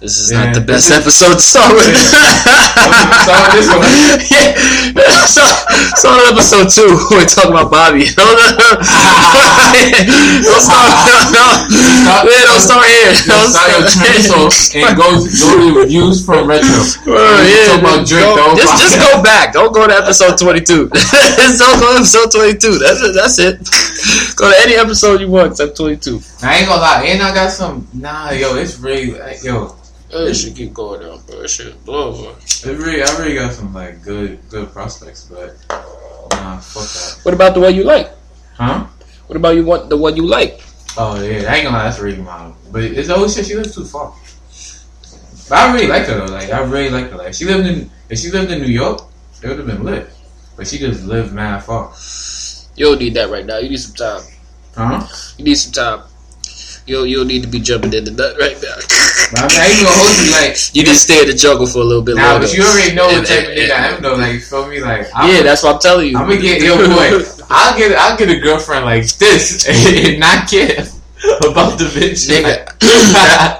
this 0.00 0.18
is 0.20 0.30
Yeah, 0.32 0.44
not 0.46 0.54
the 0.54 0.60
best 0.60 0.86
is- 0.90 0.98
episode 1.00 1.34
to 1.34 1.40
start 1.40 1.72
with. 1.74 1.96
Start 1.96 3.48
with 3.50 3.58
this 3.58 3.68
one. 3.72 3.82
yeah, 4.30 4.54
so, 5.26 5.42
so 5.96 6.08
on 6.12 6.20
episode 6.34 6.68
two, 6.68 6.98
we're 7.10 7.24
talking 7.26 7.52
about 7.56 7.70
Bobby. 7.72 8.04
don't 8.14 8.38
start. 10.62 10.92
No, 11.32 11.44
no, 12.04 12.12
yeah, 12.28 12.44
don't 12.44 12.60
start 12.60 12.84
here. 12.86 13.14
Don't 13.26 13.48
Start 13.50 13.70
your 13.72 13.88
transfer 13.88 14.44
and 14.84 14.92
go, 14.98 15.24
go 15.24 15.26
to 15.26 15.72
reviews 15.80 16.20
from 16.24 16.46
Retro. 16.48 16.68
Oh, 17.08 17.40
yeah, 17.42 17.66
Talk 17.72 17.80
about 17.80 18.04
Drake, 18.06 18.24
go- 18.28 18.36
though. 18.36 18.54
just, 18.60 18.76
just 18.84 19.00
go 19.00 19.22
back. 19.22 19.52
Don't 19.52 19.72
go 19.72 19.86
to 19.86 19.94
episode 19.94 20.36
22. 20.36 20.90
just 20.94 21.58
don't 21.58 21.80
go 21.80 21.92
to 21.92 21.96
episode 21.96 22.30
22. 22.30 22.78
That's 22.78 23.00
it. 23.00 23.14
That's 23.14 23.38
it. 23.38 24.36
Go 24.36 24.50
to 24.50 24.56
any 24.62 24.74
episode 24.74 25.20
you 25.20 25.28
want 25.30 25.52
except 25.52 25.76
22. 25.76 26.20
I 26.42 26.58
ain't 26.58 26.68
gonna 26.68 26.80
lie, 26.80 27.04
and 27.06 27.22
I 27.22 27.34
got 27.34 27.50
some. 27.50 27.86
Nah, 27.94 28.30
yo, 28.30 28.56
it's 28.56 28.78
really, 28.78 29.18
like, 29.18 29.42
yo, 29.42 29.76
Oh, 30.16 30.26
it 30.26 30.34
should 30.34 30.54
keep 30.54 30.72
going 30.72 31.00
down, 31.00 31.20
bro. 31.26 31.40
It 31.40 31.50
should 31.50 31.84
blow 31.84 32.14
over. 32.14 32.38
it 32.38 32.78
really, 32.78 33.02
I 33.02 33.10
really 33.18 33.34
got 33.34 33.52
some 33.52 33.74
like 33.74 34.00
good, 34.02 34.38
good 34.48 34.70
prospects, 34.70 35.24
but 35.24 35.56
nah, 36.30 36.60
fuck 36.60 36.86
that. 36.86 37.18
What 37.24 37.34
about 37.34 37.54
the 37.54 37.60
one 37.60 37.74
you 37.74 37.82
like? 37.82 38.12
Huh? 38.54 38.86
What 39.26 39.36
about 39.36 39.56
you 39.56 39.64
want 39.64 39.88
the 39.88 39.96
one 39.96 40.14
you 40.14 40.24
like? 40.24 40.62
Oh 40.96 41.20
yeah, 41.20 41.50
I 41.50 41.56
ain't 41.56 41.64
gonna 41.64 41.78
lie, 41.78 41.84
that's 41.84 41.98
really 41.98 42.22
my. 42.22 42.52
But 42.70 42.84
it's 42.84 43.08
always 43.08 43.34
shit. 43.34 43.46
She 43.46 43.56
lives 43.56 43.74
too 43.74 43.84
far. 43.84 44.14
But 45.48 45.58
I 45.58 45.72
really 45.74 45.86
like 45.88 46.06
her 46.06 46.18
though. 46.26 46.32
Like 46.32 46.50
I 46.50 46.60
really 46.64 46.90
like 46.90 47.10
her. 47.10 47.16
Like 47.18 47.34
she 47.34 47.44
lived 47.44 47.66
in, 47.66 47.90
if 48.08 48.18
she 48.18 48.30
lived 48.30 48.50
in 48.50 48.60
New 48.62 48.68
York, 48.72 49.02
it 49.42 49.48
would 49.48 49.58
have 49.58 49.66
been 49.66 49.82
lit. 49.82 50.08
But 50.56 50.66
she 50.66 50.78
just 50.78 51.04
lived 51.04 51.32
mad 51.32 51.64
far. 51.64 51.92
You 52.76 52.86
don't 52.86 52.98
need 52.98 53.14
that 53.14 53.30
right 53.30 53.44
now. 53.44 53.58
You 53.58 53.68
need 53.70 53.80
some 53.80 53.94
time. 53.94 54.22
Huh? 54.76 55.06
You 55.38 55.44
need 55.44 55.54
some 55.56 55.72
time. 55.72 56.06
You 56.86 57.04
you 57.04 57.16
don't 57.18 57.28
need 57.28 57.42
to 57.42 57.48
be 57.48 57.60
jumping 57.60 57.92
in 57.94 58.04
the 58.04 58.10
nut 58.10 58.36
right 58.38 58.56
now. 58.60 58.76
I 58.76 59.48
mean, 59.48 59.56
I 59.56 59.66
ain't 59.72 59.80
gonna 59.80 59.96
hold 59.96 60.14
you 60.20 60.32
like. 60.32 60.56
You 60.74 60.82
need 60.84 60.92
to 60.92 60.96
stay 61.00 61.22
in 61.22 61.28
the 61.28 61.34
jungle 61.34 61.66
for 61.66 61.78
a 61.80 61.84
little 61.84 62.02
bit 62.02 62.16
Nah, 62.16 62.32
longer. 62.32 62.46
but 62.46 62.56
you 62.56 62.62
already 62.62 62.94
know 62.94 63.06
what 63.06 63.26
type 63.26 63.44
of 63.48 63.54
nigga 63.56 63.70
I 63.72 63.86
am 63.88 64.02
though. 64.02 64.16
Like 64.16 64.32
you 64.34 64.40
feel 64.40 64.68
me? 64.68 64.80
Like 64.80 65.06
I'm, 65.14 65.30
yeah, 65.32 65.42
that's 65.42 65.62
what 65.62 65.74
I'm 65.76 65.80
telling 65.80 66.08
you. 66.08 66.18
I'm 66.18 66.28
gonna 66.28 66.40
get 66.40 66.60
yo 66.62 66.76
boy. 66.76 67.24
I'll 67.50 67.76
get 67.78 67.96
I'll 67.96 68.16
get 68.18 68.28
a 68.28 68.38
girlfriend 68.38 68.84
like 68.84 69.06
this 69.16 69.64
and 69.68 70.20
not 70.20 70.48
care 70.48 70.84
about 71.48 71.80
the 71.80 71.88
bitch. 71.88 72.28
Nigga, 72.28 72.68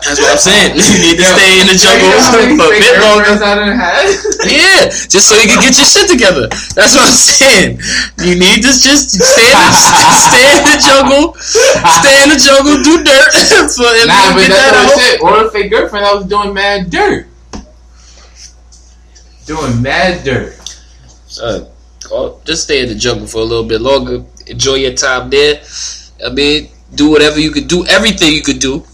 that's 0.04 0.20
what 0.20 0.36
I'm 0.36 0.38
saying. 0.38 0.76
You 0.84 1.00
need 1.00 1.16
to 1.16 1.24
stay 1.24 1.60
in 1.60 1.66
the 1.66 1.76
jungle 1.80 2.04
you 2.04 2.12
know 2.12 2.20
how 2.20 2.36
many 2.36 2.56
for 2.60 2.68
a 2.68 2.76
bit 2.76 2.96
longer. 3.00 3.32
Yeah, 4.44 4.92
just 5.08 5.32
so 5.32 5.34
you 5.40 5.48
can 5.48 5.64
get 5.64 5.72
your 5.72 5.88
shit 5.88 6.04
together. 6.10 6.48
That's 6.76 6.92
what 6.92 7.08
I'm 7.08 7.16
saying. 7.16 7.80
You 8.20 8.36
need 8.36 8.60
to 8.60 8.70
just 8.76 9.16
stay 9.16 9.48
in 9.48 9.64
the, 9.72 9.80
stay 10.28 10.44
in 10.44 10.62
the 10.68 10.78
jungle, 10.84 11.34
stay 11.40 12.16
in 12.20 12.28
the 12.28 12.36
jungle, 12.36 12.76
do 12.84 13.00
dirt. 13.00 13.32
and 13.32 14.08
Nah, 14.12 14.36
but 14.36 14.44
get 14.44 14.52
that's 14.52 14.68
that 14.68 14.84
what 14.84 15.00
said. 15.00 15.20
Or 15.24 15.46
a 15.46 15.50
fake 15.50 15.70
girlfriend, 15.70 16.04
I 16.04 16.14
was 16.14 16.26
doing 16.26 16.52
mad 16.52 16.90
dirt. 16.90 17.26
Doing 19.46 19.80
mad 19.80 20.24
dirt. 20.24 20.52
Uh, 21.40 21.64
just 22.44 22.64
stay 22.64 22.82
in 22.82 22.88
the 22.88 22.94
jungle 22.94 23.26
for 23.26 23.38
a 23.38 23.44
little 23.44 23.64
bit 23.64 23.80
longer. 23.80 24.24
Enjoy 24.46 24.74
your 24.74 24.92
time 24.92 25.30
there. 25.30 25.62
I 26.24 26.28
mean, 26.28 26.68
do 26.96 27.10
whatever 27.10 27.40
you 27.40 27.50
could 27.50 27.68
do, 27.68 27.86
everything 27.86 28.32
you 28.32 28.42
could 28.42 28.58
do, 28.58 28.84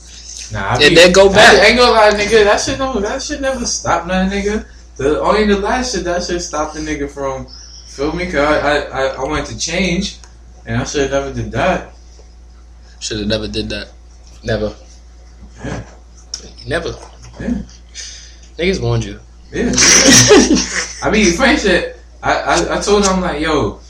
Nah, 0.53 0.75
I 0.75 0.83
and 0.83 0.97
then 0.97 1.13
go 1.13 1.29
back. 1.29 1.63
I, 1.63 1.67
ain't 1.67 1.79
gonna 1.79 1.93
lie, 1.93 2.11
nigga. 2.11 2.45
That 2.45 2.61
shit 2.61 2.79
no, 2.79 2.99
that 3.01 3.23
shit 3.23 3.41
never 3.41 3.65
stop 3.67 4.07
nothing, 4.07 4.43
nigga. 4.43 4.67
The 4.97 5.21
only 5.21 5.47
the 5.47 5.59
last 5.59 5.95
shit 5.95 6.05
that 6.05 6.25
shit 6.25 6.43
stopped 6.43 6.75
the 6.75 6.81
nigga 6.81 7.09
from 7.09 7.47
feel 7.87 8.13
me? 8.13 8.27
Cause 8.27 8.35
I 8.37 8.79
I, 8.79 9.07
I, 9.15 9.23
wanted 9.23 9.47
to 9.47 9.59
change, 9.59 10.19
and 10.67 10.83
I 10.83 10.85
should 10.85 11.03
have 11.03 11.11
never 11.11 11.33
did 11.33 11.53
that. 11.53 11.93
Should 12.99 13.19
have 13.19 13.29
never 13.29 13.47
did 13.47 13.69
that. 13.71 13.93
Never. 14.43 14.75
Yeah. 15.65 15.85
Never. 16.67 16.89
Yeah. 17.41 17.63
Niggas 18.59 18.81
warned 18.81 19.05
you. 19.05 19.21
Yeah. 19.53 19.73
I 21.03 21.11
mean, 21.11 21.33
funny 21.35 21.57
shit. 21.59 21.97
I, 22.23 22.33
I 22.33 22.79
I 22.79 22.81
told 22.81 23.05
him 23.05 23.15
I'm 23.15 23.21
like, 23.21 23.41
yo, 23.41 23.81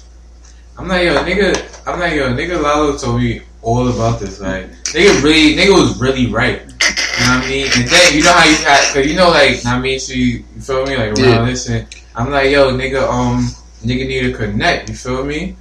I'm 0.78 0.88
like, 0.88 1.04
yo, 1.06 1.16
nigga, 1.24 1.82
I'm 1.86 1.98
like, 1.98 2.14
yo, 2.14 2.32
nigga 2.34 2.62
Lalo 2.62 2.96
told 2.98 3.20
me 3.20 3.42
all 3.62 3.88
about 3.88 4.20
this. 4.20 4.40
Like, 4.40 4.70
nigga 4.92 5.22
really, 5.22 5.56
nigga 5.56 5.72
was 5.74 6.00
really 6.00 6.26
right. 6.26 6.60
You 6.62 7.26
know 7.26 7.36
what 7.36 7.44
I 7.44 7.48
mean? 7.48 7.66
And 7.76 7.88
then 7.88 8.14
you 8.14 8.22
know 8.24 8.32
how 8.32 8.44
you 8.48 8.56
had, 8.56 8.94
cause 8.94 9.06
you 9.06 9.14
know, 9.14 9.28
like, 9.30 9.64
I 9.66 9.78
mean, 9.78 9.98
she, 10.00 10.14
you 10.54 10.60
feel 10.60 10.84
me, 10.86 10.96
like, 10.96 11.10
around 11.18 11.18
Yeah. 11.18 11.44
this 11.44 11.68
and 11.68 11.86
I'm 12.16 12.30
like, 12.30 12.50
yo, 12.50 12.72
nigga, 12.72 13.06
um, 13.08 13.44
nigga 13.84 14.06
need 14.08 14.22
to 14.22 14.32
connect. 14.32 14.88
You 14.88 14.94
feel 14.96 15.24
me? 15.24 15.56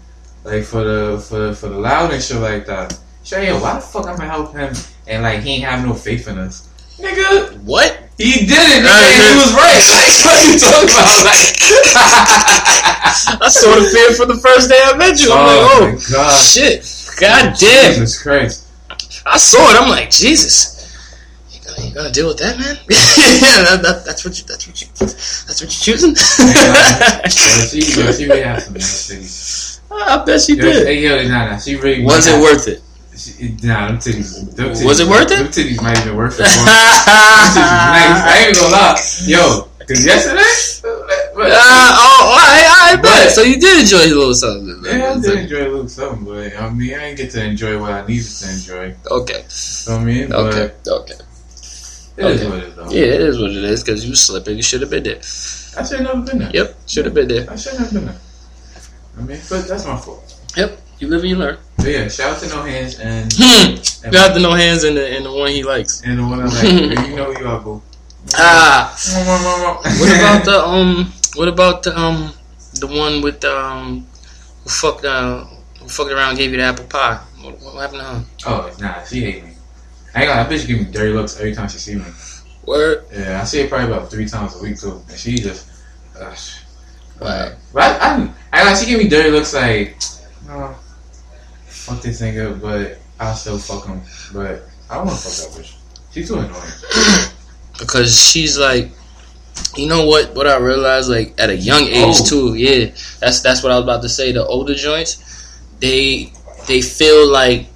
Like 0.46 0.64
for 0.64 0.84
the 0.84 1.20
for 1.20 1.54
for 1.54 1.68
the 1.68 1.78
loud 1.78 2.12
and 2.14 2.24
shit 2.24 2.38
like 2.38 2.66
that. 2.66 2.98
Sure, 3.24 3.44
yo, 3.44 3.60
why 3.60 3.76
the 3.76 3.82
fuck 3.82 4.08
I'm 4.08 4.16
gonna 4.16 4.30
help 4.30 4.54
him 4.56 4.74
and 5.06 5.22
like 5.22 5.42
he 5.42 5.56
ain't 5.56 5.66
have 5.66 5.86
no 5.86 5.94
faith 5.94 6.28
in 6.30 6.40
us, 6.40 6.70
nigga? 6.98 7.60
What? 7.64 8.08
He 8.18 8.48
did 8.48 8.56
it, 8.58 8.84
nigga, 8.84 8.88
and 8.88 9.24
he 9.30 9.36
was 9.36 9.52
right. 9.54 9.84
Like, 10.00 10.16
what 10.26 10.48
you 10.48 10.60
talking 10.60 10.90
about? 10.90 11.26
Like, 11.28 11.60
I 13.42 13.48
saw 13.50 13.76
the 13.76 13.90
fear 13.90 14.16
from 14.16 14.30
the 14.30 14.38
first 14.42 14.70
day 14.70 14.80
I 14.84 14.96
met 14.98 15.20
you. 15.20 15.32
I'm 15.32 15.46
like, 15.46 15.58
oh, 15.60 15.80
oh, 15.82 15.92
my 15.92 16.00
god. 16.12 16.42
shit. 16.42 16.84
God 17.20 17.56
damn. 17.60 17.94
Jesus 17.94 18.22
Christ. 18.22 18.68
I 19.26 19.38
saw 19.38 19.60
it. 19.72 19.82
I'm 19.82 19.90
like, 19.90 20.10
Jesus. 20.10 20.78
You 21.52 21.60
gonna, 21.66 21.88
you 21.88 21.94
gonna 21.94 22.12
deal 22.12 22.28
with 22.30 22.38
that, 22.40 22.58
man? 22.58 22.76
yeah, 22.90 23.76
that, 23.76 23.82
that, 23.84 24.06
that's 24.06 24.24
what 24.26 24.38
you. 24.40 24.46
That's 24.46 24.68
what 24.68 24.82
you. 24.82 24.88
That's 24.98 25.62
what 25.62 25.88
you're 25.88 25.98
choosing. 25.98 26.16
Yeah, 26.16 27.28
she, 27.28 27.80
yo, 27.80 28.12
she 28.12 28.26
really 28.28 28.42
had 28.42 28.62
some 28.64 28.74
nice 28.74 29.12
titties. 29.12 29.80
I 29.92 30.24
bet 30.24 30.42
she 30.42 30.56
Yo, 30.56 30.62
did. 30.64 30.88
hey, 30.88 31.00
yo, 31.02 31.28
nah, 31.28 31.52
nah, 31.52 31.58
she 31.58 31.76
really 31.76 32.04
Was 32.04 32.28
it 32.28 32.40
worth 32.42 32.68
it? 32.68 32.82
She, 33.18 33.58
nah, 33.68 33.88
them 33.88 33.98
titties. 33.98 34.56
Them 34.56 34.70
titties 34.70 34.86
Was 34.86 35.00
it 35.00 35.08
worth 35.08 35.32
it? 35.32 35.38
Them 35.38 35.48
titties 35.48 35.82
might 35.82 36.00
even 36.00 36.16
worth 36.16 36.40
it. 36.40 36.44
Them 36.44 36.50
titties 36.50 37.56
nice. 37.56 38.24
I 38.24 38.46
ain't 38.48 38.56
gonna 38.56 38.72
lie. 38.72 38.96
Yo, 39.26 39.69
cause 39.90 40.06
yesterday, 40.06 40.54
Uh, 41.42 41.42
oh, 41.42 42.36
I, 42.38 42.92
I 42.92 42.96
bet. 42.96 43.04
But- 43.04 43.32
so 43.32 43.42
you 43.42 43.60
did 43.60 43.82
enjoy 43.82 43.98
a 44.06 44.14
little 44.14 44.34
something. 44.34 44.84
yeah, 44.86 45.14
I 45.16 45.20
did 45.20 45.40
enjoy 45.40 45.68
a 45.68 45.70
little 45.72 45.88
something, 45.90 46.26
but 46.26 46.56
I 46.58 46.70
mean, 46.70 46.94
I 46.94 47.00
didn't 47.00 47.18
get 47.18 47.32
to 47.32 47.44
enjoy 47.44 47.80
what 47.80 47.92
I 47.92 48.06
needed 48.08 48.26
to 48.28 48.50
enjoy. 48.52 48.96
Okay. 49.10 49.44
You 49.44 49.92
know 49.92 49.96
what 49.98 50.02
I 50.02 50.04
mean? 50.06 50.30
But 50.30 50.40
Okay. 50.54 50.74
Okay. 50.88 51.14
It 52.18 52.26
is 52.26 52.42
Okay. 52.42 52.50
what 52.50 52.58
it 52.60 52.64
is, 52.70 52.76
though. 52.76 52.90
Yeah, 52.92 53.06
it 53.18 53.22
is 53.22 53.40
what 53.42 53.52
it 53.52 53.64
is 53.64 53.84
because 53.84 54.06
you 54.08 54.16
slipping. 54.16 54.58
You 54.58 54.64
should 54.64 54.82
have 54.82 54.90
been 54.90 55.04
there. 55.04 55.20
I 55.78 55.84
should 55.86 56.00
have 56.00 56.08
never 56.08 56.22
been 56.22 56.40
there. 56.40 56.52
Yep, 56.54 56.76
should 56.88 57.06
have 57.06 57.14
been 57.14 57.28
there. 57.30 57.46
I 57.50 57.56
should 57.56 57.78
have 57.80 57.94
been 57.94 58.06
there. 58.06 58.20
I 59.18 59.22
mean, 59.22 59.40
but 59.50 59.68
that's 59.68 59.86
my 59.86 59.96
fault. 59.98 60.36
Yep, 60.58 60.82
you 61.00 61.08
live 61.08 61.22
and 61.22 61.30
you 61.30 61.36
learn. 61.38 61.58
But 61.78 61.88
yeah, 61.88 62.08
shout 62.10 62.36
out 62.36 62.40
to 62.44 62.48
No 62.50 62.62
Hands 62.64 63.00
and 63.00 63.32
Hmm. 63.32 63.76
and, 64.04 64.12
Got 64.14 64.34
the 64.34 64.40
no 64.42 64.52
hands 64.52 64.84
and 64.84 64.98
the 64.98 65.06
and 65.16 65.26
the 65.26 65.32
one 65.32 65.52
he 65.52 65.64
likes. 65.64 66.02
and 66.04 66.20
the 66.20 66.24
one 66.24 66.42
I 66.42 66.46
like. 66.46 66.64
you 67.10 67.16
know 67.16 67.32
you 67.32 67.48
are, 67.48 67.60
boo. 67.62 67.82
Ah. 68.36 68.96
what 70.00 70.12
about 70.18 70.46
the 70.46 70.66
um? 70.66 71.14
What 71.36 71.48
about 71.48 71.84
the 71.84 71.98
um? 71.98 72.34
The 72.80 72.88
one 72.88 73.22
with 73.22 73.44
um? 73.46 74.08
Who 74.64 74.70
fucked 74.70 75.06
uh? 75.06 75.46
Who 75.80 75.88
fucked 75.88 76.12
around? 76.12 76.30
and 76.30 76.38
Gave 76.38 76.52
you 76.52 76.58
the 76.58 76.64
apple 76.64 76.86
pie. 76.86 77.20
What, 77.42 77.60
what 77.62 77.76
happened 77.76 78.02
to 78.02 78.06
her? 78.06 78.26
Oh, 78.48 78.76
nah, 78.80 79.04
she 79.04 79.22
hate 79.22 79.44
me. 79.44 79.52
I 80.14 80.22
ain't 80.22 80.30
gonna. 80.30 80.44
That 80.44 80.50
bitch 80.50 80.68
give 80.68 80.80
me 80.80 80.86
dirty 80.92 81.14
looks 81.14 81.40
every 81.40 81.54
time 81.54 81.70
she 81.70 81.78
see 81.78 81.96
me. 81.96 82.06
Word. 82.66 83.06
Yeah, 83.12 83.42
I 83.42 83.46
see 83.46 83.62
it 83.62 83.70
probably 83.70 83.88
about 83.92 84.12
three 84.12 84.28
times 84.28 84.56
a 84.56 84.62
week 84.62 84.80
too, 84.80 85.02
and 85.08 85.18
she 85.18 85.36
just. 85.38 85.70
Uh, 86.20 86.36
Right. 87.20 87.54
but 87.74 88.02
I, 88.02 88.32
I, 88.54 88.62
I, 88.62 88.64
know 88.64 88.76
she 88.76 88.86
give 88.86 88.98
me 88.98 89.10
dirty 89.10 89.30
looks 89.30 89.54
like, 89.54 89.98
oh, 90.50 90.80
fuck 91.66 92.02
this 92.02 92.22
nigga, 92.22 92.60
but 92.62 92.98
I'll 93.20 93.36
still 93.36 93.58
fuck 93.58 93.86
him. 93.88 94.02
But 94.34 94.64
I 94.90 94.96
don't 94.96 95.08
want 95.08 95.20
to 95.20 95.28
fuck 95.28 95.52
that 95.52 95.62
bitch. 95.62 95.76
She's 96.12 96.30
too 96.30 96.36
annoying. 96.36 96.54
because 97.80 98.16
she's 98.20 98.58
like, 98.58 98.92
you 99.76 99.88
know 99.88 100.06
what? 100.06 100.36
What 100.36 100.48
I 100.48 100.58
realized, 100.58 101.10
like 101.10 101.34
at 101.38 101.50
a 101.50 101.56
young 101.56 101.84
age 101.84 102.16
Oh. 102.20 102.26
too. 102.26 102.54
Yeah, 102.56 102.92
that's 103.20 103.42
that's 103.42 103.62
what 103.64 103.72
I 103.72 103.76
was 103.76 103.84
about 103.84 104.02
to 104.04 104.10
say. 104.10 104.32
The 104.32 104.46
older 104.46 104.74
joints, 104.76 105.18
they 105.80 106.32
they 106.68 106.82
feel 106.82 107.28
like, 107.30 107.68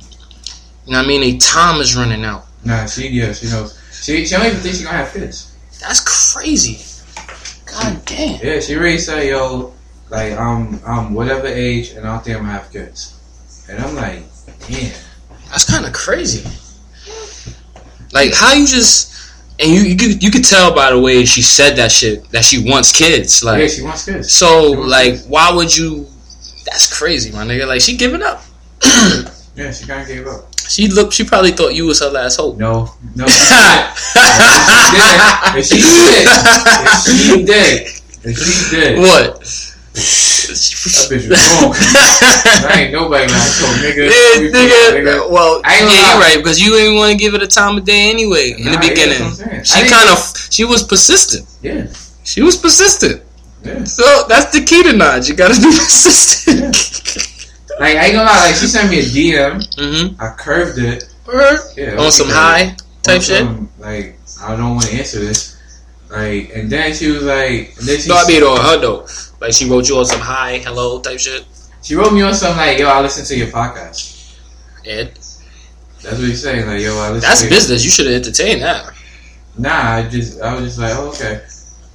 you 0.85 0.93
know, 0.93 0.99
what 0.99 1.05
I 1.05 1.07
mean, 1.07 1.21
their 1.21 1.37
time 1.39 1.81
is 1.81 1.95
running 1.95 2.23
out. 2.23 2.45
Nah, 2.63 2.85
she 2.85 3.07
yeah, 3.09 3.33
she 3.33 3.47
knows. 3.47 3.77
She 3.91 4.25
she 4.25 4.35
don't 4.35 4.45
even 4.45 4.59
think 4.59 4.75
she 4.75 4.83
gonna 4.83 4.97
have 4.97 5.13
kids. 5.13 5.55
That's 5.81 5.99
crazy. 6.33 6.79
God 7.65 8.05
damn. 8.05 8.39
Yeah, 8.45 8.59
she 8.59 8.75
already 8.77 8.97
said, 8.97 9.27
yo, 9.27 9.73
like 10.09 10.33
I'm 10.33 10.79
I'm 10.85 11.13
whatever 11.13 11.47
age, 11.47 11.91
and 11.91 12.05
I 12.07 12.13
don't 12.13 12.23
think 12.23 12.37
I'm 12.37 12.43
gonna 12.43 12.53
have 12.59 12.71
kids. 12.71 13.65
And 13.69 13.79
I'm 13.83 13.95
like, 13.95 14.23
damn. 14.67 14.91
That's 15.49 15.69
kind 15.69 15.85
of 15.85 15.93
crazy. 15.93 16.47
Like 18.11 18.33
how 18.33 18.53
you 18.53 18.65
just 18.67 19.12
and 19.59 19.71
you 19.71 19.81
you 19.81 19.95
could 19.97 20.23
you 20.23 20.31
could 20.31 20.43
tell 20.43 20.73
by 20.73 20.91
the 20.91 20.99
way 20.99 21.25
she 21.25 21.41
said 21.41 21.75
that 21.75 21.91
shit 21.91 22.29
that 22.31 22.43
she 22.43 22.69
wants 22.69 22.91
kids. 22.91 23.43
Like 23.43 23.61
yeah, 23.61 23.67
she 23.67 23.81
wants 23.83 24.05
kids. 24.05 24.31
so 24.33 24.71
wants 24.71 24.89
like 24.91 25.13
kids. 25.13 25.27
why 25.27 25.51
would 25.53 25.75
you? 25.75 26.07
That's 26.65 26.97
crazy, 26.97 27.31
my 27.31 27.45
nigga. 27.45 27.67
Like 27.67 27.81
she 27.81 27.95
giving 27.97 28.21
up. 28.23 28.41
Yeah, 29.55 29.71
she 29.71 29.85
kind 29.85 30.01
of 30.01 30.07
gave 30.07 30.25
up. 30.25 30.45
she 30.67 30.87
looked. 30.87 31.13
She 31.13 31.23
probably 31.23 31.51
thought 31.51 31.75
you 31.75 31.85
was 31.85 31.99
her 31.99 32.09
last 32.09 32.37
hope. 32.37 32.57
No, 32.57 32.89
no. 33.15 33.25
If 35.55 35.65
she 35.67 35.75
did, 35.75 36.25
if 36.25 37.03
she 37.05 37.45
did, 37.45 37.87
if 38.23 38.37
she 38.37 38.75
did, 38.75 38.97
what? 38.97 39.72
That 39.93 41.07
bitch 41.09 41.29
was 41.29 41.61
wrong. 41.61 41.73
I 42.69 42.81
ain't 42.83 42.93
nobody 42.93 43.31
last 43.31 43.61
hope, 43.61 43.77
nigga. 43.85 44.09
Yeah, 44.09 44.49
Nigga. 44.49 44.99
nigga. 44.99 45.29
Well, 45.29 45.61
I 45.63 45.75
ain't 45.79 45.89
yeah, 45.91 46.11
you're 46.11 46.19
right 46.21 46.37
because 46.37 46.59
you 46.59 46.71
didn't 46.71 46.97
want 46.97 47.11
to 47.11 47.17
give 47.17 47.33
it 47.35 47.43
a 47.43 47.47
time 47.47 47.77
of 47.77 47.85
day 47.85 48.09
anyway 48.09 48.53
in 48.57 48.65
Nah, 48.65 48.71
the 48.73 48.77
beginning. 48.89 49.19
what 49.21 49.29
I'm 49.29 49.35
saying. 49.35 49.59
I 49.59 49.63
she 49.63 49.89
kind 49.89 50.09
of 50.09 50.47
she 50.51 50.63
was 50.65 50.83
persistent. 50.83 51.47
Yeah, 51.61 51.87
She 52.23 52.41
was 52.41 52.57
persistent. 52.57 53.21
yeah. 53.63 53.83
So 53.83 54.03
that's 54.27 54.51
the 54.51 54.63
key 54.65 54.83
to 54.83 54.93
Nod. 54.93 55.27
You 55.27 55.35
gotta 55.35 55.55
be 55.55 55.61
persistent. 55.77 56.75
Like 57.79 57.95
I 57.97 58.05
ain't 58.05 58.13
gonna 58.13 58.25
lie, 58.29 58.45
like 58.47 58.55
she 58.55 58.67
sent 58.67 58.89
me 58.89 58.99
a 58.99 59.03
DM. 59.03 59.61
mm-hmm. 59.77 60.21
I 60.21 60.29
curved 60.37 60.77
it. 60.79 61.05
Yeah, 61.77 61.95
On 61.97 62.11
some 62.11 62.27
high 62.29 62.75
type 63.01 63.21
shit. 63.21 63.45
some, 63.45 63.69
Like 63.79 64.17
I 64.41 64.55
don't 64.55 64.75
want 64.75 64.85
to 64.87 64.95
answer 64.97 65.19
this. 65.19 65.53
Like, 66.11 66.51
and 66.53 66.69
then 66.69 66.93
she 66.93 67.09
was 67.09 67.23
like, 67.23 67.73
and 67.79 67.87
then 67.87 67.99
she, 67.99 68.09
No, 68.09 68.15
I 68.17 68.27
mean 68.27 68.43
on 68.43 68.57
her 68.61 68.77
though. 68.79 69.07
Like 69.43 69.51
she 69.51 69.69
wrote 69.69 69.89
you 69.89 69.97
on 69.97 70.05
some 70.05 70.21
hi, 70.21 70.59
hello 70.59 71.01
type 71.01 71.19
shit. 71.19 71.43
she 71.81 71.95
wrote 71.95 72.13
me 72.13 72.21
on 72.21 72.33
some 72.33 72.55
like, 72.55 72.79
yo, 72.79 72.87
I 72.87 73.01
listen 73.01 73.25
to 73.25 73.35
your 73.37 73.47
podcast. 73.47 74.39
Ed, 74.85 75.15
That's 76.01 76.17
what 76.17 76.29
he's 76.29 76.41
saying. 76.41 76.65
Like, 76.65 76.79
yo, 76.79 76.97
I 76.97 77.09
listen. 77.09 77.27
that's 77.27 77.45
business. 77.49 77.83
You 77.83 77.91
should 77.91 78.05
have 78.05 78.15
entertained 78.15 78.61
that. 78.61 78.93
Nah, 79.57 79.95
I 79.95 80.07
just 80.07 80.41
I 80.41 80.55
was 80.55 80.63
just 80.63 80.79
like, 80.79 80.93
oh, 80.95 81.09
okay. 81.09 81.43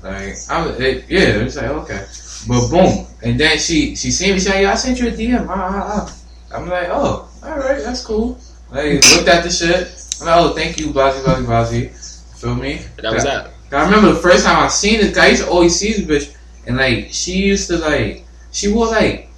Like 0.02 0.36
I 0.50 0.66
was, 0.66 0.78
it, 0.78 1.08
yeah, 1.08 1.40
it 1.40 1.42
was 1.42 1.56
like 1.56 1.70
okay, 1.70 2.04
but 2.46 2.68
boom, 2.68 3.06
and 3.22 3.40
then 3.40 3.56
she 3.56 3.96
she 3.96 4.10
seen 4.10 4.34
me. 4.34 4.40
She 4.40 4.50
like, 4.50 4.60
yeah, 4.60 4.72
I 4.72 4.74
sent 4.74 5.00
you 5.00 5.08
a 5.08 5.10
DM. 5.10 5.46
Ah, 5.48 6.04
ah. 6.04 6.16
I'm 6.54 6.68
like, 6.68 6.88
oh, 6.90 7.30
all 7.42 7.56
right, 7.56 7.82
that's 7.82 8.04
cool. 8.04 8.38
Like 8.70 9.02
looked 9.16 9.26
at 9.26 9.42
the 9.42 9.48
shit. 9.48 9.88
I'm 10.20 10.26
like, 10.26 10.36
oh, 10.36 10.52
thank 10.54 10.78
you, 10.78 10.88
Blasey, 10.88 11.24
Blasey, 11.24 11.46
Blasey. 11.46 12.38
Feel 12.38 12.56
me? 12.56 12.82
That 12.98 13.14
was 13.14 13.24
that. 13.24 13.52
I 13.72 13.84
remember 13.84 14.12
the 14.12 14.20
first 14.20 14.44
time 14.44 14.62
I 14.62 14.68
seen 14.68 15.00
this 15.00 15.14
guy. 15.16 15.24
I 15.24 15.28
used 15.28 15.44
to 15.44 15.50
always 15.50 15.74
see 15.74 15.94
this 15.94 16.28
bitch, 16.28 16.37
and 16.68 16.76
like 16.76 17.08
she 17.10 17.32
used 17.32 17.66
to 17.68 17.78
like 17.78 18.24
she 18.52 18.70
wore 18.70 18.86
like 18.86 19.28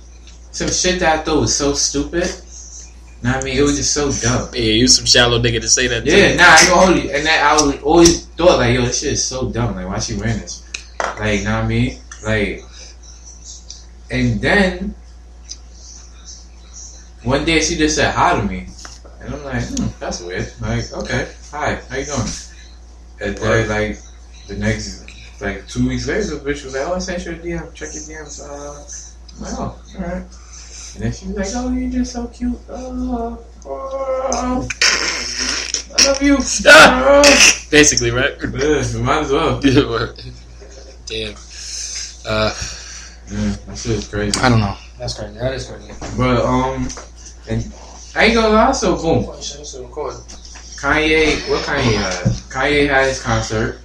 some 0.50 0.68
shit 0.68 0.98
that 1.00 1.20
I 1.20 1.22
thought 1.22 1.40
was 1.40 1.56
so 1.56 1.72
stupid. 1.72 2.28
Know 3.22 3.32
what 3.32 3.42
I 3.42 3.44
mean, 3.44 3.56
it 3.56 3.62
was 3.62 3.76
just 3.76 3.94
so 3.94 4.10
dumb. 4.10 4.48
Yeah, 4.52 4.72
you 4.72 4.88
some 4.88 5.06
shallow 5.06 5.38
nigga 5.38 5.60
to 5.60 5.68
say 5.68 5.86
that. 5.86 6.04
Yeah, 6.04 6.34
nah, 6.36 6.44
I 6.44 6.58
ain't 6.58 6.68
gonna 6.68 6.86
hold 6.86 7.04
you. 7.04 7.10
And 7.10 7.26
that 7.26 7.44
I 7.44 7.52
was 7.52 7.82
always 7.82 8.26
thought 8.26 8.58
like, 8.58 8.74
yo, 8.74 8.82
this 8.82 9.00
shit 9.00 9.12
is 9.12 9.24
so 9.24 9.50
dumb. 9.50 9.76
Like, 9.76 9.86
why 9.86 9.98
she 9.98 10.16
wearing 10.16 10.38
this? 10.38 10.64
Like, 10.98 11.44
know 11.44 11.54
what 11.54 11.64
I 11.64 11.68
mean? 11.68 11.98
Like, 12.24 12.62
and 14.10 14.40
then 14.40 14.94
one 17.22 17.44
day 17.44 17.60
she 17.60 17.76
just 17.76 17.94
said 17.94 18.12
hi 18.12 18.40
to 18.40 18.46
me, 18.46 18.66
and 19.20 19.34
I'm 19.34 19.44
like, 19.44 19.64
hmm, 19.64 19.86
that's 20.00 20.20
weird. 20.20 20.50
Like, 20.60 20.90
okay, 20.92 21.30
hi, 21.52 21.78
how 21.90 21.96
you 21.96 22.06
doing? 22.06 22.28
And 23.20 23.36
then 23.36 23.68
like 23.68 23.98
the 24.48 24.56
next 24.56 24.99
like 25.40 25.66
two 25.68 25.88
weeks 25.88 26.06
later, 26.06 26.36
the 26.36 26.50
bitch 26.50 26.64
was 26.64 26.74
like, 26.74 26.86
oh, 26.86 26.94
I 26.94 26.98
sent 26.98 27.24
you 27.24 27.32
a 27.32 27.34
DM. 27.34 27.72
Check 27.74 27.88
your 27.94 28.02
DMs. 28.02 28.40
Uh, 28.40 28.84
I'm 29.36 29.42
like, 29.42 29.54
oh, 29.58 29.82
all 29.96 30.00
right. 30.02 30.26
And 30.94 31.04
then 31.04 31.12
she 31.12 31.26
was 31.28 31.36
like, 31.36 31.48
oh, 31.54 31.70
you're 31.72 31.90
just 31.90 32.12
so 32.12 32.26
cute. 32.28 32.58
Oh, 32.68 33.38
oh, 33.66 34.68
I 35.98 36.06
love 36.06 36.22
you. 36.22 36.38
Ah! 36.66 37.22
Oh. 37.26 37.66
Basically, 37.70 38.10
right? 38.10 38.34
Yeah, 38.42 38.98
might 39.00 39.20
as 39.20 39.30
well. 39.30 39.60
Damn. 41.06 41.34
Uh, 42.26 42.52
Yeah, 43.30 43.56
that 43.66 43.78
shit 43.78 43.92
is 43.92 44.08
crazy. 44.08 44.40
I 44.40 44.48
don't 44.48 44.60
know. 44.60 44.76
That's 44.98 45.14
crazy. 45.14 45.38
That 45.38 45.54
is 45.54 45.66
crazy. 45.66 45.92
But 46.16 46.44
um, 46.44 46.88
and 47.48 47.72
I 48.16 48.24
ain't 48.26 48.34
gonna 48.34 48.48
lie. 48.54 48.72
So 48.72 48.96
boom, 48.96 49.24
Kanye. 50.82 51.48
What 51.48 51.64
Kanye 51.64 51.94
had? 51.94 52.24
Kanye 52.50 52.88
had 52.88 53.06
his 53.06 53.22
concert. 53.22 53.78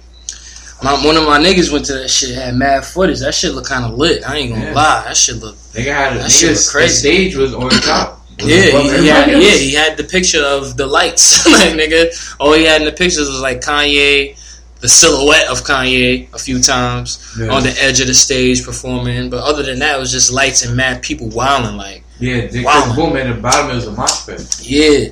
My, 0.82 0.92
one 1.04 1.16
of 1.16 1.24
my 1.24 1.38
niggas 1.38 1.72
went 1.72 1.86
to 1.86 1.94
that 1.94 2.08
shit, 2.10 2.34
had 2.34 2.54
mad 2.54 2.84
footage. 2.84 3.20
That 3.20 3.34
shit 3.34 3.52
look 3.54 3.64
kind 3.66 3.84
of 3.84 3.94
lit. 3.94 4.22
I 4.28 4.36
ain't 4.36 4.50
gonna 4.52 4.66
Yeah. 4.66 4.72
lie. 4.74 5.04
That 5.06 5.16
shit 5.16 5.36
look. 5.36 5.56
Nigga 5.72 5.94
had 5.94 6.16
a 6.16 6.18
That 6.20 6.30
shit 6.30 6.50
was 6.50 6.70
crazy. 6.70 6.92
The 6.92 6.98
stage 7.16 7.36
was 7.36 7.54
on 7.54 7.70
top. 7.70 8.22
Was 8.40 8.46
Yeah, 8.48 8.56
he, 8.82 9.00
he 9.02 9.06
had, 9.06 9.30
yeah, 9.30 9.50
he 9.52 9.72
had 9.72 9.96
the 9.96 10.04
picture 10.04 10.42
of 10.44 10.76
the 10.76 10.86
lights. 10.86 11.46
like, 11.50 11.72
nigga, 11.72 12.36
all 12.38 12.52
he 12.52 12.64
had 12.64 12.82
in 12.82 12.86
the 12.86 12.92
pictures 12.92 13.26
was 13.28 13.40
like 13.40 13.62
Kanye, 13.62 14.36
the 14.80 14.88
silhouette 14.88 15.48
of 15.48 15.62
Kanye 15.64 16.30
a 16.34 16.38
few 16.38 16.60
times 16.60 17.18
Yeah. 17.40 17.48
on 17.48 17.62
the 17.62 17.74
edge 17.82 18.00
of 18.00 18.08
the 18.08 18.14
stage 18.14 18.62
performing. 18.62 19.30
But 19.30 19.44
other 19.44 19.62
than 19.62 19.78
that, 19.78 19.96
it 19.96 19.98
was 19.98 20.12
just 20.12 20.30
lights 20.30 20.62
and 20.66 20.76
mad 20.76 21.00
people 21.00 21.28
wilding. 21.28 21.78
Like, 21.78 22.04
Yeah, 22.20 22.46
Wow. 22.62 22.92
boom, 22.94 23.16
at 23.16 23.34
the 23.34 23.40
bottom 23.40 23.70
it 23.70 23.76
was 23.76 23.86
a 23.86 23.92
mosh 23.92 24.26
pit. 24.26 24.42
yeah. 24.60 25.08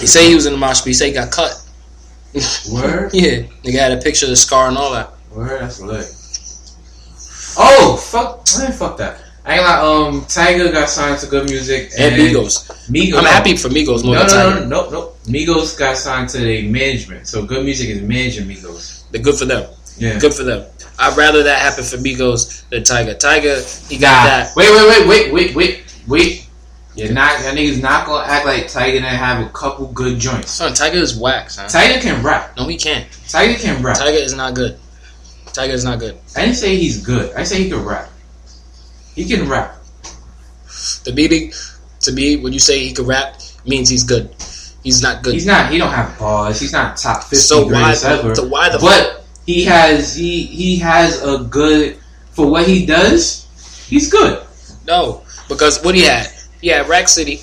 He 0.00 0.06
say 0.06 0.26
he 0.28 0.34
was 0.34 0.46
in 0.46 0.52
the 0.52 0.58
mosh 0.58 0.78
pit. 0.78 0.86
He 0.86 0.94
say 0.94 1.08
he 1.08 1.12
got 1.12 1.30
cut. 1.30 1.59
Word? 2.72 3.10
Yeah, 3.12 3.42
nigga 3.64 3.78
had 3.78 3.92
a 3.92 3.96
picture 4.00 4.26
of 4.26 4.30
the 4.30 4.36
scar 4.36 4.68
and 4.68 4.78
all 4.78 4.92
that. 4.92 5.10
Word, 5.34 5.60
that's 5.60 5.80
lit. 5.80 6.06
Oh, 7.58 7.96
fuck, 7.96 8.46
man, 8.58 8.72
fuck 8.72 8.96
that. 8.98 9.20
I 9.44 9.54
ain't 9.54 9.64
like, 9.64 9.78
um, 9.78 10.20
Tyga 10.22 10.70
got 10.72 10.88
signed 10.88 11.18
to 11.20 11.26
Good 11.26 11.48
Music. 11.48 11.90
And 11.98 12.14
Migos. 12.14 12.68
Migos. 12.88 13.18
I'm 13.18 13.24
happy 13.24 13.56
for 13.56 13.68
Migos 13.68 14.04
more 14.04 14.14
No, 14.14 14.26
than 14.26 14.28
no, 14.28 14.60
Tyga. 14.60 14.68
no, 14.68 14.84
no, 14.84 14.90
no. 14.90 15.12
Migos 15.26 15.76
got 15.78 15.96
signed 15.96 16.28
to 16.30 16.38
the 16.38 16.68
management. 16.68 17.26
So 17.26 17.44
Good 17.44 17.64
Music 17.64 17.88
is 17.88 18.02
managing 18.02 18.46
Migos. 18.46 19.10
They're 19.10 19.22
good 19.22 19.34
for 19.36 19.46
them. 19.46 19.68
Yeah. 19.98 20.18
Good 20.18 20.34
for 20.34 20.44
them. 20.44 20.66
I'd 20.98 21.16
rather 21.16 21.42
that 21.44 21.62
happen 21.62 21.82
for 21.84 21.96
Migos 21.96 22.68
than 22.68 22.82
Tyga. 22.82 23.18
Tyga, 23.18 23.88
he 23.90 23.96
got 23.98 24.10
Nah. 24.24 24.24
that. 24.26 24.52
Wait, 24.56 24.70
wait, 24.70 24.88
wait, 24.88 25.08
wait, 25.08 25.32
wait, 25.32 25.54
wait, 25.56 25.84
wait. 26.06 26.39
You're 27.06 27.14
not, 27.14 27.40
that 27.40 27.56
nigga's 27.56 27.80
not 27.80 28.06
gonna 28.06 28.26
act 28.26 28.46
like 28.46 28.64
Tyga 28.64 28.92
didn't 28.92 29.04
have 29.04 29.46
a 29.46 29.48
couple 29.50 29.86
good 29.88 30.18
joints. 30.18 30.50
Son, 30.50 30.72
Tyga 30.72 30.94
is 30.94 31.18
whack, 31.18 31.50
son. 31.50 31.66
Tyga 31.68 32.00
can 32.00 32.22
rap. 32.22 32.56
No, 32.56 32.66
he 32.66 32.76
can't. 32.76 33.08
Tyga 33.08 33.58
can 33.60 33.82
rap. 33.82 33.96
Tyga 33.96 34.20
is 34.20 34.34
not 34.34 34.54
good. 34.54 34.78
Tyga 35.46 35.70
is 35.70 35.84
not 35.84 35.98
good. 35.98 36.18
I 36.36 36.42
didn't 36.42 36.56
say 36.56 36.76
he's 36.76 37.04
good. 37.04 37.34
I 37.34 37.42
say 37.44 37.62
he 37.62 37.70
can 37.70 37.84
rap. 37.84 38.08
He 39.14 39.24
can 39.24 39.48
rap. 39.48 39.76
The 41.04 41.12
meaning, 41.14 41.52
to 42.00 42.12
me, 42.12 42.36
when 42.36 42.52
you 42.52 42.58
say 42.58 42.78
he 42.80 42.92
can 42.92 43.06
rap, 43.06 43.40
means 43.66 43.88
he's 43.88 44.04
good. 44.04 44.34
He's 44.82 45.02
not 45.02 45.22
good. 45.22 45.34
He's 45.34 45.46
not. 45.46 45.70
He 45.70 45.78
don't 45.78 45.92
have 45.92 46.18
bars. 46.18 46.60
He's 46.60 46.72
not 46.72 46.96
top 46.96 47.24
fifty 47.24 47.36
so 47.36 47.66
why? 47.66 47.94
ever. 48.04 48.34
So 48.34 48.46
why 48.46 48.70
the? 48.70 48.78
But 48.78 49.24
he 49.46 49.64
has. 49.64 50.14
He 50.14 50.44
he 50.44 50.76
has 50.76 51.22
a 51.22 51.44
good 51.44 51.98
for 52.30 52.50
what 52.50 52.66
he 52.66 52.86
does. 52.86 53.46
He's 53.88 54.10
good. 54.10 54.42
no, 54.86 55.22
because 55.48 55.82
what 55.82 55.94
he 55.94 56.02
had, 56.02 56.28
had 56.68 56.88
Rack 56.88 57.08
City. 57.08 57.40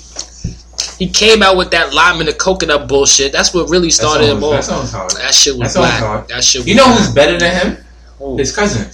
He 1.00 1.08
came 1.10 1.44
out 1.44 1.58
with 1.58 1.72
that 1.72 1.94
lime 1.94 2.20
and 2.20 2.28
the 2.28 2.34
coconut 2.34 2.88
bullshit. 2.88 3.32
That's 3.32 3.54
what 3.54 3.70
really 3.70 3.90
started 3.92 4.30
him 4.30 4.44
off. 4.44 4.66
That 4.68 5.32
shit 5.34 5.56
was 5.58 5.74
That 5.74 5.80
black. 6.00 6.28
That 6.28 6.44
shit. 6.44 6.62
Was 6.62 6.68
You 6.68 6.76
know 6.76 6.86
black. 6.86 6.98
who's 7.00 7.14
better 7.14 7.38
than 7.38 7.56
him? 7.74 7.86
Who? 8.20 8.38
His 8.38 8.56
cousin, 8.56 8.88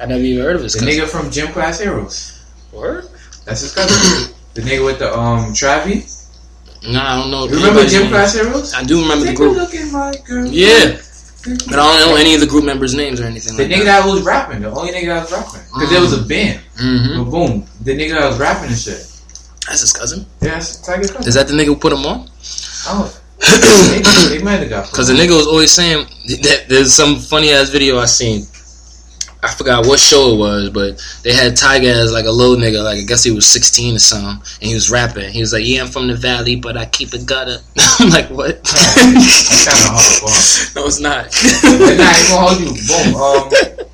I 0.00 0.06
never 0.06 0.20
even 0.22 0.42
heard 0.42 0.56
of 0.56 0.62
his 0.62 0.72
the 0.72 0.80
cousin. 0.80 0.94
nigga 1.04 1.06
from 1.08 1.30
Gym 1.30 1.48
Class 1.48 1.80
Heroes. 1.80 2.40
What? 2.70 3.10
That's 3.44 3.60
his 3.60 3.74
cousin. 3.74 4.34
the 4.54 4.62
nigga 4.62 4.84
with 4.84 4.98
the 4.98 5.12
um 5.16 5.52
Travie. 5.52 6.10
Nah, 6.86 7.14
I 7.16 7.20
don't 7.20 7.30
know. 7.30 7.44
You 7.46 7.56
remember 7.56 7.84
Gym. 7.86 8.08
Class 8.08 8.34
Heroes? 8.34 8.72
I 8.74 8.82
do 8.84 9.00
remember 9.02 9.24
the 9.24 9.30
Take 9.30 9.36
group. 9.38 9.56
look 9.56 9.74
at 9.74 9.90
my 9.92 10.14
girl. 10.26 10.46
Yeah, 10.46 10.96
but 11.68 11.78
I 11.78 11.98
don't 11.98 12.08
know 12.10 12.16
any 12.16 12.34
of 12.34 12.40
the 12.40 12.46
group 12.46 12.64
members' 12.64 12.94
names 12.94 13.20
or 13.20 13.24
anything 13.24 13.56
The 13.56 13.64
like 13.64 13.72
nigga 13.72 13.84
that. 13.84 14.04
that 14.04 14.10
was 14.10 14.22
rapping, 14.22 14.62
the 14.62 14.70
only 14.70 14.92
nigga 14.92 15.06
that 15.06 15.22
was 15.22 15.32
rapping, 15.32 15.60
because 15.74 15.90
there 15.90 16.00
was 16.00 16.12
a 16.14 16.22
band. 16.22 16.60
hmm 16.78 17.22
But 17.24 17.30
boom, 17.30 17.66
the 17.82 17.96
nigga 17.96 18.12
that 18.18 18.28
was 18.28 18.38
rapping 18.38 18.68
and 18.70 18.78
shit. 18.78 19.10
That's 19.66 19.80
his 19.80 19.92
cousin. 19.92 20.26
Yeah, 20.40 20.50
that's 20.50 20.86
Tyga 20.86 21.10
cousin. 21.10 21.28
Is 21.28 21.34
that 21.34 21.48
the 21.48 21.54
nigga 21.54 21.66
who 21.66 21.76
put 21.76 21.92
him 21.92 22.04
on? 22.04 22.28
Oh, 22.86 23.20
they, 24.30 24.36
they 24.38 24.42
might 24.44 24.60
have 24.60 24.68
got. 24.68 24.90
Because 24.90 25.08
the 25.08 25.14
nigga 25.14 25.36
was 25.36 25.46
always 25.46 25.70
saying 25.70 26.06
that 26.42 26.66
there's 26.68 26.92
some 26.92 27.16
funny 27.16 27.50
ass 27.50 27.70
video 27.70 27.98
I 27.98 28.06
seen. 28.06 28.46
I 29.44 29.48
forgot 29.48 29.86
what 29.86 29.98
show 29.98 30.32
it 30.32 30.38
was, 30.38 30.70
but 30.70 31.04
they 31.22 31.34
had 31.34 31.52
Tyga 31.52 31.92
as 31.92 32.10
like 32.10 32.24
a 32.24 32.30
little 32.30 32.56
nigga, 32.56 32.82
like 32.82 32.98
I 32.98 33.02
guess 33.02 33.22
he 33.22 33.30
was 33.30 33.46
16 33.46 33.96
or 33.96 33.98
something, 33.98 34.30
and 34.30 34.68
he 34.68 34.72
was 34.72 34.90
rapping. 34.90 35.30
He 35.30 35.40
was 35.40 35.52
like, 35.52 35.64
"Yeah, 35.66 35.82
I'm 35.82 35.88
from 35.88 36.08
the 36.08 36.14
valley, 36.14 36.56
but 36.56 36.78
I 36.78 36.86
keep 36.86 37.12
it 37.12 37.26
gutter." 37.26 37.58
I'm 38.00 38.08
like, 38.08 38.30
"What?" 38.30 38.64
That's 38.64 39.64
kind 39.66 39.78
of 39.84 39.92
hard. 39.92 40.74
no, 40.76 40.86
it's 40.86 40.98
not. 40.98 41.26
Nah, 41.62 41.80
he 41.84 42.28
gonna 42.28 42.40
hold 42.40 42.60
you. 42.60 42.72
Boom. 42.88 43.14
Um, 43.20 43.84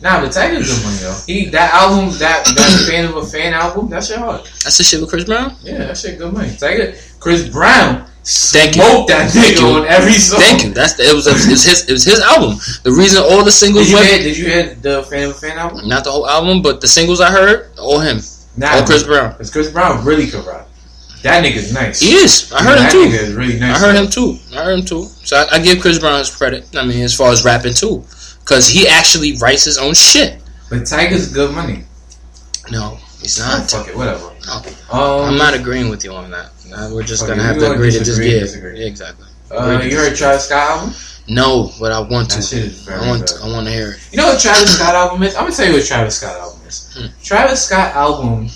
nah, 0.00 0.20
but 0.20 0.30
Tyga's 0.30 0.68
good 0.68 0.84
money 0.84 0.96
though. 0.98 1.18
He 1.26 1.46
that 1.50 1.72
album, 1.74 2.10
that 2.18 2.44
that 2.56 2.86
fan 2.88 3.04
of 3.06 3.16
a 3.16 3.24
fan 3.24 3.52
album, 3.54 3.88
that 3.90 4.04
shit 4.04 4.18
hard. 4.18 4.40
That's 4.64 4.78
the 4.78 4.84
shit 4.84 5.00
with 5.00 5.10
Chris 5.10 5.24
Brown. 5.24 5.54
Yeah, 5.62 5.78
that 5.78 5.96
shit 5.98 6.18
good 6.18 6.32
money. 6.32 6.48
Tyga, 6.50 6.94
Chris 7.20 7.48
Brown, 7.48 8.06
Thank 8.24 8.76
you. 8.76 8.82
smoked 8.82 9.08
that 9.08 9.30
Thank 9.30 9.56
nigga 9.56 9.60
you. 9.60 9.76
on 9.82 9.86
every 9.88 10.12
song. 10.12 10.40
Thank 10.40 10.64
you. 10.64 10.70
That's 10.70 10.98
it 11.00 11.14
was 11.14 11.26
it 11.26 11.32
was 11.34 11.64
his 11.64 11.88
it 11.88 11.92
was 11.92 12.04
his 12.04 12.20
album. 12.20 12.58
The 12.82 12.92
reason 12.92 13.22
all 13.22 13.42
the 13.44 13.50
singles 13.52 13.86
Did 13.86 13.90
you 13.90 13.96
went 13.96 14.08
hear? 14.08 14.18
Did 14.22 14.36
you 14.38 14.44
hear 14.46 14.74
the 14.74 15.02
fan 15.04 15.24
of 15.24 15.30
a 15.30 15.34
fan 15.34 15.58
album? 15.58 15.88
not 15.88 16.04
the 16.04 16.10
whole 16.10 16.28
album, 16.28 16.62
but 16.62 16.80
the 16.80 16.88
singles 16.88 17.20
I 17.20 17.30
heard, 17.30 17.70
all 17.78 18.00
him, 18.00 18.20
Nah, 18.56 18.74
all 18.76 18.84
Chris 18.86 19.04
Brown. 19.04 19.32
Because 19.32 19.50
Chris 19.50 19.70
Brown 19.70 20.04
really 20.04 20.26
could 20.26 20.44
rap. 20.44 20.66
That 21.22 21.44
nigga's 21.44 21.72
nice. 21.74 22.00
He 22.00 22.12
is. 22.14 22.52
I 22.52 22.62
heard 22.62 22.78
that 22.78 22.92
him 22.94 23.02
too. 23.02 23.08
nigga 23.10 23.20
is 23.22 23.34
really 23.34 23.58
nice. 23.58 23.76
I 23.76 23.78
heard 23.86 23.96
him 23.96 24.08
too. 24.08 24.38
I 24.54 24.62
heard 24.62 24.78
him 24.78 24.84
too. 24.84 25.02
So 25.24 25.36
I, 25.36 25.56
I 25.56 25.58
give 25.58 25.80
Chris 25.80 25.98
Brown 25.98 26.18
his 26.20 26.30
credit. 26.34 26.64
I 26.76 26.84
mean, 26.86 27.02
as 27.02 27.12
far 27.14 27.32
as 27.32 27.44
rapping 27.44 27.74
too, 27.74 28.04
because 28.48 28.66
he 28.68 28.88
actually 28.88 29.36
writes 29.36 29.64
his 29.64 29.76
own 29.78 29.92
shit. 29.94 30.40
But 30.70 30.82
Tyga's 30.82 31.32
good 31.32 31.54
money. 31.54 31.84
No, 32.70 32.98
he's 33.20 33.38
not. 33.38 33.70
fuck 33.70 33.88
it, 33.88 33.96
whatever. 33.96 34.30
No. 34.46 34.54
Um, 34.90 35.28
I'm 35.30 35.38
not 35.38 35.54
agreeing 35.54 35.88
with 35.90 36.04
you 36.04 36.12
on 36.12 36.30
that. 36.30 36.50
We're 36.92 37.02
just 37.02 37.22
Okay, 37.22 37.32
gonna 37.32 37.42
have 37.42 37.58
to 37.58 37.70
agree 37.72 37.90
to 37.90 37.98
disagree, 37.98 38.30
disagree. 38.30 38.40
disagree. 38.40 38.80
Yeah, 38.80 38.86
exactly. 38.86 39.26
Uh, 39.50 39.80
you 39.82 39.96
heard 39.96 40.14
Travis 40.16 40.44
Scott 40.46 40.70
album? 40.78 40.94
No, 41.28 41.72
but 41.80 41.92
I 41.92 42.00
want 42.00 42.30
That 42.30 42.36
to. 42.36 42.42
shit 42.42 42.64
is 42.64 42.80
very 42.82 43.00
I 43.00 43.08
want. 43.08 43.26
good. 43.26 43.40
I 43.42 43.48
want 43.48 43.66
to 43.66 43.72
hear 43.72 43.92
it. 43.92 44.00
You 44.12 44.18
know 44.18 44.26
what 44.28 44.40
Travis 44.40 44.74
Scott 44.76 44.94
album 44.94 45.22
is? 45.22 45.34
I'm 45.34 45.44
gonna 45.44 45.54
tell 45.54 45.66
you 45.66 45.74
what 45.74 45.84
Travis 45.86 46.16
Scott 46.18 46.36
album 46.38 46.60
is. 46.66 46.90
Hmm. 46.94 47.06
Travis 47.22 47.64
Scott 47.64 47.94
album, 47.94 48.50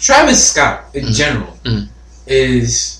Travis 0.00 0.48
Scott 0.50 0.84
in 0.94 1.06
Mhm. 1.06 1.14
general 1.14 1.58
Mhm. 1.64 1.88
is 2.26 2.98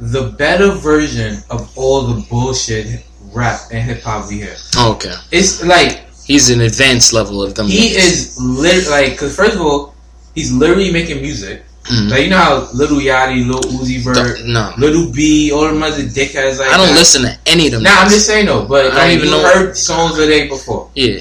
the 0.00 0.22
better 0.38 0.70
version 0.72 1.42
of 1.50 1.68
all 1.76 2.02
the 2.02 2.20
bullshit 2.22 2.86
rap 3.32 3.60
and 3.72 3.82
hip 3.82 4.02
hop 4.02 4.28
we 4.28 4.36
hear. 4.38 4.56
Oh, 4.76 4.92
okay. 4.94 5.14
It's 5.30 5.62
like 5.64 6.04
He's 6.24 6.50
an 6.50 6.60
advanced 6.60 7.12
level 7.12 7.42
of 7.42 7.54
them. 7.54 7.66
he 7.66 7.88
niggas. 7.90 7.96
is 7.96 8.38
lit 8.40 8.86
like 8.88 9.12
because 9.12 9.34
first 9.34 9.54
of 9.54 9.60
all, 9.62 9.94
he's 10.34 10.52
literally 10.52 10.90
making 10.92 11.20
music. 11.22 11.64
Mhm. 11.84 12.10
Like 12.10 12.24
you 12.24 12.28
know 12.30 12.36
how 12.36 12.68
Little 12.74 12.98
Yachty, 12.98 13.46
Lil 13.48 13.60
Uzi 13.80 14.00
Vert, 14.04 14.44
No, 14.44 14.74
Little 14.76 15.10
B, 15.10 15.50
all 15.52 15.64
them 15.68 15.82
other 15.82 16.02
dickheads 16.02 16.58
like 16.58 16.68
I 16.68 16.76
don't 16.76 16.88
that. 16.88 16.94
listen 16.98 17.22
to 17.22 17.38
any 17.46 17.66
of 17.66 17.72
them. 17.72 17.82
Nah, 17.82 17.92
I'm 18.00 18.10
just 18.10 18.26
saying 18.26 18.44
though, 18.44 18.66
but 18.66 18.92
I 18.92 19.08
don't 19.08 19.10
even 19.16 19.24
you 19.28 19.30
know- 19.32 19.42
heard 19.54 19.74
songs 19.76 20.18
of 20.18 20.28
they 20.28 20.48
before. 20.48 20.90
Yeah. 20.94 21.20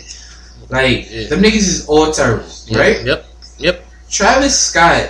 Like 0.69 1.07
Yeah. 1.09 1.27
them 1.29 1.41
niggas 1.41 1.55
is 1.55 1.85
all 1.87 2.11
terrible, 2.11 2.43
yeah. 2.65 2.77
right? 2.79 3.05
Yep. 3.05 3.25
Yep. 3.59 3.85
Travis 4.09 4.59
Scott 4.59 5.09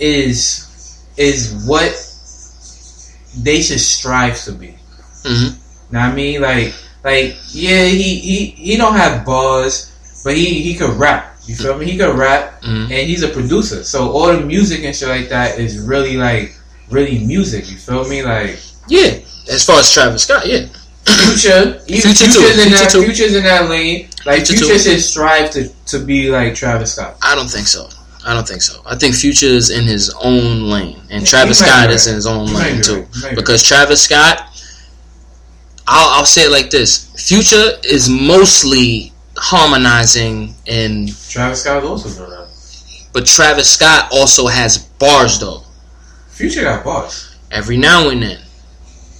is 0.00 0.66
is 1.18 1.52
what 1.66 1.92
they 3.36 3.60
should 3.60 3.80
strive 3.80 4.42
to 4.44 4.52
be. 4.52 4.74
hmm 5.24 5.48
Know 5.92 6.00
what 6.00 6.08
I 6.08 6.14
mean? 6.14 6.40
Like 6.40 6.74
like 7.04 7.36
yeah, 7.50 7.84
he 7.86 8.18
he 8.18 8.46
he 8.46 8.76
don't 8.76 8.96
have 8.96 9.24
bars, 9.24 9.92
but 10.24 10.34
he 10.36 10.62
he 10.62 10.74
could 10.74 10.90
rap. 10.98 11.28
You 11.44 11.54
feel 11.56 11.76
me? 11.76 11.86
He 11.90 11.98
could 11.98 12.16
rap 12.16 12.62
hmm 12.62 12.82
and 12.84 13.08
he's 13.10 13.22
a 13.22 13.28
producer. 13.28 13.82
So 13.84 14.10
all 14.10 14.28
the 14.36 14.40
music 14.44 14.84
and 14.84 14.94
shit 14.94 15.08
like 15.08 15.28
that 15.30 15.58
is 15.58 15.78
really 15.78 16.16
like 16.16 16.54
really 16.90 17.18
music. 17.18 17.70
You 17.70 17.76
feel 17.76 18.08
me? 18.08 18.22
Like 18.22 18.58
Yeah. 18.88 19.18
As 19.50 19.64
far 19.66 19.80
as 19.80 19.90
Travis 19.92 20.22
Scott, 20.22 20.46
yeah. 20.46 20.66
Future, 21.04 21.80
Future 21.86 22.12
too. 22.14 22.14
Future's 22.14 22.58
in 22.58 22.68
Future 22.68 22.70
that 22.76 22.90
too. 22.92 23.02
Future's 23.04 23.34
in 23.34 23.42
that 23.44 23.68
lane. 23.68 24.08
Like 24.24 24.46
Future 24.46 24.64
Future 24.64 24.78
should 24.78 25.00
strive 25.02 25.50
to 25.50 25.68
to 25.86 25.98
be 25.98 26.30
like 26.30 26.54
Travis 26.54 26.94
Scott. 26.94 27.16
I 27.22 27.34
don't 27.34 27.50
think 27.50 27.66
so. 27.66 27.88
I 28.24 28.34
don't 28.34 28.46
think 28.46 28.62
so. 28.62 28.80
I 28.86 28.94
think 28.94 29.16
Future 29.16 29.46
is 29.46 29.70
in 29.70 29.82
his 29.84 30.10
own 30.22 30.70
lane, 30.70 31.00
and 31.10 31.22
Yeah, 31.22 31.26
Travis 31.28 31.58
Scott 31.58 31.90
is 31.90 32.06
in 32.06 32.14
his 32.14 32.26
own 32.26 32.46
lane 32.54 32.80
too. 32.80 33.00
right. 33.02 33.08
You 33.16 33.22
might 33.22 33.30
be 33.30 33.34
Because 33.36 33.64
Travis 33.64 34.02
Scott, 34.02 34.46
I'll, 35.86 36.18
I'll 36.20 36.24
say 36.26 36.42
it 36.42 36.50
like 36.50 36.70
this: 36.70 37.10
Future 37.28 37.78
is 37.84 38.08
mostly 38.08 39.12
harmonizing, 39.36 40.54
and 40.66 41.08
Travis 41.28 41.62
Scott 41.62 41.84
also 41.84 42.08
good 42.08 42.30
rap. 42.30 42.48
but 43.12 43.26
Travis 43.26 43.70
Scott 43.70 44.08
also 44.12 44.46
has 44.46 44.78
bars 44.78 45.38
though. 45.40 45.62
Future 46.30 46.62
got 46.62 46.84
bars. 46.84 47.36
Every 47.50 47.76
now 47.76 48.08
and 48.08 48.22
then, 48.22 48.38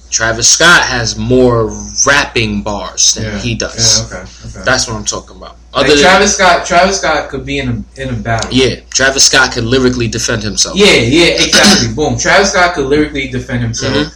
Travis 0.09 0.49
Scott 0.49 0.83
has 0.83 1.17
more 1.17 1.69
rapping 2.07 2.63
bars 2.63 3.13
than 3.15 3.25
Yeah. 3.25 3.39
he 3.39 3.55
does. 3.55 3.99
Yeah, 3.99 4.05
okay. 4.19 4.29
okay. 4.47 4.65
That's 4.65 4.87
what 4.87 4.95
I'm 4.95 5.05
talking 5.05 5.37
about. 5.37 5.57
Like 5.73 5.85
Other 5.85 5.95
than 5.95 6.03
Travis 6.03 6.35
Scott, 6.35 6.65
Travis 6.65 6.99
Scott 6.99 7.29
could 7.29 7.45
be 7.45 7.59
in 7.59 7.67
a 7.69 8.01
in 8.01 8.09
a 8.09 8.13
battle. 8.13 8.51
yeah, 8.51 8.75
Travis 8.89 9.25
Scott 9.25 9.53
could 9.53 9.63
lyrically 9.65 10.07
defend 10.07 10.43
himself. 10.43 10.75
Yeah, 10.77 10.93
yeah, 10.93 11.43
exactly. 11.43 11.93
Boom. 11.93 12.17
Travis 12.17 12.51
Scott 12.51 12.73
could 12.75 12.85
lyrically 12.87 13.27
defend 13.29 13.61
himself. 13.63 13.93
Mhm. 13.93 14.13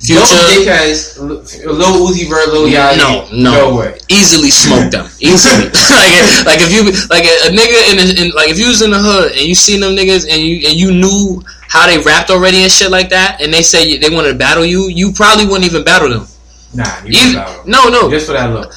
Future, 0.00 0.20
Future- 0.24 0.58
because 0.60 1.18
Lil 1.18 2.06
Uzi 2.06 2.28
Vert, 2.28 2.48
Lil 2.52 2.66
Yachty, 2.68 2.98
No, 2.98 3.26
no. 3.32 3.52
no 3.72 3.76
way. 3.76 3.98
easily 4.08 4.50
smoke 4.50 4.90
them. 4.90 5.06
Easily, 5.20 5.64
like 5.96 6.14
like 6.46 6.60
if 6.60 6.70
you 6.72 6.82
like 7.08 7.24
a, 7.24 7.48
a 7.48 7.50
nigga 7.50 7.78
in, 7.92 7.96
a, 7.98 8.04
in 8.26 8.32
like 8.34 8.48
if 8.50 8.58
you 8.58 8.68
was 8.68 8.82
in 8.82 8.90
the 8.90 8.98
hood 8.98 9.32
and 9.32 9.42
you 9.42 9.54
seen 9.54 9.80
them 9.80 9.96
niggas 9.96 10.28
and 10.30 10.40
you 10.42 10.68
and 10.68 10.76
you 10.76 10.92
knew 10.92 11.42
how 11.68 11.86
they 11.86 11.98
rapped 11.98 12.30
already 12.30 12.62
and 12.62 12.70
shit 12.72 12.90
like 12.90 13.08
that, 13.10 13.40
and 13.40 13.52
they 13.52 13.62
say 13.62 13.96
they 13.98 14.10
wanted 14.10 14.32
to 14.32 14.38
battle 14.38 14.64
you, 14.64 14.88
you 14.88 15.12
probably 15.12 15.44
wouldn't 15.46 15.64
even 15.64 15.82
battle 15.84 16.08
them. 16.08 16.26
Nah, 16.74 16.84
you 17.04 17.18
Even- 17.20 17.34
battle. 17.40 17.64
no, 17.66 17.88
no, 17.88 18.10
Just 18.10 18.26
for 18.26 18.32
that 18.32 18.52
look. 18.52 18.72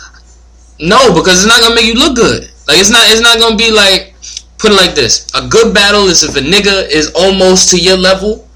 no, 0.79 1.13
because 1.13 1.43
it's 1.43 1.47
not 1.47 1.61
gonna 1.61 1.75
make 1.75 1.85
you 1.85 1.95
look 1.95 2.15
good. 2.15 2.43
Like 2.67 2.79
it's 2.79 2.89
not 2.89 3.03
it's 3.07 3.21
not 3.21 3.37
gonna 3.39 3.55
be 3.55 3.71
like 3.71 4.13
put 4.57 4.71
it 4.71 4.75
like 4.75 4.95
this. 4.95 5.27
A 5.35 5.47
good 5.47 5.73
battle 5.73 6.07
is 6.07 6.23
if 6.23 6.35
a 6.35 6.39
nigga 6.41 6.87
is 6.89 7.11
almost 7.15 7.69
to 7.71 7.77
your 7.79 7.97
level. 7.97 8.46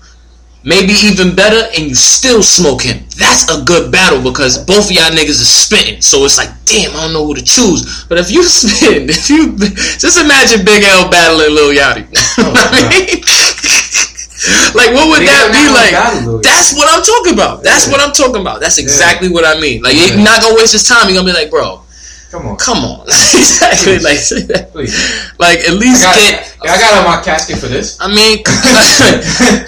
Maybe 0.64 0.94
even 1.10 1.34
better, 1.36 1.58
and 1.76 1.90
you 1.90 1.96
still 1.96 2.44
smoke 2.44 2.84
him. 2.84 3.02
That's 3.18 3.50
a 3.50 3.64
good 3.66 3.92
battle 3.92 4.22
because 4.22 4.60
both 4.64 4.86
of 4.86 4.92
y'all 4.92 5.10
niggas 5.10 5.42
is 5.42 5.50
spitting. 5.50 6.02
So 6.02 6.24
it's 6.24 6.38
like, 6.38 6.50
damn, 6.66 6.92
I 6.96 7.02
don't 7.06 7.14
know 7.14 7.26
who 7.26 7.34
to 7.34 7.44
choose. 7.44 8.06
But 8.06 8.20
if 8.20 8.30
you 8.30 8.44
spit, 8.46 9.10
if 9.10 9.28
you 9.30 9.58
just 9.58 10.22
imagine 10.22 10.64
Big 10.64 10.84
L 10.84 11.10
battling 11.10 11.56
Lil 11.56 11.74
Yachty. 11.74 12.06
Oh, 12.38 12.54
I 12.54 12.90
mean, 12.90 13.22
like, 14.78 14.94
what 14.94 15.10
would 15.10 15.20
Big 15.20 15.30
that 15.30 15.50
L 15.50 15.54
be 15.54 15.66
like? 15.74 16.42
That's 16.44 16.74
what 16.74 16.88
I'm 16.94 17.02
talking 17.04 17.34
about. 17.34 17.64
That's 17.64 17.86
Yeah. 17.88 17.92
what 17.94 18.02
I'm 18.02 18.14
talking 18.14 18.42
about. 18.42 18.60
That's 18.62 18.78
exactly 18.78 19.30
what 19.30 19.46
I 19.46 19.60
mean. 19.60 19.82
Like, 19.82 19.96
Yeah. 19.96 20.14
you're 20.14 20.24
not 20.24 20.42
gonna 20.42 20.56
waste 20.56 20.74
his 20.74 20.84
time. 20.88 21.10
You're 21.10 21.18
gonna 21.22 21.32
be 21.34 21.38
like, 21.38 21.50
bro, 21.50 21.81
Come 22.32 22.48
on, 22.48 22.56
come 22.58 22.78
on. 22.86 23.02
exactly. 23.08 24.00
Like, 24.00 24.18
please. 24.72 25.36
like 25.38 25.60
at 25.60 25.70
I 25.70 25.74
least 25.74 26.02
got, 26.04 26.16
get. 26.16 26.58
I 26.62 26.78
got 26.80 26.98
on 27.00 27.18
my 27.18 27.22
casket 27.24 27.58
for 27.60 27.68
this. 27.68 27.98
I 28.00 28.08
mean, 28.08 28.40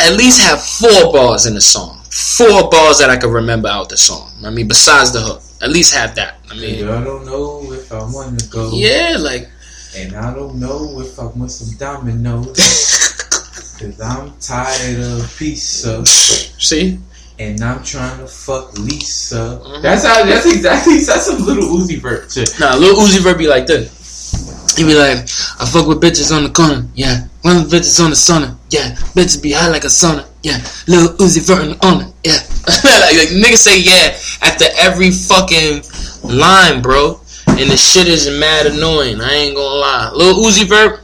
at 0.07 0.15
least 0.17 0.41
have 0.41 0.63
four 0.63 1.11
bars 1.11 1.45
in 1.45 1.55
the 1.55 1.61
song. 1.61 1.99
Four 2.09 2.69
bars 2.69 2.99
that 2.99 3.09
I 3.09 3.17
can 3.17 3.31
remember 3.31 3.67
out 3.67 3.89
the 3.89 3.97
song. 3.97 4.31
I 4.45 4.49
mean, 4.49 4.67
besides 4.69 5.11
the 5.11 5.19
hook, 5.19 5.41
at 5.61 5.69
least 5.71 5.93
have 5.93 6.15
that. 6.15 6.37
I 6.49 6.55
mean, 6.55 6.87
I 6.87 7.03
don't 7.03 7.25
know 7.25 7.69
if 7.73 7.91
I 7.91 7.99
want 7.99 8.39
to 8.39 8.47
go. 8.49 8.71
yeah, 8.73 9.17
like 9.19 9.49
And 9.97 10.15
I 10.15 10.33
don't 10.33 10.55
know 10.59 11.01
if 11.01 11.19
I 11.19 11.25
want 11.25 11.51
some 11.51 11.75
dominoes. 11.77 12.55
Cause 13.79 13.99
I'm 13.99 14.31
tired 14.39 14.99
of 15.01 15.35
pizza. 15.37 16.05
see, 16.05 16.99
And 17.43 17.61
I'm 17.61 17.83
trying 17.83 18.19
to 18.19 18.27
fuck 18.27 18.77
Lisa. 18.79 19.59
Mhm. 19.65 19.81
That's 19.81 20.05
how. 20.05 20.23
That's 20.23 20.45
exactly. 20.45 20.99
That's 21.09 21.25
some 21.25 21.43
little 21.45 21.63
Uzi 21.75 21.99
Vert 22.01 22.31
shit. 22.31 22.55
nah, 22.59 22.75
little 22.75 23.03
Uzi 23.03 23.19
Vert 23.19 23.37
be 23.37 23.47
like 23.47 23.65
this. 23.67 24.75
He 24.77 24.83
be 24.85 24.95
like, 24.95 25.17
I 25.59 25.65
fuck 25.69 25.85
with 25.87 26.01
bitches 26.01 26.35
on 26.35 26.43
the 26.43 26.49
corner, 26.49 26.87
yeah. 26.95 27.27
One 27.43 27.57
of 27.57 27.69
the 27.69 27.77
bitches 27.77 28.03
on 28.03 28.09
the 28.09 28.15
sauna, 28.15 28.55
yeah. 28.69 28.95
Bitches 29.13 29.41
be 29.41 29.51
high 29.51 29.67
like 29.69 29.83
a 29.83 29.87
sauna, 29.87 30.25
yeah. 30.41 30.57
Little 30.87 31.13
Uzi 31.17 31.45
Vert 31.45 31.61
on 31.61 31.69
the 31.69 31.85
honor, 31.85 32.07
yeah. 32.23 32.39
like, 33.03 33.15
like 33.19 33.29
niggas 33.37 33.57
say 33.57 33.79
yeah 33.81 34.15
after 34.41 34.65
every 34.79 35.11
fucking 35.11 35.83
line, 36.23 36.81
bro. 36.81 37.19
And 37.45 37.69
the 37.69 37.77
shit 37.77 38.07
is 38.07 38.25
mad 38.39 38.65
annoying. 38.67 39.21
I 39.21 39.29
ain't 39.33 39.55
gonna 39.55 39.75
lie. 39.75 40.11
Little 40.15 40.41
Uzi 40.43 40.65
Vert, 40.67 41.02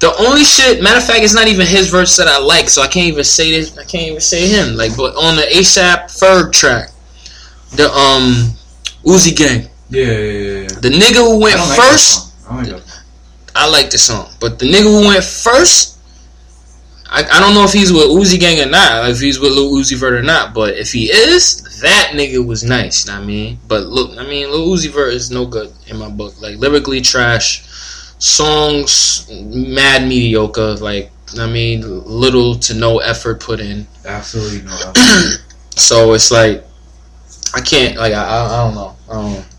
the 0.00 0.14
only 0.26 0.44
shit, 0.44 0.82
matter 0.82 0.98
of 0.98 1.04
fact, 1.04 1.20
it's 1.20 1.34
not 1.34 1.46
even 1.48 1.66
his 1.66 1.88
verse 1.90 2.16
that 2.16 2.26
I 2.26 2.38
like, 2.38 2.68
so 2.68 2.82
I 2.82 2.86
can't 2.88 3.06
even 3.06 3.24
say 3.24 3.50
this. 3.52 3.76
I 3.78 3.84
can't 3.84 4.04
even 4.04 4.20
say 4.20 4.48
him. 4.48 4.74
Like, 4.76 4.96
but 4.96 5.14
on 5.14 5.36
the 5.36 5.42
ASAP 5.42 6.04
Ferg 6.06 6.52
track, 6.52 6.90
the 7.76 7.84
um 7.92 8.50
Uzi 9.04 9.36
Gang, 9.36 9.68
Yeah, 9.90 10.04
yeah, 10.04 10.12
yeah. 10.12 10.60
yeah. 10.62 10.68
the 10.80 10.88
nigga 10.90 11.16
who 11.16 11.36
I 11.36 11.38
went 11.44 11.56
like 11.58 11.78
first. 11.80 12.32
song. 12.44 12.58
I 12.58 12.62
like. 12.70 12.82
I 13.54 13.68
like 13.68 13.90
the 13.90 13.98
song, 13.98 14.30
but 14.40 14.58
the 14.58 14.66
nigga 14.66 14.84
who 14.84 15.06
went 15.08 15.24
first, 15.24 15.98
I, 17.10 17.24
I 17.24 17.40
don't 17.40 17.52
know 17.54 17.64
if 17.64 17.72
he's 17.72 17.92
with 17.92 18.04
Uzi 18.06 18.38
Gang 18.38 18.60
or 18.60 18.70
not, 18.70 19.10
if 19.10 19.18
he's 19.20 19.40
with 19.40 19.52
Lil 19.52 19.72
Uzi 19.72 19.96
Vert 19.98 20.14
or 20.14 20.22
not. 20.22 20.54
But 20.54 20.74
if 20.76 20.92
he 20.92 21.10
is, 21.10 21.60
that 21.80 22.12
nigga 22.14 22.46
was 22.46 22.62
nice. 22.62 23.08
I 23.08 23.20
mean, 23.20 23.58
but 23.66 23.86
look, 23.86 24.16
I 24.18 24.24
mean, 24.26 24.50
Lil 24.50 24.68
Uzi 24.68 24.88
Vert 24.88 25.12
is 25.12 25.30
no 25.32 25.44
good 25.46 25.72
in 25.88 25.96
my 25.98 26.08
book. 26.08 26.40
Like 26.40 26.56
lyrically 26.58 27.00
trash, 27.00 27.64
songs 28.20 29.28
mad 29.30 30.06
mediocre. 30.06 30.74
Like 30.76 31.10
I 31.38 31.46
mean, 31.46 31.82
little 32.06 32.54
to 32.60 32.74
no 32.74 32.98
effort 32.98 33.40
put 33.40 33.58
in. 33.60 33.86
Absolutely 34.06 34.62
no. 34.62 34.92
So 35.76 36.12
it's 36.12 36.30
like 36.30 36.64
I 37.54 37.60
can't 37.60 37.96
like 37.96 38.12
I, 38.12 38.22
I, 38.22 38.46
I 38.46 38.64
don't 38.64 38.74
know. 38.74 38.96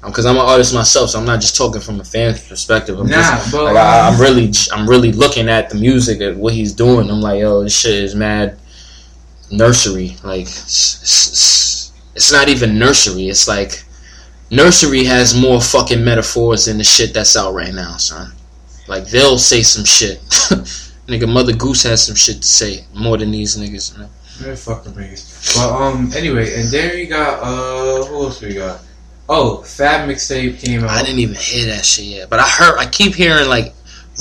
Because 0.05 0.25
I'm 0.25 0.35
an 0.35 0.41
artist 0.43 0.73
myself, 0.73 1.09
so 1.09 1.19
I'm 1.19 1.25
not 1.25 1.41
just 1.41 1.57
talking 1.57 1.81
from 1.81 1.99
a 1.99 2.03
fan's 2.03 2.47
perspective. 2.47 2.99
I'm 2.99 3.07
Nah, 3.07 3.17
just, 3.17 3.51
but 3.51 3.63
like, 3.65 3.75
I, 3.75 4.07
um, 4.07 4.13
I'm 4.13 4.21
really 4.21 4.51
I'm 4.71 4.87
really 4.87 5.11
looking 5.11 5.49
at 5.49 5.69
the 5.69 5.75
music 5.75 6.21
and 6.21 6.39
what 6.39 6.53
he's 6.53 6.73
doing. 6.73 7.09
I'm 7.09 7.21
like, 7.21 7.39
yo, 7.41 7.63
this 7.63 7.77
shit 7.77 7.95
is 7.95 8.13
mad 8.15 8.59
nursery. 9.51 10.15
Like 10.23 10.41
it's, 10.41 11.01
it's, 11.01 11.91
it's 12.15 12.31
not 12.31 12.49
even 12.49 12.77
nursery. 12.77 13.27
It's 13.27 13.47
like 13.47 13.83
nursery 14.51 15.03
has 15.05 15.39
more 15.39 15.59
fucking 15.61 16.03
metaphors 16.03 16.65
than 16.65 16.77
the 16.77 16.83
shit 16.83 17.13
that's 17.13 17.35
out 17.35 17.53
right 17.53 17.73
now, 17.73 17.97
son. 17.97 18.31
Like 18.87 19.05
they'll 19.07 19.37
say 19.37 19.63
some 19.63 19.85
shit. 19.85 20.19
Nigga, 21.07 21.31
Mother 21.31 21.53
Goose 21.53 21.83
has 21.83 22.05
some 22.05 22.15
shit 22.15 22.37
to 22.37 22.47
say 22.47 22.85
more 22.93 23.17
than 23.17 23.31
these 23.31 23.57
niggas. 23.57 23.97
Man. 23.97 24.09
Man, 24.41 24.55
fuck 24.55 24.83
them 24.83 24.93
niggas. 24.93 25.55
But 25.55 25.71
um, 25.73 26.11
anyway, 26.15 26.53
and 26.55 26.69
then 26.69 26.95
we 26.95 27.05
got 27.05 27.39
uh, 27.41 28.05
who 28.05 28.23
else 28.23 28.41
we 28.41 28.53
got? 28.53 28.81
Oh, 29.27 29.61
Fab 29.61 30.09
mixtape 30.09 30.59
came 30.59 30.83
out. 30.83 30.89
I 30.89 31.03
didn't 31.03 31.19
even 31.19 31.35
hear 31.35 31.67
that 31.67 31.85
shit 31.85 32.05
yet, 32.05 32.29
but 32.29 32.39
I 32.39 32.47
heard. 32.47 32.77
I 32.77 32.85
keep 32.85 33.13
hearing 33.13 33.47
like 33.49 33.73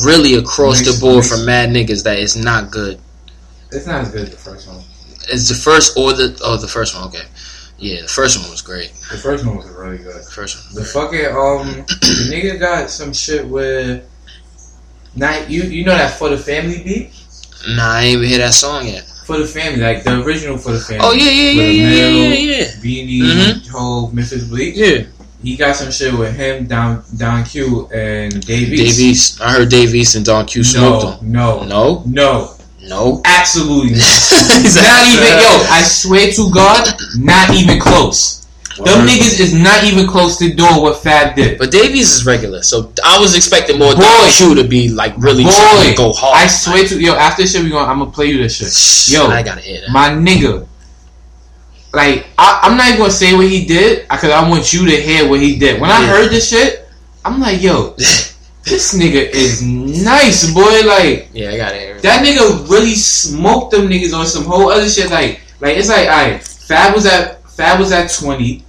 really 0.04 0.34
across 0.34 0.80
the 0.80 0.98
board 1.00 1.16
nice. 1.16 1.30
from 1.30 1.46
mad 1.46 1.70
niggas 1.70 2.04
that 2.04 2.18
it's 2.18 2.36
not 2.36 2.70
good. 2.70 2.98
It's 3.72 3.86
not 3.86 4.02
as 4.02 4.10
good 4.10 4.22
as 4.22 4.30
the 4.30 4.36
first 4.36 4.68
one. 4.68 4.82
It's 5.28 5.48
the 5.48 5.54
first 5.54 5.96
or 5.96 6.12
the 6.12 6.38
oh 6.44 6.56
the 6.56 6.68
first 6.68 6.94
one. 6.94 7.04
Okay, 7.08 7.24
yeah, 7.78 8.02
the 8.02 8.08
first 8.08 8.40
one 8.40 8.50
was 8.50 8.62
great. 8.62 8.92
The 9.10 9.16
first 9.16 9.46
one 9.46 9.56
was 9.56 9.68
really 9.68 9.98
good. 9.98 10.16
The 10.16 10.30
first 10.30 10.56
one. 10.56 10.74
The 10.74 10.80
great. 10.80 10.92
fucking 10.92 11.26
um, 11.26 11.86
the 11.86 12.30
nigga 12.32 12.58
got 12.58 12.90
some 12.90 13.12
shit 13.12 13.46
with. 13.46 14.06
Not 15.16 15.50
you. 15.50 15.62
You 15.64 15.84
know 15.84 15.96
that 15.96 16.18
for 16.18 16.28
the 16.28 16.38
family 16.38 16.82
beat 16.82 17.12
Nah, 17.68 17.96
I 17.96 18.02
ain't 18.04 18.16
even 18.16 18.28
hear 18.28 18.38
that 18.38 18.54
song 18.54 18.86
yet. 18.86 19.04
for 19.26 19.38
the 19.38 19.46
family, 19.46 19.80
like 19.80 20.02
the 20.02 20.22
original 20.22 20.56
for 20.58 20.72
the 20.72 20.80
family. 20.80 21.04
Oh 21.06 21.12
yeah, 21.12 21.30
yeah, 21.30 21.50
yeah, 21.50 21.70
yeah, 21.70 22.08
yeah, 22.08 22.34
yeah, 22.34 22.56
yeah. 22.56 22.64
Beanie, 22.82 23.20
Mhm. 23.22 23.68
whole 23.68 24.10
Memphis 24.10 24.44
Bleek. 24.44 24.74
Yeah, 24.76 25.02
He 25.42 25.56
got 25.56 25.74
some 25.76 25.90
shit 25.92 26.12
with 26.14 26.34
him, 26.36 26.66
Don 26.66 27.02
Don 27.16 27.44
Q, 27.44 27.88
and 27.94 28.44
Dave 28.46 28.72
East. 28.74 29.40
I 29.40 29.52
heard 29.52 29.68
Dave 29.68 29.94
East 29.94 30.14
and 30.16 30.24
Don 30.24 30.46
Q 30.46 30.62
smoked 30.64 31.04
no, 31.04 31.10
them. 31.10 31.32
no, 31.32 31.64
No, 31.64 32.02
no, 32.06 32.54
no. 32.88 33.22
absolutely 33.24 33.92
not. 33.96 34.30
Not 34.30 35.08
even 35.08 35.32
yo. 35.40 35.66
I 35.70 35.82
swear 35.84 36.30
to 36.32 36.50
God, 36.50 36.88
not 37.18 37.54
even 37.54 37.78
close. 37.80 38.39
Them 38.84 39.06
niggas 39.06 39.40
is 39.40 39.52
not 39.54 39.84
even 39.84 40.06
close 40.06 40.36
to 40.38 40.52
doing 40.52 40.76
what 40.82 40.98
Fab 41.02 41.34
did. 41.36 41.58
But 41.58 41.70
Dave 41.70 41.94
East 41.94 42.16
is 42.16 42.26
regular, 42.26 42.62
so 42.62 42.92
I 43.04 43.18
was 43.20 43.36
expecting 43.36 43.78
more 43.78 43.94
Boy. 43.94 44.28
Q 44.36 44.54
to 44.54 44.64
be 44.64 44.88
like 44.88 45.14
really 45.18 45.44
trying 45.44 45.76
Boy, 45.86 45.90
to 45.90 45.96
go 45.96 46.12
hard. 46.12 46.36
I 46.38 46.46
swear 46.46 46.86
to 46.86 47.00
yo. 47.00 47.14
After 47.14 47.42
this 47.42 47.52
shit, 47.52 47.62
we 47.62 47.70
going. 47.70 47.88
I'm 47.88 47.98
gonna 47.98 48.10
play 48.10 48.26
you 48.26 48.38
this 48.38 48.56
shit. 48.56 49.14
Yo, 49.14 49.26
I 49.28 49.42
gotta 49.42 49.60
hear 49.60 49.80
that. 49.82 49.90
my 49.90 50.10
nigga. 50.10 50.66
Like 51.92 52.26
I, 52.38 52.60
I'm 52.62 52.76
not 52.76 52.86
even 52.88 52.98
gonna 53.00 53.10
say 53.10 53.34
what 53.34 53.46
he 53.48 53.66
did 53.66 54.02
because 54.08 54.30
I 54.30 54.48
want 54.48 54.72
you 54.72 54.86
to 54.86 54.96
hear 54.96 55.28
what 55.28 55.40
he 55.40 55.58
did. 55.58 55.80
When 55.80 55.90
I 55.90 56.00
Yeah. 56.00 56.06
heard 56.08 56.30
this 56.30 56.48
shit, 56.48 56.88
I'm 57.24 57.40
like, 57.40 57.60
yo, 57.60 57.90
this 57.96 58.94
nigga 58.94 59.28
is 59.28 59.62
nice, 59.62 60.52
boy. 60.54 60.62
Like 60.86 61.28
yeah, 61.32 61.48
I 61.50 61.74
hear 61.78 61.96
it. 61.96 62.02
that 62.02 62.24
nigga 62.24 62.68
really 62.70 62.94
smoked 62.94 63.72
them 63.72 63.88
niggas 63.88 64.14
on 64.16 64.24
some 64.26 64.44
whole 64.44 64.70
other 64.70 64.88
shit. 64.88 65.10
Like, 65.10 65.40
like 65.60 65.76
it's 65.76 65.88
like, 65.88 66.06
alright, 66.08 66.42
Fab 66.42 66.94
was 66.94 67.06
at 67.06 67.42
Fab 67.50 67.80
was 67.80 67.90
at 67.90 68.10
twenty. 68.12 68.64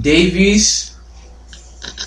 Dave 0.00 0.36
East, 0.36 0.96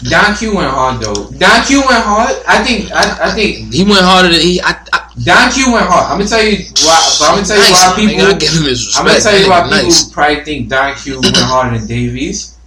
Don 0.09 0.35
Q 0.35 0.55
went 0.55 0.69
hard 0.69 1.01
though. 1.01 1.29
Don 1.37 1.65
Q 1.65 1.79
went 1.79 2.03
hard. 2.03 2.35
I 2.47 2.63
think. 2.63 2.91
I, 2.91 3.29
I 3.29 3.31
think 3.31 3.73
He 3.73 3.83
went 3.83 4.01
harder 4.01 4.29
than 4.29 4.41
he. 4.41 4.61
I, 4.61 4.71
I, 4.91 5.09
Don 5.23 5.51
Q 5.51 5.71
went 5.73 5.85
hard. 5.85 6.11
I'm 6.11 6.17
gonna 6.17 6.29
tell 6.29 6.43
you 6.43 6.65
why. 6.83 7.17
I'm 7.21 7.35
gonna 7.35 7.47
tell 7.47 7.57
you 7.57 7.63
nice, 7.63 7.71
why 7.71 7.95
people. 7.95 8.13
You 8.13 8.21
gotta 8.21 8.37
give 8.39 8.53
him 8.53 8.63
his 8.63 8.95
I'm 8.97 9.05
gonna 9.05 9.19
tell 9.19 9.37
you 9.37 9.49
why 9.49 9.61
man. 9.61 9.69
people 9.69 9.83
nice. 9.85 10.09
probably 10.11 10.43
think 10.43 10.69
Don 10.69 10.95
Q 10.95 11.21
went 11.21 11.37
harder 11.37 11.77
than 11.77 11.87
Dave 11.87 12.15
East. 12.15 12.59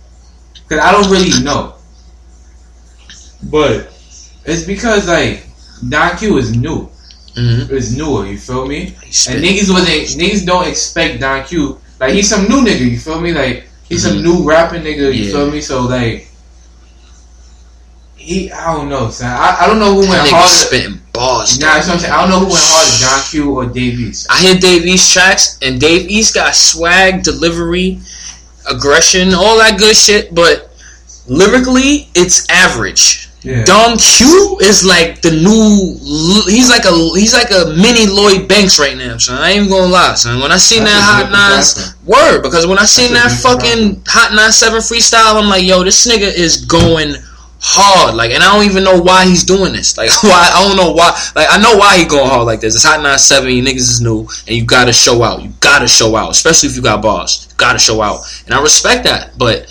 Cause 0.69 0.79
I 0.79 0.91
don't 0.93 1.11
really 1.11 1.43
know. 1.45 1.75
But 3.45 3.93
it's 4.45 4.65
because 4.65 5.07
like 5.09 5.47
Don 5.89 6.17
Q 6.17 6.39
is 6.39 6.57
new. 6.57 6.89
Mhm. 7.37 7.71
It's 7.71 7.93
newer. 7.93 8.27
You 8.27 8.39
feel 8.39 8.67
me? 8.67 8.95
And 9.29 9.45
niggas 9.45 9.71
wasn't 9.71 10.19
niggas 10.19 10.47
don't 10.47 10.67
expect 10.67 11.21
Don 11.21 11.45
Q. 11.45 11.79
Like 12.01 12.15
he's 12.15 12.29
some 12.29 12.45
new 12.49 12.65
nigga, 12.65 12.91
you 12.91 12.99
feel 12.99 13.21
me? 13.21 13.33
Like 13.33 13.69
he's 13.89 14.03
some 14.03 14.19
Mhm. 14.19 14.23
new 14.23 14.43
rapping 14.45 14.83
nigga, 14.83 15.13
you 15.15 15.25
Yeah. 15.25 15.33
feel 15.33 15.51
me? 15.51 15.61
So 15.61 15.83
like 15.83 16.29
he 18.17 18.51
I 18.51 18.73
don't 18.75 18.89
know, 18.89 19.11
son. 19.11 19.31
I, 19.31 19.59
I 19.61 19.67
don't 19.67 19.79
know 19.79 19.93
who 19.95 20.01
went 20.01 20.11
That 20.13 20.27
nigga 20.27 20.31
harder. 20.31 20.55
spitting 20.55 21.01
balls. 21.13 21.59
Nah, 21.59 21.75
that's 21.75 21.87
what 21.87 21.95
I'm 21.95 22.01
saying. 22.01 22.13
I 22.13 22.21
don't 22.23 22.31
know 22.31 22.41
who 22.41 22.47
went 22.47 22.65
harder, 22.65 22.99
John 22.99 23.21
Q 23.31 23.51
or 23.53 23.67
Dave 23.67 24.01
East. 24.01 24.27
I 24.31 24.41
hear 24.41 24.55
Dave 24.57 24.85
East 24.87 25.13
tracks, 25.13 25.57
and 25.63 25.81
Dave 25.81 26.09
East 26.11 26.35
got 26.35 26.55
swag, 26.57 27.23
delivery, 27.23 28.01
aggression, 28.69 29.33
all 29.35 29.59
that 29.59 29.79
good 29.79 29.97
shit. 29.97 30.35
But 30.35 30.75
lyrically, 31.29 32.09
it's 32.15 32.47
average. 32.51 33.29
Yeah. 33.47 33.65
Don 33.65 33.97
Q 33.97 34.59
is 34.61 34.85
like 34.85 35.23
the 35.23 35.31
new. 35.31 35.95
He's 36.51 36.69
like 36.69 36.85
a 36.85 36.91
he's 37.15 37.33
like 37.33 37.53
a 37.55 37.71
mini 37.79 38.11
Lloyd 38.11 38.49
Banks 38.49 38.79
right 38.81 38.97
now, 38.97 39.19
son. 39.19 39.41
I 39.41 39.51
ain't 39.51 39.67
even 39.67 39.71
gonna 39.71 39.93
lie, 39.93 40.15
son. 40.15 40.41
When 40.41 40.51
I 40.51 40.57
seen 40.57 40.83
That's 40.83 40.99
that 40.99 41.31
Hot 41.31 41.31
Nines 41.31 41.95
word, 42.05 42.43
because 42.43 42.67
when 42.67 42.79
I 42.79 42.85
seen 42.85 43.13
That's 43.15 43.41
that 43.41 43.49
fucking 43.49 44.03
Hot 44.09 44.35
Nine 44.35 44.51
Seven 44.51 44.81
freestyle, 44.81 45.41
I'm 45.41 45.49
like, 45.49 45.65
yo, 45.65 45.85
this 45.85 46.07
nigga 46.09 46.27
is 46.27 46.65
going 46.65 47.15
hard. 47.61 48.17
Like, 48.17 48.33
and 48.33 48.43
I 48.43 48.53
don't 48.53 48.65
even 48.65 48.83
know 48.83 49.01
why 49.01 49.27
he's 49.27 49.45
doing 49.45 49.73
this. 49.73 49.97
Like, 49.97 50.11
why? 50.23 50.51
I 50.53 50.67
don't 50.67 50.77
know 50.77 50.91
why. 50.93 51.15
Like, 51.37 51.47
I 51.49 51.63
know 51.63 51.77
why 51.77 51.99
he 51.99 52.05
going 52.05 52.29
hard 52.29 52.47
like 52.47 52.61
this. 52.61 52.75
It's 52.75 52.85
Hot 52.85 53.01
Nine 53.01 53.17
Seven. 53.17 53.51
You 53.51 53.63
niggas 53.63 53.77
is 53.77 54.01
new, 54.01 54.27
and 54.49 54.57
you 54.57 54.65
gotta 54.65 54.93
show 54.93 55.23
out. 55.23 55.41
You 55.41 55.53
gotta 55.61 55.87
show 55.87 56.17
out, 56.17 56.31
especially 56.31 56.69
if 56.69 56.75
you 56.75 56.83
got 56.83 57.01
bars. 57.01 57.47
You 57.49 57.57
gotta 57.57 57.79
show 57.79 58.03
out, 58.03 58.27
and 58.47 58.55
I 58.55 58.61
respect 58.61 59.05
that. 59.05 59.39
But 59.39 59.71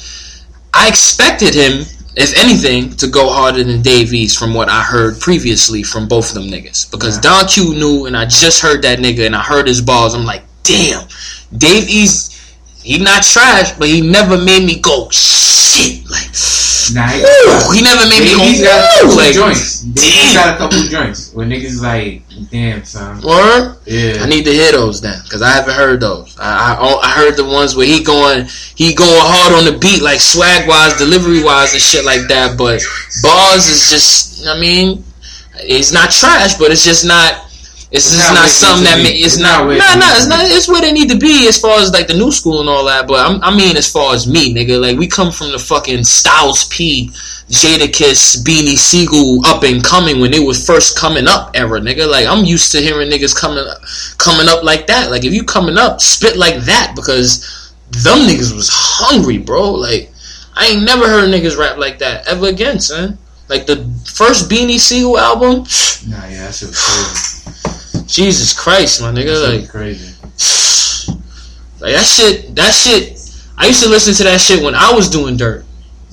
I 0.74 0.88
expected 0.88 1.56
him, 1.56 1.86
if 2.16 2.38
anything, 2.38 2.92
to 2.98 3.08
go 3.08 3.30
harder 3.30 3.64
than 3.64 3.82
Dave 3.82 4.14
East 4.14 4.38
from 4.38 4.54
what 4.54 4.70
I 4.70 4.82
heard 4.82 5.20
previously 5.20 5.84
from 5.84 6.08
both 6.08 6.30
of 6.30 6.36
them 6.36 6.50
niggas. 6.50 6.90
Because 6.90 7.16
Yeah. 7.16 7.22
Don 7.22 7.48
Q 7.48 7.74
knew, 7.76 8.06
and 8.06 8.16
I 8.16 8.26
just 8.26 8.62
heard 8.62 8.82
that 8.84 9.00
nigga, 9.00 9.26
and 9.26 9.36
I 9.36 9.42
heard 9.42 9.68
his 9.68 9.82
balls. 9.82 10.14
I'm 10.14 10.26
like, 10.26 10.44
damn, 10.64 11.08
Dave 11.56 11.90
East. 11.90 12.34
He 12.82 13.00
not 13.00 13.24
trash, 13.24 13.72
but 13.80 13.88
he 13.88 14.00
never 14.00 14.38
made 14.38 14.64
me 14.64 14.80
go 14.80 15.10
shit. 15.10 16.08
Like, 16.08 16.30
Nah, 16.94 17.08
he- 17.08 17.22
woo, 17.24 17.72
he 17.74 17.82
never 17.82 18.06
made 18.10 18.22
me 18.22 18.36
Dave 18.36 18.48
East 18.52 18.64
go 18.64 18.68
got 18.70 18.86
a 18.86 19.02
couple 19.02 19.18
like, 19.18 19.34
joints. 19.34 19.82
Dave 19.82 20.06
East 20.06 20.34
damn. 20.34 20.34
got 20.36 20.54
a 20.54 20.58
couple 20.58 20.80
joints 20.88 21.34
where 21.34 21.48
niggas 21.48 21.82
like, 21.82 22.22
damn 22.52 22.84
son. 22.86 23.22
Word? 23.22 23.78
Yeah. 23.86 24.22
I 24.22 24.28
need 24.28 24.44
to 24.46 24.52
hear 24.52 24.72
those 24.74 25.02
then, 25.02 25.20
cause 25.32 25.42
I 25.42 25.50
haven't 25.50 25.74
heard 25.74 26.00
those. 26.02 26.38
I, 26.40 26.76
I 26.76 27.00
I 27.04 27.10
heard 27.12 27.38
the 27.38 27.46
ones 27.46 27.76
where 27.76 27.88
he 27.88 28.04
going 28.04 28.46
he 28.76 28.94
going 28.94 29.10
hard 29.16 29.54
on 29.54 29.66
the 29.72 29.78
beat, 29.80 30.02
like 30.02 30.20
swag 30.20 30.68
wise, 30.68 30.96
delivery 30.98 31.44
wise, 31.44 31.74
and 31.74 31.82
shit 31.82 32.06
like 32.06 32.28
that. 32.28 32.58
But 32.58 32.82
bars 33.24 33.68
is 33.68 33.90
just, 33.90 34.46
I 34.48 34.60
mean, 34.60 35.04
it's 35.56 35.92
not 35.92 36.12
trash, 36.12 36.56
but 36.56 36.72
it's 36.72 36.84
just 36.84 37.06
not. 37.06 37.42
It's 37.96 38.08
It's 38.08 38.18
just 38.18 38.34
not 38.34 38.42
not, 38.42 38.50
something 38.50 38.84
that 38.84 38.98
ma- 39.02 39.10
it's 39.10 39.36
It's 39.36 39.38
not. 39.40 39.66
where 39.66 39.76
it 39.78 39.80
Nah, 39.80 39.96
nah, 39.96 40.12
it's 40.18 40.28
not. 40.28 40.44
It's 40.46 40.68
where 40.68 40.82
they 40.82 40.92
need 40.92 41.10
to 41.10 41.18
be 41.18 41.48
as 41.48 41.58
far 41.60 41.80
as 41.80 41.92
like 41.94 42.08
the 42.08 42.14
new 42.14 42.32
school 42.32 42.60
and 42.60 42.68
all 42.70 42.84
that. 42.86 43.08
But 43.08 43.26
I'm, 43.26 43.42
I 43.42 43.56
mean, 43.56 43.78
as 43.78 43.90
far 43.92 44.14
as 44.14 44.28
me, 44.28 44.54
nigga, 44.54 44.80
like 44.82 44.98
we 44.98 45.08
come 45.08 45.32
from 45.32 45.52
the 45.52 45.60
fucking 45.60 46.04
Styles 46.04 46.68
P, 46.68 47.10
Jadakiss, 47.50 48.44
Beanie 48.44 48.78
Siegel 48.78 49.46
up 49.46 49.64
and 49.64 49.84
coming 49.84 50.20
when 50.20 50.32
they 50.32 50.40
was 50.40 50.66
first 50.66 50.98
coming 50.98 51.28
up 51.28 51.52
era, 51.56 51.80
nigga. 51.80 52.10
Like 52.10 52.28
I'm 52.28 52.44
used 52.44 52.72
to 52.74 52.82
hearing 52.82 53.10
niggas 53.10 53.36
coming 53.36 53.64
coming 54.18 54.48
up 54.50 54.64
like 54.64 54.88
that. 54.88 55.10
Like 55.10 55.24
if 55.24 55.34
you 55.34 55.44
coming 55.44 55.78
up, 55.78 56.02
spit 56.02 56.36
like 56.38 56.58
that 56.66 56.94
because 56.96 57.72
them 58.04 58.20
niggas 58.28 58.54
was 58.54 58.68
hungry, 58.72 59.38
bro. 59.38 59.72
Like 59.72 60.12
I 60.56 60.68
ain't 60.68 60.84
never 60.84 61.08
heard 61.08 61.30
niggas 61.30 61.58
rap 61.58 61.78
like 61.78 62.00
that 62.00 62.28
ever 62.28 62.48
again, 62.48 62.80
son. 62.80 63.18
Like 63.48 63.68
the 63.68 63.78
first 64.06 64.50
Beanie 64.50 64.80
Siegel 64.80 65.18
album, 65.20 65.66
Nah, 66.10 66.26
yeah, 66.28 66.46
that 66.46 66.56
shit 66.56 66.70
was 66.70 66.82
crazy. 66.82 67.75
Jesus 68.08 68.54
Christ, 68.58 69.02
my 69.02 69.12
nigga. 69.12 69.60
Like 69.62 69.70
crazy. 69.70 70.14
like 71.82 71.94
that 71.94 72.06
shit, 72.06 72.56
that 72.56 72.72
shit. 72.74 73.14
I 73.58 73.68
used 73.68 73.82
to 73.84 73.90
listen 73.90 74.14
to 74.16 74.24
that 74.26 74.42
shit 74.42 74.64
when 74.64 74.76
I 74.76 74.92
was 74.94 75.10
doing 75.10 75.38
dirt, 75.38 75.66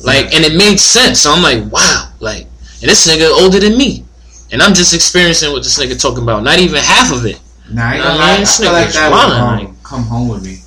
like, 0.04 0.26
and 0.34 0.44
it 0.44 0.56
made 0.56 0.78
sense. 0.78 1.20
So 1.20 1.32
I'm 1.32 1.42
like, 1.42 1.70
wow, 1.72 2.12
like, 2.20 2.42
and 2.80 2.88
this 2.90 3.06
nigga 3.06 3.28
older 3.30 3.58
than 3.58 3.76
me, 3.76 4.04
and 4.52 4.62
I'm 4.62 4.74
just 4.74 4.94
experiencing 4.94 5.52
what 5.52 5.64
this 5.64 5.78
nigga 5.78 6.00
talking 6.00 6.22
about. 6.22 6.44
Not 6.44 6.58
even 6.60 6.76
half 6.80 7.12
of 7.12 7.26
it. 7.26 7.40
Nah, 7.70 7.82
I 7.82 7.94
ain't 7.96 8.04
Nah, 8.04 8.08
gonna 8.10 8.18
man, 8.18 8.28
lie. 8.28 8.34
I 8.34 8.38
this 8.40 8.58
feel 8.58 8.72
like 8.72 8.92
that 8.92 9.10
was 9.10 9.32
wildin', 9.32 9.82
Come 9.82 10.02
Home 10.04 10.28
With 10.28 10.44
Me. 10.44 10.58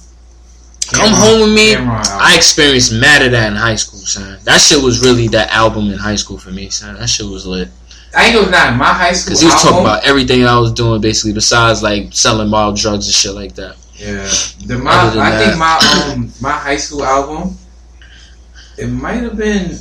Come 0.91 1.09
Cam'ron- 1.09 1.15
home 1.15 1.41
with 1.41 1.53
me. 1.55 1.73
Cam'ron. 1.75 2.07
I 2.19 2.35
experienced 2.35 2.93
mad 2.93 3.21
at 3.23 3.31
that 3.31 3.51
in 3.51 3.55
high 3.57 3.75
school, 3.75 3.99
son. 3.99 4.37
That 4.43 4.59
shit 4.61 4.83
was 4.83 5.01
really 5.01 5.27
that 5.29 5.49
album 5.51 5.89
in 5.91 5.97
high 5.97 6.15
school 6.15 6.37
for 6.37 6.51
me, 6.51 6.69
son. 6.69 6.95
That 6.99 7.09
shit 7.09 7.25
was 7.25 7.45
lit. 7.47 7.69
I 8.15 8.25
ain't 8.27 8.35
gonna 8.35 8.49
lie. 8.51 8.71
My 8.75 8.85
high 8.93 9.11
school 9.13 9.31
Cause 9.31 9.41
he 9.41 9.45
was 9.47 9.55
talking 9.55 9.69
album- 9.77 9.85
about 9.85 10.05
everything 10.05 10.45
I 10.45 10.57
was 10.59 10.71
doing 10.71 11.01
basically, 11.01 11.33
besides 11.33 11.83
like 11.83 12.13
selling 12.13 12.49
mild 12.49 12.77
drugs 12.77 13.05
and 13.07 13.13
shit 13.13 13.33
like 13.33 13.55
that. 13.55 13.75
Yeah, 13.95 14.29
the 14.65 14.77
my 14.77 14.91
I 14.91 15.09
that- 15.15 15.43
think 15.45 15.57
my 15.57 16.13
um 16.13 16.31
my 16.41 16.51
high 16.51 16.77
school 16.77 17.03
album, 17.03 17.57
it 18.77 18.87
might 18.87 19.21
have 19.23 19.37
been 19.37 19.77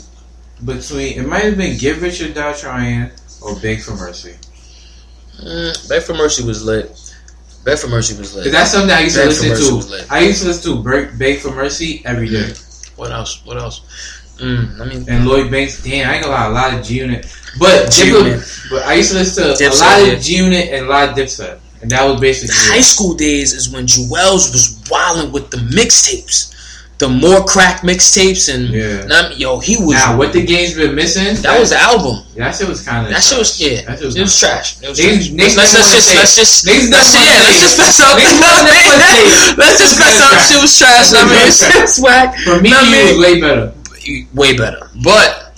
between 0.65 1.19
it 1.19 1.27
might 1.27 1.45
have 1.45 1.57
been 1.57 1.77
Get 1.79 1.99
Rich 2.01 2.23
or 2.23 2.33
Die 2.33 2.53
Trying 2.55 3.11
or 3.41 3.57
Beg 3.61 3.83
for 3.83 3.93
Mercy. 3.95 4.35
Mm, 5.43 5.89
Beg 5.89 6.03
for 6.03 6.15
Mercy 6.15 6.45
was 6.45 6.65
lit. 6.65 6.91
Beg 7.65 7.79
for 7.79 7.89
Mercy 7.89 8.17
was 8.17 8.33
Cause 8.33 8.45
lit. 8.45 8.53
that's 8.53 8.71
something 8.71 8.91
I 8.91 9.01
used 9.01 9.17
to 9.17 9.23
Beg 9.27 9.35
for 9.37 9.49
listen 9.49 9.81
to. 10.07 10.13
I 10.15 10.21
used 10.21 10.43
to 10.43 10.49
listen 10.49 10.77
to 10.77 10.83
Beg, 10.83 11.19
Beg 11.19 11.39
for 11.41 11.51
Mercy 11.51 12.03
every 12.05 12.29
day. 12.29 12.53
What 12.97 13.11
else? 13.11 13.45
What 13.45 13.57
else? 13.59 13.81
Mm, 14.39 14.81
I 14.81 14.85
mean, 14.85 15.05
And 15.09 15.27
Lloyd 15.27 15.51
Banks, 15.51 15.83
damn, 15.83 16.09
I 16.11 16.15
ain't 16.17 16.25
gonna 16.25 16.35
lie, 16.37 16.47
a 16.47 16.51
lot 16.51 16.75
of 16.79 16.85
G 16.85 16.99
Unit. 16.99 17.27
But 17.59 17.87
Diplo- 17.91 18.71
but 18.71 18.83
I 18.85 18.95
used 18.95 19.13
to 19.13 19.19
listen 19.19 19.45
to 19.45 19.51
a 19.53 19.55
Dipset, 19.55 19.81
lot 19.81 20.07
yeah. 20.07 20.13
of 20.13 20.21
G 20.23 20.37
Unit 20.37 20.69
and 20.73 20.87
a 20.87 20.89
lot 20.89 21.09
of 21.11 21.15
Dipset. 21.17 21.59
And 21.83 21.91
that 21.91 22.03
was 22.05 22.21
basically 22.21 22.55
high 22.57 22.81
school 22.81 23.15
days 23.15 23.53
is 23.53 23.69
when 23.69 23.87
Juelz 23.87 24.51
was 24.53 24.81
wilding 24.91 25.33
with 25.33 25.51
the 25.51 25.59
mixtapes, 25.59 26.51
the 26.99 27.09
more 27.09 27.45
crack 27.45 27.83
mixtapes, 27.83 28.49
and 28.53 28.71
Yeah. 28.73 29.05
Nah, 29.05 29.29
yo, 29.37 29.59
he 29.61 29.77
was. 29.77 29.95
Now, 30.01 30.17
what 30.17 30.33
the 30.33 30.43
game's 30.47 30.75
been 30.75 30.95
missing? 30.95 31.35
that 31.43 31.61
was 31.61 31.71
the 31.71 31.79
album. 31.79 32.25
that 32.37 32.55
shit 32.57 32.69
was 32.69 32.81
kind 32.83 33.05
of 33.07 33.13
That 33.13 33.23
shit 33.23 33.37
was 33.39 33.61
yeah. 33.61 33.83
That 33.85 33.99
shit 33.99 34.07
was, 34.07 34.17
it 34.17 34.23
was 34.23 34.39
trash. 34.39 34.81
It 34.83 34.89
was 34.89 34.99
Niggas- 34.99 35.31
niggas 35.35 35.57
Let's, 35.59 35.75
let's 35.75 35.93
just 35.93 36.15
let's 36.17 36.37
just 36.37 36.67
Niggas 36.67 36.91
let's 36.91 37.13
don't 37.13 37.23
yeah. 37.27 37.43
Let's 37.45 37.61
just 37.61 37.79
mess 37.79 38.01
up. 38.01 38.17
Niggas 38.17 38.41
don't 38.41 38.55
wanna 38.57 38.73
say 39.05 39.21
it. 39.21 39.59
Let's 39.59 39.79
just 39.79 39.99
mess 39.99 40.19
up. 40.25 40.35
Shit 40.49 40.61
was 40.63 40.79
trash. 40.79 41.13
I 41.13 41.23
mean, 41.29 41.83
it's 41.85 41.99
whack. 42.03 42.39
For 42.47 42.61
me, 42.63 42.71
man. 42.71 43.13
was 43.13 43.19
way 43.21 43.41
better. 43.43 43.75
way 44.33 44.57
better. 44.57 44.89
But 45.03 45.53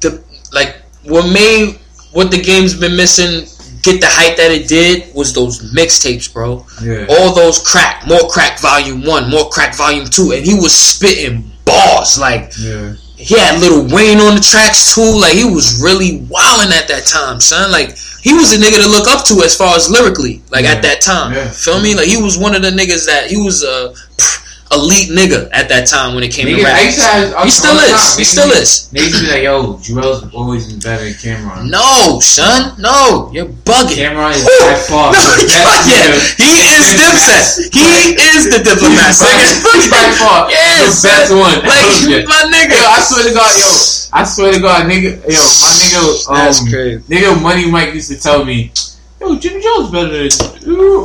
the 0.00 0.22
like 0.52 0.76
what 1.04 1.32
made 1.32 1.78
what 2.12 2.30
the 2.30 2.40
game's 2.40 2.74
been 2.74 2.96
missing 2.96 3.46
get 3.82 4.00
the 4.00 4.06
hype 4.08 4.36
that 4.36 4.52
it 4.52 4.68
did 4.68 5.12
was 5.14 5.32
those 5.34 5.72
mixtapes, 5.74 6.32
bro. 6.32 6.64
Yeah. 6.82 7.04
All 7.08 7.34
those 7.34 7.58
crack, 7.58 8.06
more 8.06 8.28
crack 8.28 8.60
volume 8.60 9.02
one, 9.04 9.28
more 9.28 9.48
crack 9.50 9.74
volume 9.74 10.04
two, 10.06 10.30
and 10.32 10.44
he 10.46 10.54
was 10.54 10.72
spitting 10.72 11.50
bars 11.64 12.16
like 12.18 12.52
Yeah. 12.60 12.92
he 13.16 13.36
had 13.38 13.58
Little 13.60 13.82
Wayne 13.88 14.18
on 14.20 14.36
the 14.36 14.40
tracks 14.40 14.94
too. 14.94 15.18
Like 15.20 15.32
he 15.32 15.44
was 15.44 15.80
really 15.82 16.24
wilding 16.30 16.72
at 16.72 16.86
that 16.88 17.06
time, 17.06 17.40
son. 17.40 17.72
Like 17.72 17.96
he 18.22 18.32
was 18.34 18.52
a 18.52 18.56
nigga 18.58 18.80
to 18.80 18.88
look 18.88 19.08
up 19.08 19.24
to 19.26 19.42
as 19.42 19.56
far 19.56 19.74
as 19.74 19.90
lyrically, 19.90 20.42
like 20.50 20.62
Yeah. 20.64 20.72
at 20.74 20.82
that 20.82 21.00
time. 21.00 21.32
Yeah. 21.32 21.48
Feel 21.50 21.80
me? 21.80 21.94
Like 21.96 22.06
he 22.06 22.22
was 22.22 22.38
one 22.38 22.54
of 22.54 22.62
the 22.62 22.70
niggas 22.70 23.06
that 23.06 23.30
he 23.30 23.36
was 23.36 23.64
a 23.64 23.92
elite 24.72 25.10
nigga 25.10 25.48
at 25.52 25.68
that 25.68 25.86
time 25.86 26.14
when 26.14 26.24
it 26.24 26.32
came 26.32 26.46
Nigga, 26.48 26.64
rap. 26.64 26.80
To 26.80 27.36
have, 27.36 27.44
He 27.44 27.50
still 27.50 27.76
is. 27.76 28.16
He 28.16 28.24
still 28.24 28.50
is. 28.50 28.88
Niggas 28.92 29.20
be 29.20 29.26
like, 29.30 29.42
yo, 29.44 29.74
Juelz 29.84 30.32
always 30.32 30.66
been 30.68 30.80
better 30.80 31.04
than 31.04 31.14
Cam'ron. 31.14 31.70
No, 31.70 32.20
son. 32.20 32.74
No, 32.80 33.30
you're 33.32 33.46
bugging. 33.68 33.96
Cam'ron 34.00 34.32
is 34.32 34.42
by 34.44 34.74
far 34.88 35.12
No, 35.12 35.20
the 35.36 35.44
best 35.52 35.88
yeah, 35.88 36.08
nigga. 36.08 36.20
he 36.40 36.50
is 36.72 36.84
Dipset. 36.96 37.44
He 37.72 37.86
is 38.16 38.42
the 38.50 38.60
diplomat. 38.64 39.12
He's 39.12 39.88
by 39.92 40.06
far 40.18 40.50
Yes, 40.54 41.02
the 41.02 41.08
best 41.08 41.30
one. 41.32 41.58
Like 41.64 42.26
my 42.28 42.42
nigga. 42.50 42.76
Yo, 42.76 42.88
I 42.88 43.00
swear 43.00 43.24
to 43.28 43.32
God, 43.34 43.52
yo, 43.58 43.70
I 44.12 44.24
swear 44.24 44.52
to 44.52 44.60
God, 44.60 44.86
nigga, 44.90 45.16
yo, 45.24 45.40
my 45.40 45.72
nigga, 45.80 46.28
um, 46.28 46.34
That's 46.36 46.60
crazy. 46.68 46.98
nigga, 47.08 47.40
Money 47.40 47.70
Mike 47.70 47.94
used 47.94 48.10
to 48.10 48.18
tell 48.18 48.44
me, 48.44 48.70
yo, 49.22 49.36
Jimmy 49.38 49.62
Jones 49.62 49.90
better 49.90 50.08
than. 50.12 50.28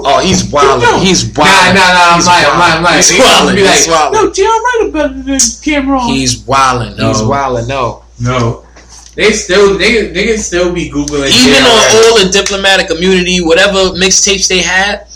Oh, 0.06 0.20
he's 0.24 0.44
wild. 0.52 0.82
Yo. 0.82 0.98
He's 1.00 1.24
Nah, 1.38 1.44
wild. 1.44 1.76
nah, 1.76 1.94
nah, 1.94 2.10
I'm 2.12 2.16
He's 2.18 2.28
lying, 2.28 2.46
I'm 2.46 2.60
lying, 2.60 2.78
I'm 2.78 2.84
lying. 2.84 2.98
He's 2.98 3.10
They 3.10 3.16
used 3.18 3.28
to 3.28 3.44
wildin', 3.46 3.58
he's 3.58 3.88
like, 3.88 3.98
wildin'. 3.98 4.14
Yo, 4.14 4.32
J.R. 4.32 4.64
Writer 4.64 4.92
better 4.92 5.14
than 5.14 5.40
Cam'ron. 5.66 6.08
He's 6.16 6.38
wilding. 6.40 6.92
He's 6.98 7.22
No. 7.22 7.28
wilding. 7.30 7.68
No. 7.68 8.04
no. 8.20 8.64
They 9.16 9.32
still, 9.32 9.78
they 9.80 10.12
can 10.28 10.38
still 10.38 10.72
be 10.74 10.90
googling. 10.92 11.26
Even 11.30 11.64
J.R. 11.64 11.66
on 11.66 11.78
Writer. 11.78 11.98
all 11.98 12.20
the 12.26 12.30
diplomatic 12.32 12.92
immunity, 12.92 13.42
whatever 13.42 13.96
mixtapes 13.98 14.48
they 14.48 14.60
had, 14.62 15.08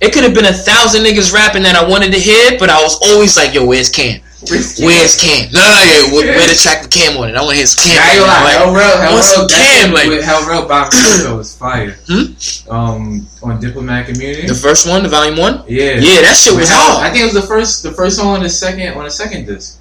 it 0.00 0.12
could 0.12 0.24
have 0.24 0.34
been 0.34 0.44
a 0.44 0.52
thousand 0.52 1.04
niggas 1.04 1.32
rapping 1.32 1.62
that 1.62 1.74
I 1.74 1.82
wanted 1.88 2.12
to 2.12 2.18
hear, 2.18 2.58
but 2.58 2.68
I 2.68 2.82
was 2.82 2.98
always 3.00 3.34
like, 3.36 3.54
"Yo, 3.54 3.64
where's 3.64 3.88
Cam? 3.88 4.20
Where's 4.44 5.16
Cam? 5.16 5.48
No, 5.50 5.60
no, 5.64 5.80
yeah, 5.80 6.12
where, 6.12 6.26
where 6.36 6.46
the 6.46 6.54
track 6.54 6.82
with 6.82 6.90
Cam 6.90 7.16
on 7.16 7.30
it? 7.30 7.36
I 7.36 7.42
want 7.42 7.56
some 7.56 7.82
Cam. 7.88 7.96
Yeah, 7.96 8.20
gonna 8.20 8.26
lie. 8.28 8.44
Like, 8.44 8.52
Hell 8.60 8.74
Rell, 8.74 8.96
Hell 9.00 9.16
Rell, 9.16 9.48
Cam, 9.48 9.92
like- 9.94 10.08
with 10.08 10.24
Hell 10.24 10.46
Rell 10.46 10.68
Bob 10.68 10.92
Show 10.92 11.36
was 11.40 11.56
fire. 11.56 11.96
Hmm? 12.06 12.70
Um, 12.70 13.26
on 13.42 13.58
Diplomatic 13.60 14.14
Immunity. 14.14 14.46
the 14.46 14.54
first 14.54 14.86
one, 14.86 15.02
the 15.02 15.08
volume 15.08 15.38
one. 15.38 15.64
yeah. 15.68 15.94
Yeah, 15.96 16.20
that 16.20 16.36
shit 16.36 16.54
was 16.54 16.68
Hell- 16.68 16.78
hard. 17.00 17.06
I 17.06 17.10
think 17.10 17.22
it 17.22 17.32
was 17.32 17.34
the 17.34 17.48
first, 17.48 17.82
the 17.82 17.92
first 17.92 18.16
song 18.16 18.36
on 18.36 18.42
the 18.42 18.50
second, 18.50 18.92
on 18.96 19.04
the 19.04 19.10
second 19.10 19.46
disc. 19.46 19.80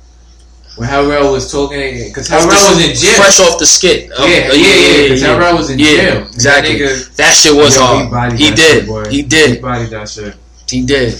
When 0.77 0.87
Hell 0.89 1.07
Rell 1.07 1.31
was 1.31 1.51
talking, 1.51 2.03
because 2.07 2.27
Hell 2.27 2.47
Rell 2.47 2.75
was 2.75 2.83
in 2.83 2.95
jail. 2.95 3.15
Fresh 3.15 3.39
off 3.41 3.59
the 3.59 3.65
skit. 3.65 4.11
Um, 4.11 4.29
yeah, 4.29 4.51
yeah, 4.51 4.55
yeah, 4.55 5.03
because 5.03 5.21
Hell 5.21 5.37
Rell 5.39 5.55
was 5.57 5.69
in 5.69 5.79
Yeah, 5.79 5.85
jail. 5.87 6.23
exactly. 6.27 6.77
That 6.79 6.89
nigga, 6.95 7.15
That 7.15 7.33
shit 7.35 7.55
was 7.55 7.75
yo, 7.75 7.81
he 7.81 8.05
hard. 8.07 8.33
He 8.39 8.49
that 8.49 8.55
did. 8.57 8.85
shit. 8.87 9.07
He 9.11 9.15
He 9.17 9.23
did. 9.23 9.61
bodied 9.61 9.89
that 9.91 10.09
shit. 10.09 10.35
He 10.67 10.85
did. 10.85 11.13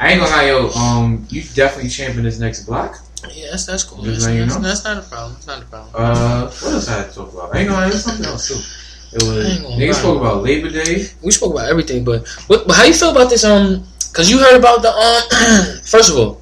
I 0.00 0.12
ain't 0.12 0.20
gonna 0.20 0.30
lie, 0.30 0.46
yo. 0.46 0.68
Um, 0.70 1.26
you 1.28 1.42
definitely 1.54 1.90
champion 1.90 2.24
this 2.24 2.38
next 2.38 2.64
block. 2.66 2.98
Yeah, 3.34 3.50
that's 3.50 3.66
that's 3.66 3.82
cool. 3.82 4.02
Just 4.04 4.26
That's, 4.26 4.34
you 4.34 4.46
know. 4.46 4.60
that's 4.60 4.84
not 4.84 4.98
a 4.98 5.02
problem. 5.08 5.32
That's 5.34 5.46
not 5.48 5.62
a 5.62 5.64
problem. 5.66 5.90
Uh, 5.94 6.42
what 6.50 6.72
else 6.72 6.88
I 6.88 6.98
had 6.98 7.08
to 7.10 7.14
talk 7.16 7.32
about? 7.32 7.54
I 7.54 7.58
ain't 7.60 7.68
gonna 7.68 7.80
lie, 7.82 7.90
there's 7.90 8.04
something 8.04 8.26
else 8.26 8.46
too. 8.48 9.16
It 9.16 9.22
was 9.24 9.58
niggas 9.80 9.94
spoke 9.94 10.20
about 10.20 10.42
Labor 10.42 10.70
Day. 10.70 11.06
we 11.22 11.30
spoke 11.32 11.52
about 11.54 11.68
everything, 11.68 12.04
but 12.04 12.28
what, 12.46 12.66
but 12.66 12.76
how 12.76 12.84
you 12.84 12.92
feel 12.94 13.10
about 13.10 13.28
this? 13.30 13.42
Um, 13.44 13.84
cause 14.12 14.30
you 14.30 14.38
heard 14.38 14.56
about 14.56 14.82
the 14.82 14.90
um. 14.92 15.80
first 15.84 16.10
of 16.10 16.16
all, 16.18 16.40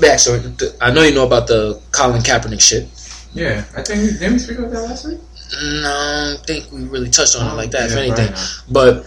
backstory. 0.00 0.42
the- 0.58 0.74
I 0.80 0.90
know 0.90 1.02
you 1.02 1.14
know 1.14 1.26
about 1.26 1.46
the 1.46 1.80
Colin 1.92 2.20
Kaepernick 2.22 2.60
shit. 2.60 2.88
Yeah, 3.34 3.62
I 3.76 3.82
think 3.82 4.18
didn't 4.18 4.32
we 4.32 4.38
speak 4.40 4.58
about 4.58 4.72
that 4.72 4.82
last 4.82 5.06
week? 5.06 5.18
No, 5.62 5.88
I 5.88 6.34
don't 6.34 6.46
think 6.46 6.72
we 6.72 6.84
really 6.84 7.10
touched 7.10 7.36
on 7.36 7.46
it 7.52 7.54
like 7.54 7.70
that. 7.70 7.90
if 7.90 7.96
anything, 7.96 8.32
but 8.72 9.06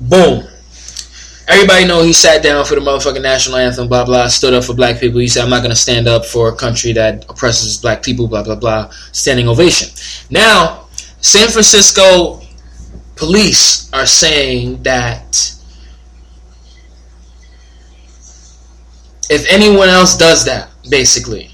boom. 0.00 0.46
Everybody 1.48 1.86
know 1.86 2.02
he 2.02 2.12
sat 2.12 2.42
down 2.42 2.66
for 2.66 2.74
the 2.74 2.82
motherfucking 2.82 3.22
national 3.22 3.56
anthem, 3.56 3.88
blah 3.88 4.04
blah. 4.04 4.28
Stood 4.28 4.52
up 4.52 4.64
for 4.64 4.74
black 4.74 5.00
people. 5.00 5.18
He 5.18 5.28
said, 5.28 5.44
"I'm 5.44 5.50
not 5.50 5.60
going 5.60 5.70
to 5.70 5.76
stand 5.76 6.06
up 6.06 6.26
for 6.26 6.50
a 6.50 6.54
country 6.54 6.92
that 6.92 7.24
oppresses 7.30 7.78
black 7.78 8.02
people." 8.02 8.28
Blah 8.28 8.42
blah 8.42 8.54
blah. 8.54 8.90
Standing 9.12 9.48
ovation. 9.48 9.88
Now, 10.30 10.88
San 11.22 11.48
Francisco 11.48 12.42
police 13.16 13.90
are 13.94 14.06
saying 14.06 14.82
that 14.82 15.54
if 19.30 19.46
anyone 19.50 19.88
else 19.88 20.16
does 20.16 20.44
that, 20.44 20.70
basically, 20.90 21.50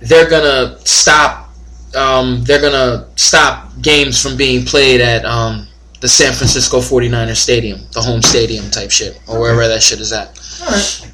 they're 0.00 0.28
gonna 0.28 0.78
stop. 0.84 1.48
Um, 1.94 2.44
they're 2.44 2.60
gonna 2.60 3.08
stop 3.16 3.72
games 3.80 4.22
from 4.22 4.36
being 4.36 4.66
played 4.66 5.00
at 5.00 5.24
um, 5.24 5.66
the 6.00 6.08
San 6.08 6.32
Francisco 6.32 6.78
49ers 6.78 7.36
stadium, 7.36 7.80
the 7.92 8.00
home 8.00 8.22
stadium 8.22 8.70
type 8.70 8.90
shit, 8.90 9.20
or 9.28 9.40
wherever 9.40 9.68
that 9.68 9.82
shit 9.82 10.00
is 10.00 10.12
at. 10.12 10.38
Alright. 10.62 11.12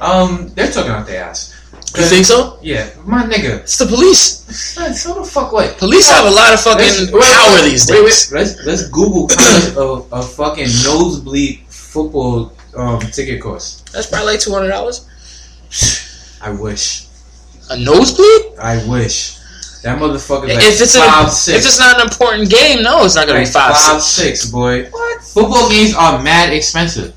Um, 0.00 0.48
they're 0.54 0.70
talking 0.70 0.92
out 0.92 1.06
their 1.06 1.24
ass. 1.24 1.54
You 1.96 2.04
think 2.04 2.26
so? 2.26 2.58
Yeah, 2.62 2.90
my 3.04 3.24
nigga. 3.24 3.60
It's 3.60 3.78
the 3.78 3.86
police. 3.86 4.76
Man, 4.78 4.92
so 4.92 5.14
the 5.14 5.24
fuck 5.24 5.52
what? 5.52 5.78
Police 5.78 6.10
have 6.10 6.26
a 6.26 6.30
lot 6.30 6.52
of 6.52 6.60
fucking 6.60 7.12
wait, 7.12 7.24
power 7.24 7.54
wait, 7.54 7.70
these 7.70 7.90
wait, 7.90 8.02
days. 8.02 8.30
Let's 8.30 8.64
let's 8.66 8.88
Google 8.88 9.26
a, 9.32 10.16
a 10.16 10.22
fucking 10.22 10.68
nosebleed 10.84 11.60
football 11.68 12.52
um 12.76 13.00
ticket 13.00 13.40
cost. 13.40 13.90
That's 13.92 14.06
probably 14.06 14.32
like 14.32 14.40
two 14.40 14.52
hundred 14.52 14.68
dollars. 14.68 15.08
I 16.42 16.50
wish. 16.50 17.06
A 17.70 17.78
nosebleed? 17.78 18.58
I 18.60 18.86
wish. 18.86 19.37
That 19.82 19.98
motherfucker 19.98 20.48
like 20.48 20.58
if 20.58 20.80
it's 20.80 20.96
five 20.96 21.24
an, 21.26 21.30
six. 21.30 21.58
if 21.58 21.64
it's 21.66 21.78
not 21.78 21.96
an 22.00 22.08
important 22.08 22.50
game, 22.50 22.82
no, 22.82 23.04
it's 23.04 23.14
not 23.14 23.26
gonna 23.26 23.38
like 23.40 23.48
be 23.48 23.52
five, 23.52 23.76
five 23.76 24.02
six. 24.02 24.40
six, 24.40 24.50
boy. 24.50 24.84
What? 24.90 25.22
Football 25.22 25.70
games 25.70 25.94
are 25.94 26.20
mad 26.22 26.52
expensive. 26.52 27.14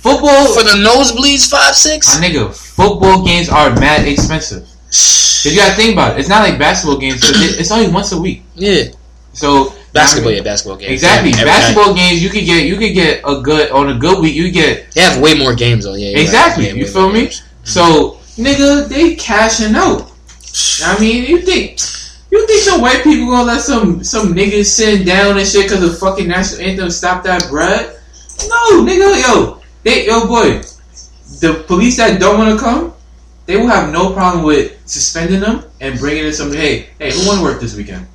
Football 0.00 0.54
For 0.54 0.62
the 0.62 0.78
nosebleeds, 0.78 1.50
five 1.50 1.74
six. 1.74 2.18
my 2.18 2.26
nigga, 2.26 2.54
football 2.54 3.24
games 3.24 3.48
are 3.48 3.70
mad 3.74 4.06
expensive. 4.08 4.62
Cause 4.86 5.44
you 5.44 5.56
gotta 5.56 5.74
think 5.74 5.92
about 5.92 6.16
it. 6.16 6.20
It's 6.20 6.28
not 6.28 6.48
like 6.48 6.58
basketball 6.58 6.98
games. 6.98 7.22
it- 7.28 7.60
it's 7.60 7.70
only 7.70 7.88
once 7.88 8.12
a 8.12 8.18
week. 8.20 8.42
Yeah, 8.54 8.84
So 9.32 9.74
basketball. 9.92 10.32
I 10.32 10.36
Yeah, 10.36 10.42
basketball 10.42 10.78
games. 10.78 10.92
Exactly. 10.92 11.32
Every 11.32 11.44
basketball 11.44 11.94
games 11.94 12.22
you 12.22 12.30
could 12.30 12.44
get 12.44 12.64
you 12.64 12.76
could 12.76 12.94
get 12.94 13.20
a 13.24 13.40
good 13.42 13.70
on 13.70 13.90
a 13.90 13.94
good 13.98 14.20
week 14.20 14.34
you 14.34 14.50
get. 14.50 14.90
They 14.92 15.02
have 15.02 15.20
way 15.20 15.34
more 15.34 15.54
games 15.54 15.84
on. 15.86 15.98
Yeah, 15.98 16.06
you're 16.08 16.14
right. 16.16 16.22
exactly. 16.22 16.70
You 16.70 16.86
feel 16.86 17.10
me? 17.12 17.22
games. 17.22 17.42
So 17.64 18.18
nigga, 18.38 18.88
they 18.88 19.14
cashing 19.16 19.74
out. 19.74 20.10
I 20.84 20.98
mean, 21.00 21.24
you 21.24 21.42
think 21.42 21.78
you 22.30 22.46
think 22.46 22.60
some 22.60 22.80
white 22.80 23.02
people 23.02 23.26
gonna 23.26 23.44
let 23.44 23.60
some 23.60 24.04
some 24.04 24.34
niggas 24.34 24.66
sit 24.66 25.06
down 25.06 25.38
and 25.38 25.46
shit 25.46 25.64
because 25.64 25.80
the 25.80 25.96
fucking 25.96 26.28
national 26.28 26.62
anthem 26.62 26.90
stop 26.90 27.24
that 27.24 27.48
bread? 27.48 27.98
No, 28.48 28.84
nigga, 28.84 29.22
yo, 29.22 29.60
they 29.82 30.06
yo 30.06 30.26
boy, 30.26 30.60
the 31.40 31.64
police 31.66 31.96
that 31.96 32.20
don't 32.20 32.38
want 32.38 32.58
to 32.58 32.64
come, 32.64 32.94
they 33.46 33.56
will 33.56 33.66
have 33.66 33.92
no 33.92 34.12
problem 34.12 34.44
with 34.44 34.78
suspending 34.86 35.40
them 35.40 35.64
and 35.80 35.98
bringing 35.98 36.24
in 36.24 36.32
some. 36.32 36.52
Hey, 36.52 36.90
hey, 36.98 37.12
who 37.12 37.26
want 37.26 37.38
to 37.38 37.44
work 37.44 37.60
this 37.60 37.76
weekend? 37.76 38.06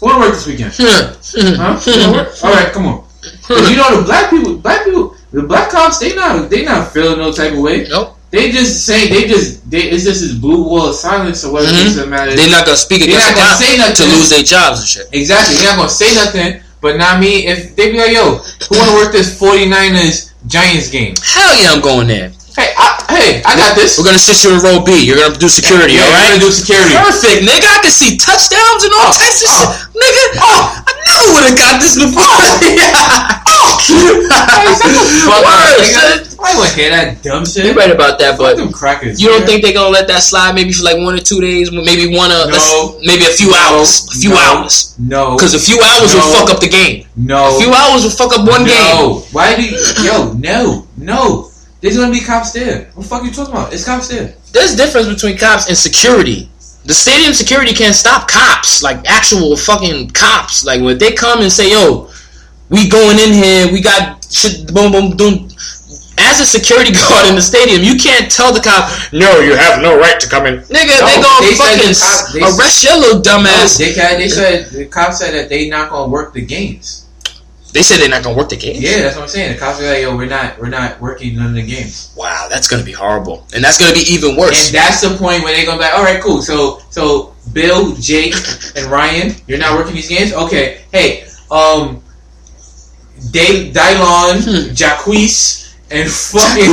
Who 0.00 0.06
want 0.06 0.22
to 0.22 0.28
work 0.28 0.34
this 0.34 0.46
weekend? 0.46 0.72
Huh? 0.76 1.80
You 1.86 2.00
wanna 2.06 2.12
work? 2.12 2.44
All 2.44 2.52
right, 2.52 2.72
come 2.72 2.86
on. 2.86 3.04
you 3.50 3.76
know 3.76 4.00
the 4.00 4.04
black 4.04 4.30
people, 4.30 4.56
black 4.56 4.84
people, 4.84 5.14
the 5.32 5.42
black 5.42 5.70
cops, 5.70 5.98
they 5.98 6.14
not 6.14 6.48
they 6.48 6.64
not 6.64 6.92
feeling 6.92 7.18
no 7.18 7.30
type 7.30 7.52
of 7.52 7.58
way. 7.58 7.86
Nope. 7.88 8.16
They 8.30 8.50
just 8.52 8.86
say 8.86 9.08
they 9.08 9.26
just 9.26 9.68
they 9.70 9.90
it's 9.90 10.04
just 10.04 10.20
this 10.22 10.32
blue 10.34 10.62
wall 10.62 10.90
of 10.90 10.94
silence 10.94 11.42
or 11.44 11.50
whatever 11.52 11.72
Mhm. 11.74 11.80
it 11.80 11.84
doesn't 11.84 12.10
matter. 12.10 12.36
They're 12.36 12.48
not 12.50 12.64
gonna 12.64 12.76
speak 12.78 13.00
They're 13.02 13.18
not 13.18 13.34
gonna 13.34 13.56
say 13.58 13.76
nothing. 13.76 13.96
to 13.96 14.04
lose 14.14 14.28
their 14.30 14.42
jobs 14.44 14.80
and 14.80 14.88
shit. 14.88 15.08
exactly. 15.12 15.56
They're 15.56 15.70
not 15.74 15.76
gonna 15.76 15.90
say 15.90 16.14
nothing. 16.14 16.60
But 16.80 16.96
not 16.96 17.20
me. 17.20 17.44
If 17.46 17.76
they 17.76 17.92
be 17.92 17.98
like, 17.98 18.12
yo, 18.12 18.40
who 18.40 18.72
want 18.78 18.88
to 18.88 18.96
work 18.96 19.12
this 19.12 19.36
49ers 19.38 20.30
Giants 20.48 20.88
game? 20.88 21.12
Hell 21.22 21.52
yeah, 21.60 21.72
I'm 21.76 21.82
going 21.82 22.06
there. 22.08 22.32
Hey, 22.56 22.72
I, 22.72 22.88
hey, 23.12 23.42
I 23.44 23.52
got 23.56 23.74
this. 23.76 23.98
We're 23.98 24.04
gonna 24.08 24.18
sit 24.18 24.42
you 24.42 24.54
in 24.56 24.60
row 24.64 24.80
B. 24.80 24.96
You're 25.04 25.18
gonna 25.20 25.36
do 25.36 25.48
security, 25.48 25.94
Yeah, 25.94 26.08
all 26.08 26.12
we're 26.12 26.28
gonna 26.28 26.40
do 26.40 26.50
security. 26.50 26.94
Perfect, 26.96 27.44
nigga. 27.44 27.68
I 27.68 27.78
can 27.84 27.92
see 27.92 28.16
touchdowns 28.16 28.84
and 28.84 28.92
all 28.96 29.12
Oh, 29.12 29.18
types 29.18 29.42
of 29.44 29.48
oh. 29.50 29.60
shit, 29.60 29.92
nigga. 29.92 30.24
Oh. 30.40 30.82
I 30.88 30.92
never 31.04 31.26
would 31.36 31.44
have 31.52 31.58
got 31.58 31.74
this 31.82 31.94
before. 32.00 32.24
Oh. 32.24 32.40
Fuck 33.50 33.59
Word, 33.88 34.28
up, 34.30 34.48
son. 34.76 35.80
nigga. 35.80 36.36
I 36.42 36.56
wouldn't 36.58 36.74
hear 36.76 36.90
that 36.90 37.22
dumb 37.22 37.44
shit. 37.46 37.64
You're 37.64 37.74
right 37.74 37.90
about 37.90 38.18
that, 38.18 38.36
but 38.38 38.56
crackers. 38.72 39.20
you 39.20 39.28
don't 39.28 39.40
man. 39.40 39.46
think 39.48 39.62
they're 39.62 39.72
gonna 39.74 39.90
let 39.90 40.08
that 40.08 40.22
slide 40.22 40.54
maybe 40.54 40.72
for 40.72 40.84
like 40.84 40.96
one 40.98 41.14
or 41.14 41.20
two 41.20 41.40
days, 41.40 41.70
maybe 41.72 42.14
one 42.16 42.30
uh, 42.30 42.46
No. 42.46 42.98
maybe 43.04 43.24
a 43.24 43.28
few 43.36 43.50
No. 43.50 43.56
hours, 43.56 44.08
a 44.08 44.18
few 44.18 44.30
No. 44.30 44.36
hours, 44.36 44.94
No. 44.98 45.36
because 45.36 45.54
a 45.54 45.58
few 45.58 45.80
hours 45.80 46.14
will 46.14 46.22
fuck 46.32 46.50
up 46.50 46.60
the 46.60 46.68
game. 46.68 47.04
no. 47.16 47.56
A 47.56 47.60
few 47.60 47.72
hours 47.72 48.02
will 48.04 48.10
fuck 48.10 48.36
up 48.38 48.46
one 48.48 48.64
game. 48.64 49.22
Why 49.32 49.54
do 49.56 49.62
you, 49.62 49.76
yo, 50.02 50.32
no, 50.34 50.86
no. 50.96 51.50
There's 51.80 51.96
gonna 51.96 52.12
be 52.12 52.20
cops 52.20 52.52
there. 52.52 52.90
What 52.94 53.02
the 53.04 53.08
fuck 53.08 53.22
are 53.22 53.26
you 53.26 53.32
talking 53.32 53.54
about? 53.54 53.72
It's 53.72 53.84
cops 53.84 54.08
there. 54.08 54.34
There's 54.52 54.74
a 54.74 54.76
difference 54.76 55.08
between 55.08 55.38
cops 55.38 55.68
and 55.68 55.76
security. 55.76 56.48
The 56.84 56.94
stadium 56.94 57.34
security 57.34 57.72
can't 57.74 57.94
stop 57.94 58.28
cops, 58.28 58.82
like 58.82 58.98
actual 59.08 59.56
fucking 59.56 60.10
cops. 60.10 60.64
Like 60.64 60.80
when 60.80 60.96
they 60.98 61.12
come 61.12 61.40
and 61.40 61.52
say, 61.52 61.70
"Yo, 61.70 62.08
we 62.70 62.88
going 62.88 63.18
in 63.18 63.32
here, 63.34 63.70
we 63.72 63.80
got 63.82 64.24
shit, 64.30 64.72
boom, 64.72 64.92
boom, 64.92 65.16
boom." 65.16 65.48
As 66.22 66.38
a 66.38 66.44
security 66.46 66.92
guard 67.08 67.28
in 67.28 67.34
the 67.34 67.42
stadium, 67.42 67.82
you 67.82 67.96
can't 67.96 68.30
tell 68.30 68.52
the 68.52 68.60
cop, 68.60 68.88
"No, 69.12 69.40
you 69.40 69.54
have 69.56 69.82
no 69.82 69.98
right 69.98 70.18
to 70.20 70.28
come 70.28 70.46
in." 70.46 70.60
Nigga, 70.60 71.00
No, 71.00 71.06
they 71.06 71.16
gonna 71.20 71.46
they 71.46 71.54
fucking 71.56 71.94
cop- 71.94 72.32
they- 72.32 72.40
arrest 72.40 72.84
your 72.84 72.96
little 72.98 73.20
No, 73.20 73.22
dumbass. 73.42 73.78
they, 73.78 73.92
they 73.92 74.28
said 74.28 74.66
the 74.70 74.86
cop 74.86 75.12
said 75.12 75.34
that 75.34 75.48
they 75.48 75.68
not 75.68 75.90
gonna 75.90 76.08
work 76.10 76.32
the 76.34 76.42
games. 76.44 77.06
They 77.72 77.82
said 77.82 77.98
they're 78.00 78.08
not 78.08 78.24
gonna 78.24 78.36
work 78.36 78.48
the 78.48 78.56
games. 78.56 78.80
Yeah, 78.82 79.00
that's 79.02 79.14
what 79.14 79.22
I'm 79.22 79.28
saying. 79.28 79.52
The 79.54 79.58
cops 79.60 79.80
are 79.80 79.86
like, 79.86 80.02
yo, 80.02 80.16
we're 80.16 80.26
not, 80.26 80.58
we're 80.58 80.68
not 80.68 81.00
working 81.00 81.36
none 81.36 81.46
of 81.50 81.54
the 81.54 81.62
games. 81.64 82.12
Wow, 82.16 82.48
that's 82.50 82.66
gonna 82.66 82.82
be 82.82 82.90
horrible, 82.92 83.46
and 83.54 83.62
that's 83.62 83.78
gonna 83.78 83.94
be 83.94 84.04
even 84.12 84.34
worse. 84.36 84.66
And 84.66 84.74
that's 84.76 85.00
the 85.00 85.10
point 85.16 85.44
where 85.44 85.54
they're 85.54 85.64
gonna 85.64 85.78
be 85.78 85.84
like, 85.84 85.94
all 85.94 86.02
right, 86.02 86.20
cool. 86.20 86.42
So, 86.42 86.80
so 86.90 87.32
Bill, 87.52 87.94
Jake, 87.94 88.34
and 88.76 88.86
Ryan, 88.90 89.36
you're 89.46 89.58
not 89.58 89.78
working 89.78 89.94
these 89.94 90.08
games. 90.08 90.32
Okay, 90.32 90.82
hey, 90.92 91.24
um, 91.52 92.02
Dave, 93.30 93.72
Dylon, 93.72 94.40
Hmm. 94.42 94.72
Jacquees, 94.72 95.68
and 95.90 96.08
fucking 96.10 96.72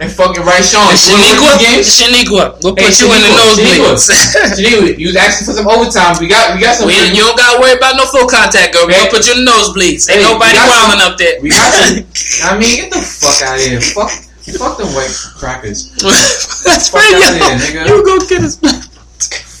and 0.00 0.10
fucking 0.10 0.42
Right 0.42 0.64
Sean. 0.64 0.88
And 0.90 0.98
Shaniqua. 0.98 1.78
Shaniqua, 1.84 2.58
we'll 2.64 2.74
put 2.74 2.90
you 2.98 3.06
in 3.12 3.20
the 3.22 3.30
Shaniqua, 3.30 3.94
nosebleeds. 3.94 4.10
Shaniqua, 4.58 4.98
you 4.98 5.06
was 5.08 5.16
asking 5.16 5.46
for 5.46 5.52
some 5.52 5.68
overtime. 5.68 6.16
We 6.18 6.26
got, 6.26 6.54
we 6.56 6.60
got 6.60 6.74
some. 6.76 6.86
We, 6.88 6.94
you 7.12 7.22
don't 7.22 7.36
gotta 7.36 7.60
worry 7.60 7.76
about 7.76 7.94
no 7.96 8.06
full 8.06 8.26
contact, 8.26 8.72
girl. 8.74 8.86
We'll 8.86 9.10
put 9.10 9.26
you 9.26 9.34
in 9.38 9.44
the 9.44 9.50
nosebleeds. 9.50 10.10
Ain't 10.10 10.22
Hey, 10.22 10.26
nobody 10.26 10.58
wilding 10.58 11.02
up 11.06 11.18
there. 11.18 11.38
we 11.42 11.50
got 11.50 11.70
some- 11.70 12.02
I 12.50 12.58
mean, 12.58 12.76
get 12.76 12.90
the 12.92 13.00
fuck 13.02 13.42
out 13.46 13.58
of 13.58 13.62
here. 13.64 13.80
Fuck, 13.80 14.10
fuck 14.58 14.78
them 14.78 14.88
white 14.94 15.12
crackers. 15.38 15.92
That's 16.64 16.88
Fuck 16.88 17.00
pretty 17.02 17.14
outta 17.22 17.38
young. 17.38 17.58
here, 17.60 17.84
nigga. 17.84 17.88
You 17.88 18.04
go 18.04 18.18
get 18.26 18.42
his 18.42 18.56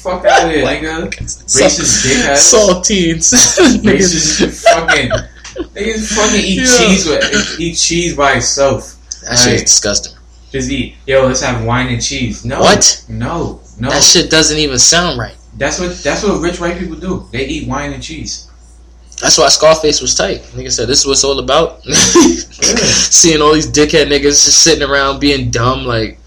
Fuck 0.02 0.24
out 0.24 0.46
of 0.46 0.50
here, 0.50 0.64
nigga. 0.66 1.06
Racist 1.14 2.02
dickhead. 2.02 2.34
saltines. 2.34 3.30
Racist 3.84 4.62
fucking. 4.64 5.10
Niggas 5.54 6.06
fucking 6.14 6.40
eat 6.40 6.60
Yeah. 6.60 6.78
cheese 6.78 7.06
with 7.06 7.56
eat 7.60 7.74
cheese 7.74 8.16
by 8.16 8.32
itself. 8.34 8.94
That 9.22 9.38
shit 9.38 9.46
is 9.46 9.46
Right. 9.46 9.60
disgusting. 9.66 10.12
Just 10.50 10.70
eat. 10.70 10.96
Yo, 11.06 11.26
let's 11.26 11.40
have 11.40 11.62
wine 11.64 11.88
and 11.88 12.02
cheese. 12.02 12.44
No. 12.44 12.60
What? 12.60 13.02
No. 13.08 13.60
No. 13.78 13.90
That 13.90 14.02
shit 14.02 14.30
doesn't 14.30 14.58
even 14.58 14.78
sound 14.78 15.18
right. 15.18 15.34
That's 15.56 15.78
what 15.78 16.02
that's 16.02 16.22
what 16.22 16.40
rich 16.40 16.60
white 16.60 16.78
people 16.78 16.96
do. 16.96 17.26
They 17.32 17.46
eat 17.46 17.68
wine 17.68 17.92
and 17.92 18.02
cheese. 18.02 18.46
That's 19.20 19.38
why 19.38 19.48
Scarface 19.50 20.00
was 20.00 20.14
tight. 20.14 20.42
Nigga 20.56 20.72
said, 20.72 20.88
"This 20.88 21.00
is 21.00 21.06
what's 21.06 21.22
all 21.24 21.38
about." 21.38 21.82
Seeing 21.94 23.40
all 23.40 23.52
these 23.54 23.68
dickhead 23.68 24.08
niggas 24.08 24.44
just 24.44 24.62
sitting 24.62 24.82
around 24.88 25.20
being 25.20 25.50
dumb, 25.50 25.84
like. 25.84 26.18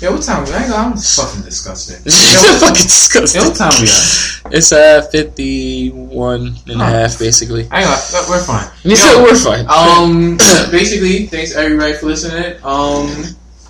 Yo, 0.00 0.12
what 0.12 0.22
time? 0.22 0.40
Ain't 0.46 0.70
gonna, 0.70 0.74
I'm 0.76 0.96
fucking 0.96 1.42
disgusting. 1.42 2.00
It's 2.06 2.60
fucking 2.60 2.74
disgusting. 2.84 3.42
Yo, 3.42 3.48
what 3.48 3.56
time 3.56 3.72
we 3.80 3.86
at? 3.86 4.54
It's 4.56 4.72
uh 4.72 5.02
51 5.12 6.54
and 6.68 6.80
a 6.80 6.84
half, 6.84 7.18
basically. 7.18 7.68
I 7.70 7.82
ain't 7.82 8.12
gonna, 8.12 8.26
we're 8.30 8.42
fine. 8.42 8.66
You 8.82 8.90
Yo, 8.90 8.96
said 8.96 9.22
we're 9.22 9.34
fine. 9.36 9.66
Um, 9.68 10.36
basically, 10.70 11.26
thanks 11.26 11.54
everybody 11.54 11.92
for 11.92 12.06
listening. 12.06 12.56
Um, 12.64 13.12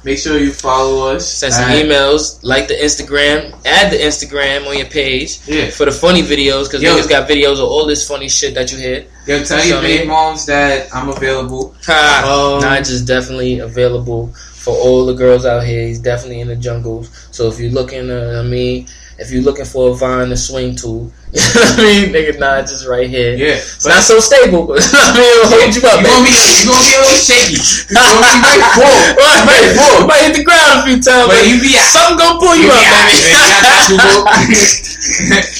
make 0.04 0.18
sure 0.18 0.38
you 0.38 0.52
follow 0.52 1.08
us. 1.08 1.26
Send 1.28 1.52
some 1.54 1.64
at- 1.64 1.84
emails, 1.84 2.38
like 2.44 2.68
the 2.68 2.74
Instagram, 2.74 3.50
add 3.66 3.92
the 3.92 3.96
Instagram 3.98 4.68
on 4.68 4.78
your 4.78 4.86
page 4.86 5.40
Yeah. 5.48 5.70
for 5.70 5.84
the 5.84 5.92
funny 5.92 6.22
videos 6.22 6.66
because 6.66 6.80
Yo. 6.80 6.94
niggas 6.94 7.08
got 7.08 7.28
videos 7.28 7.54
of 7.54 7.68
all 7.68 7.86
this 7.86 8.06
funny 8.06 8.28
shit 8.28 8.54
that 8.54 8.70
you 8.70 8.78
hear. 8.78 9.04
Yo, 9.26 9.42
tell 9.42 9.64
your 9.66 9.80
baby 9.82 10.06
moms 10.06 10.46
that 10.46 10.94
I'm 10.94 11.08
available. 11.08 11.74
Ha! 11.86 12.22
Um, 12.24 12.62
Nige 12.62 12.88
is 12.90 13.04
definitely 13.04 13.58
available 13.58 14.32
for 14.60 14.74
all 14.76 15.06
the 15.06 15.14
girls 15.14 15.44
out 15.46 15.64
here. 15.64 15.86
He's 15.86 15.98
definitely 15.98 16.40
in 16.40 16.48
the 16.48 16.56
jungles. 16.56 17.08
So 17.32 17.48
if 17.48 17.58
you're 17.58 17.72
looking, 17.72 18.10
uh, 18.10 18.42
I 18.44 18.46
mean, 18.48 18.86
if 19.18 19.30
you're 19.30 19.42
looking 19.42 19.64
for 19.66 19.90
a 19.90 19.94
vine 19.94 20.28
to 20.28 20.36
swing 20.36 20.74
to, 20.76 20.88
you 21.32 21.40
know 21.40 21.60
what 21.60 21.78
I 21.78 21.82
mean, 21.82 22.08
nigga, 22.12 22.32
Nige 22.40 22.68
just 22.68 22.88
right 22.88 23.08
here. 23.08 23.36
Yeah, 23.36 23.60
It's 23.60 23.84
not 23.86 24.02
so 24.02 24.18
stable, 24.18 24.66
but 24.68 24.80
I 24.80 25.12
mean, 25.12 25.28
it'll 25.28 25.48
hold 25.52 25.70
you 25.76 25.82
up. 25.84 26.00
You 26.00 26.08
gonna 26.08 26.24
be 26.24 26.32
you 26.32 26.64
gonna 26.68 26.84
be 26.88 26.92
a 26.96 27.00
little 27.04 27.20
shaky. 27.20 27.56
You 27.60 27.94
gonna 28.00 28.16
be 28.16 28.48
like 28.48 28.64
full. 28.76 28.96
Right, 29.20 29.44
Right, 29.44 29.68
full. 29.76 30.00
you 30.00 30.06
might 30.08 30.24
hit 30.28 30.34
the 30.40 30.44
ground 30.44 30.72
a 30.80 30.82
few 30.88 30.96
times, 31.00 31.28
But 31.28 31.36
but 31.40 31.44
you 31.48 31.56
be 31.60 31.72
out. 31.76 31.88
something 31.92 32.16
gonna 32.20 32.40
pull 32.40 32.56
you, 32.56 32.68
You 32.68 32.72
up, 32.72 32.80
out, 32.80 33.04
baby. 33.12 33.28
man. 33.28 33.44
I 33.44 33.60
got 33.60 33.80
you, 33.92 33.96
boo. 34.00 34.24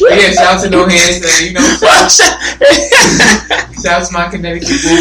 yeah, 0.09 0.33
shout 0.33 0.57
out 0.57 0.61
to 0.65 0.69
No 0.73 0.81
Hands. 0.89 1.21
uh, 1.21 1.29
You 1.45 1.53
know, 1.53 1.65
shout, 1.79 2.09
shout 2.11 3.97
out 4.01 4.05
to 4.09 4.13
my 4.13 4.29
Connecticut 4.33 4.81
boo. 4.83 5.01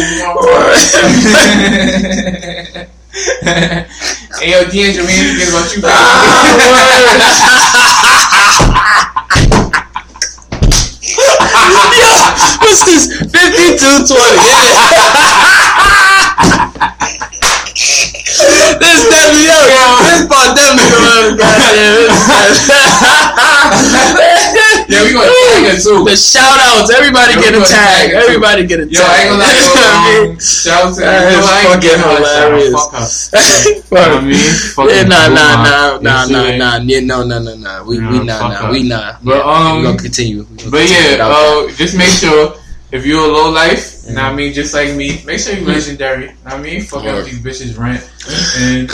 hey, 3.42 3.86
yo, 4.40 4.62
D'Angelo, 4.70 5.02
ah, 5.02 5.06
we 5.06 5.12
ain't 5.18 5.34
forget 5.34 5.50
about 5.50 5.66
you, 5.74 5.82
Yo, 11.98 12.06
what's 12.62 12.86
this? 12.86 13.10
5220. 13.18 14.14
this 18.78 19.02
definitely, 19.10 19.50
yo, 19.50 19.58
this 20.06 20.22
pandemic, 20.30 20.94
man, 21.02 21.34
goddamn. 21.34 22.14
Yeah, 24.90 25.04
we 25.06 25.12
gonna 25.14 25.30
tag 25.30 25.70
her 25.70 25.78
too. 25.78 26.02
The 26.04 26.16
shout 26.18 26.58
outs, 26.58 26.90
everybody 26.90 27.34
Yo, 27.34 27.40
get 27.46 27.54
a 27.54 27.60
tag 27.62 28.10
tag. 28.10 28.10
Everybody 28.10 28.66
get 28.66 28.80
a 28.80 28.86
Yo, 28.90 29.00
I 29.00 29.22
ain't 29.22 29.30
gonna 29.30 29.38
lie, 29.38 29.54
You 29.54 29.70
know 29.70 30.26
yo, 30.26 30.34
um, 30.34 30.40
shout 30.42 30.82
out 30.82 30.94
to 30.94 31.00
That 31.00 31.30
you. 31.30 31.38
is 31.38 31.46
know, 31.46 31.70
fucking 31.70 31.98
her 32.00 32.10
a 32.10 32.26
shout 32.26 32.42
out. 32.42 32.50
hilarious. 32.50 32.74
Fuck 32.74 32.90
her. 32.90 33.06
Fuck. 33.90 34.08
I 34.10 34.20
mean, 34.20 34.50
fucking 34.74 34.90
Yeah, 34.90 35.02
nah, 35.06 35.28
nah, 35.30 35.62
nah, 35.62 35.98
nah, 36.02 36.26
nah, 36.26 36.56
nah, 36.58 36.76
yeah, 36.82 37.00
no, 37.06 37.22
no, 37.22 37.38
no, 37.38 37.54
no. 37.54 37.84
We, 37.86 37.98
we 38.02 38.18
Nah, 38.18 38.48
nah, 38.48 38.66
up. 38.66 38.72
we 38.72 38.82
nah. 38.82 39.16
But, 39.22 39.36
Yeah, 39.38 39.46
um, 39.46 39.76
we 39.78 39.82
gonna 39.84 39.98
continue. 39.98 40.42
We 40.42 40.56
gonna 40.56 40.70
But 40.74 40.80
continue 40.90 41.10
yeah, 41.10 41.16
that. 41.22 41.30
uh, 41.30 41.70
just 41.78 41.94
make 41.96 42.10
sure 42.10 42.54
if 42.90 43.06
you're 43.06 43.22
a 43.22 43.28
low 43.30 43.50
life, 43.50 44.02
you 44.08 44.14
know 44.16 44.22
what 44.26 44.32
I 44.32 44.34
mean, 44.34 44.52
just 44.52 44.74
like 44.74 44.90
me, 44.96 45.22
make 45.24 45.38
sure 45.38 45.54
you're 45.54 45.68
legendary. 45.68 46.22
You 46.22 46.28
know 46.30 46.34
what 46.42 46.54
I 46.54 46.62
mean, 46.62 46.82
fucking 46.82 47.08
up 47.08 47.24
these 47.24 47.38
bitches 47.38 47.78
rent 47.78 48.02
and 48.58 48.90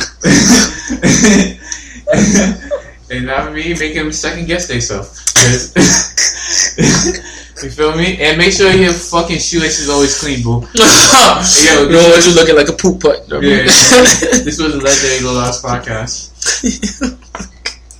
and 3.10 3.26
know 3.26 3.34
what 3.34 3.48
I 3.48 3.52
mean, 3.52 3.78
make 3.78 3.94
them 3.94 4.12
second 4.12 4.46
guess 4.46 4.66
themselves. 4.66 5.22
you 7.62 7.70
feel 7.70 7.96
me? 7.96 8.20
And 8.20 8.38
make 8.38 8.52
sure 8.52 8.72
your 8.72 8.92
fucking 8.92 9.38
shoelaces 9.38 9.84
is 9.84 9.90
always 9.90 10.18
clean, 10.18 10.42
boo. 10.42 10.60
Yo, 10.74 11.82
you 11.82 11.88
don't 11.88 12.10
want 12.10 12.26
you 12.26 12.34
looking 12.34 12.56
like 12.56 12.68
a 12.68 12.72
poop 12.72 13.00
putt. 13.00 13.28
know 13.28 13.36
what 13.36 13.44
Yeah. 13.44 13.62
This 13.62 14.58
was 14.60 14.74
a 14.74 14.78
legendary 14.78 15.20
Loss 15.20 15.62
podcast. 15.62 17.16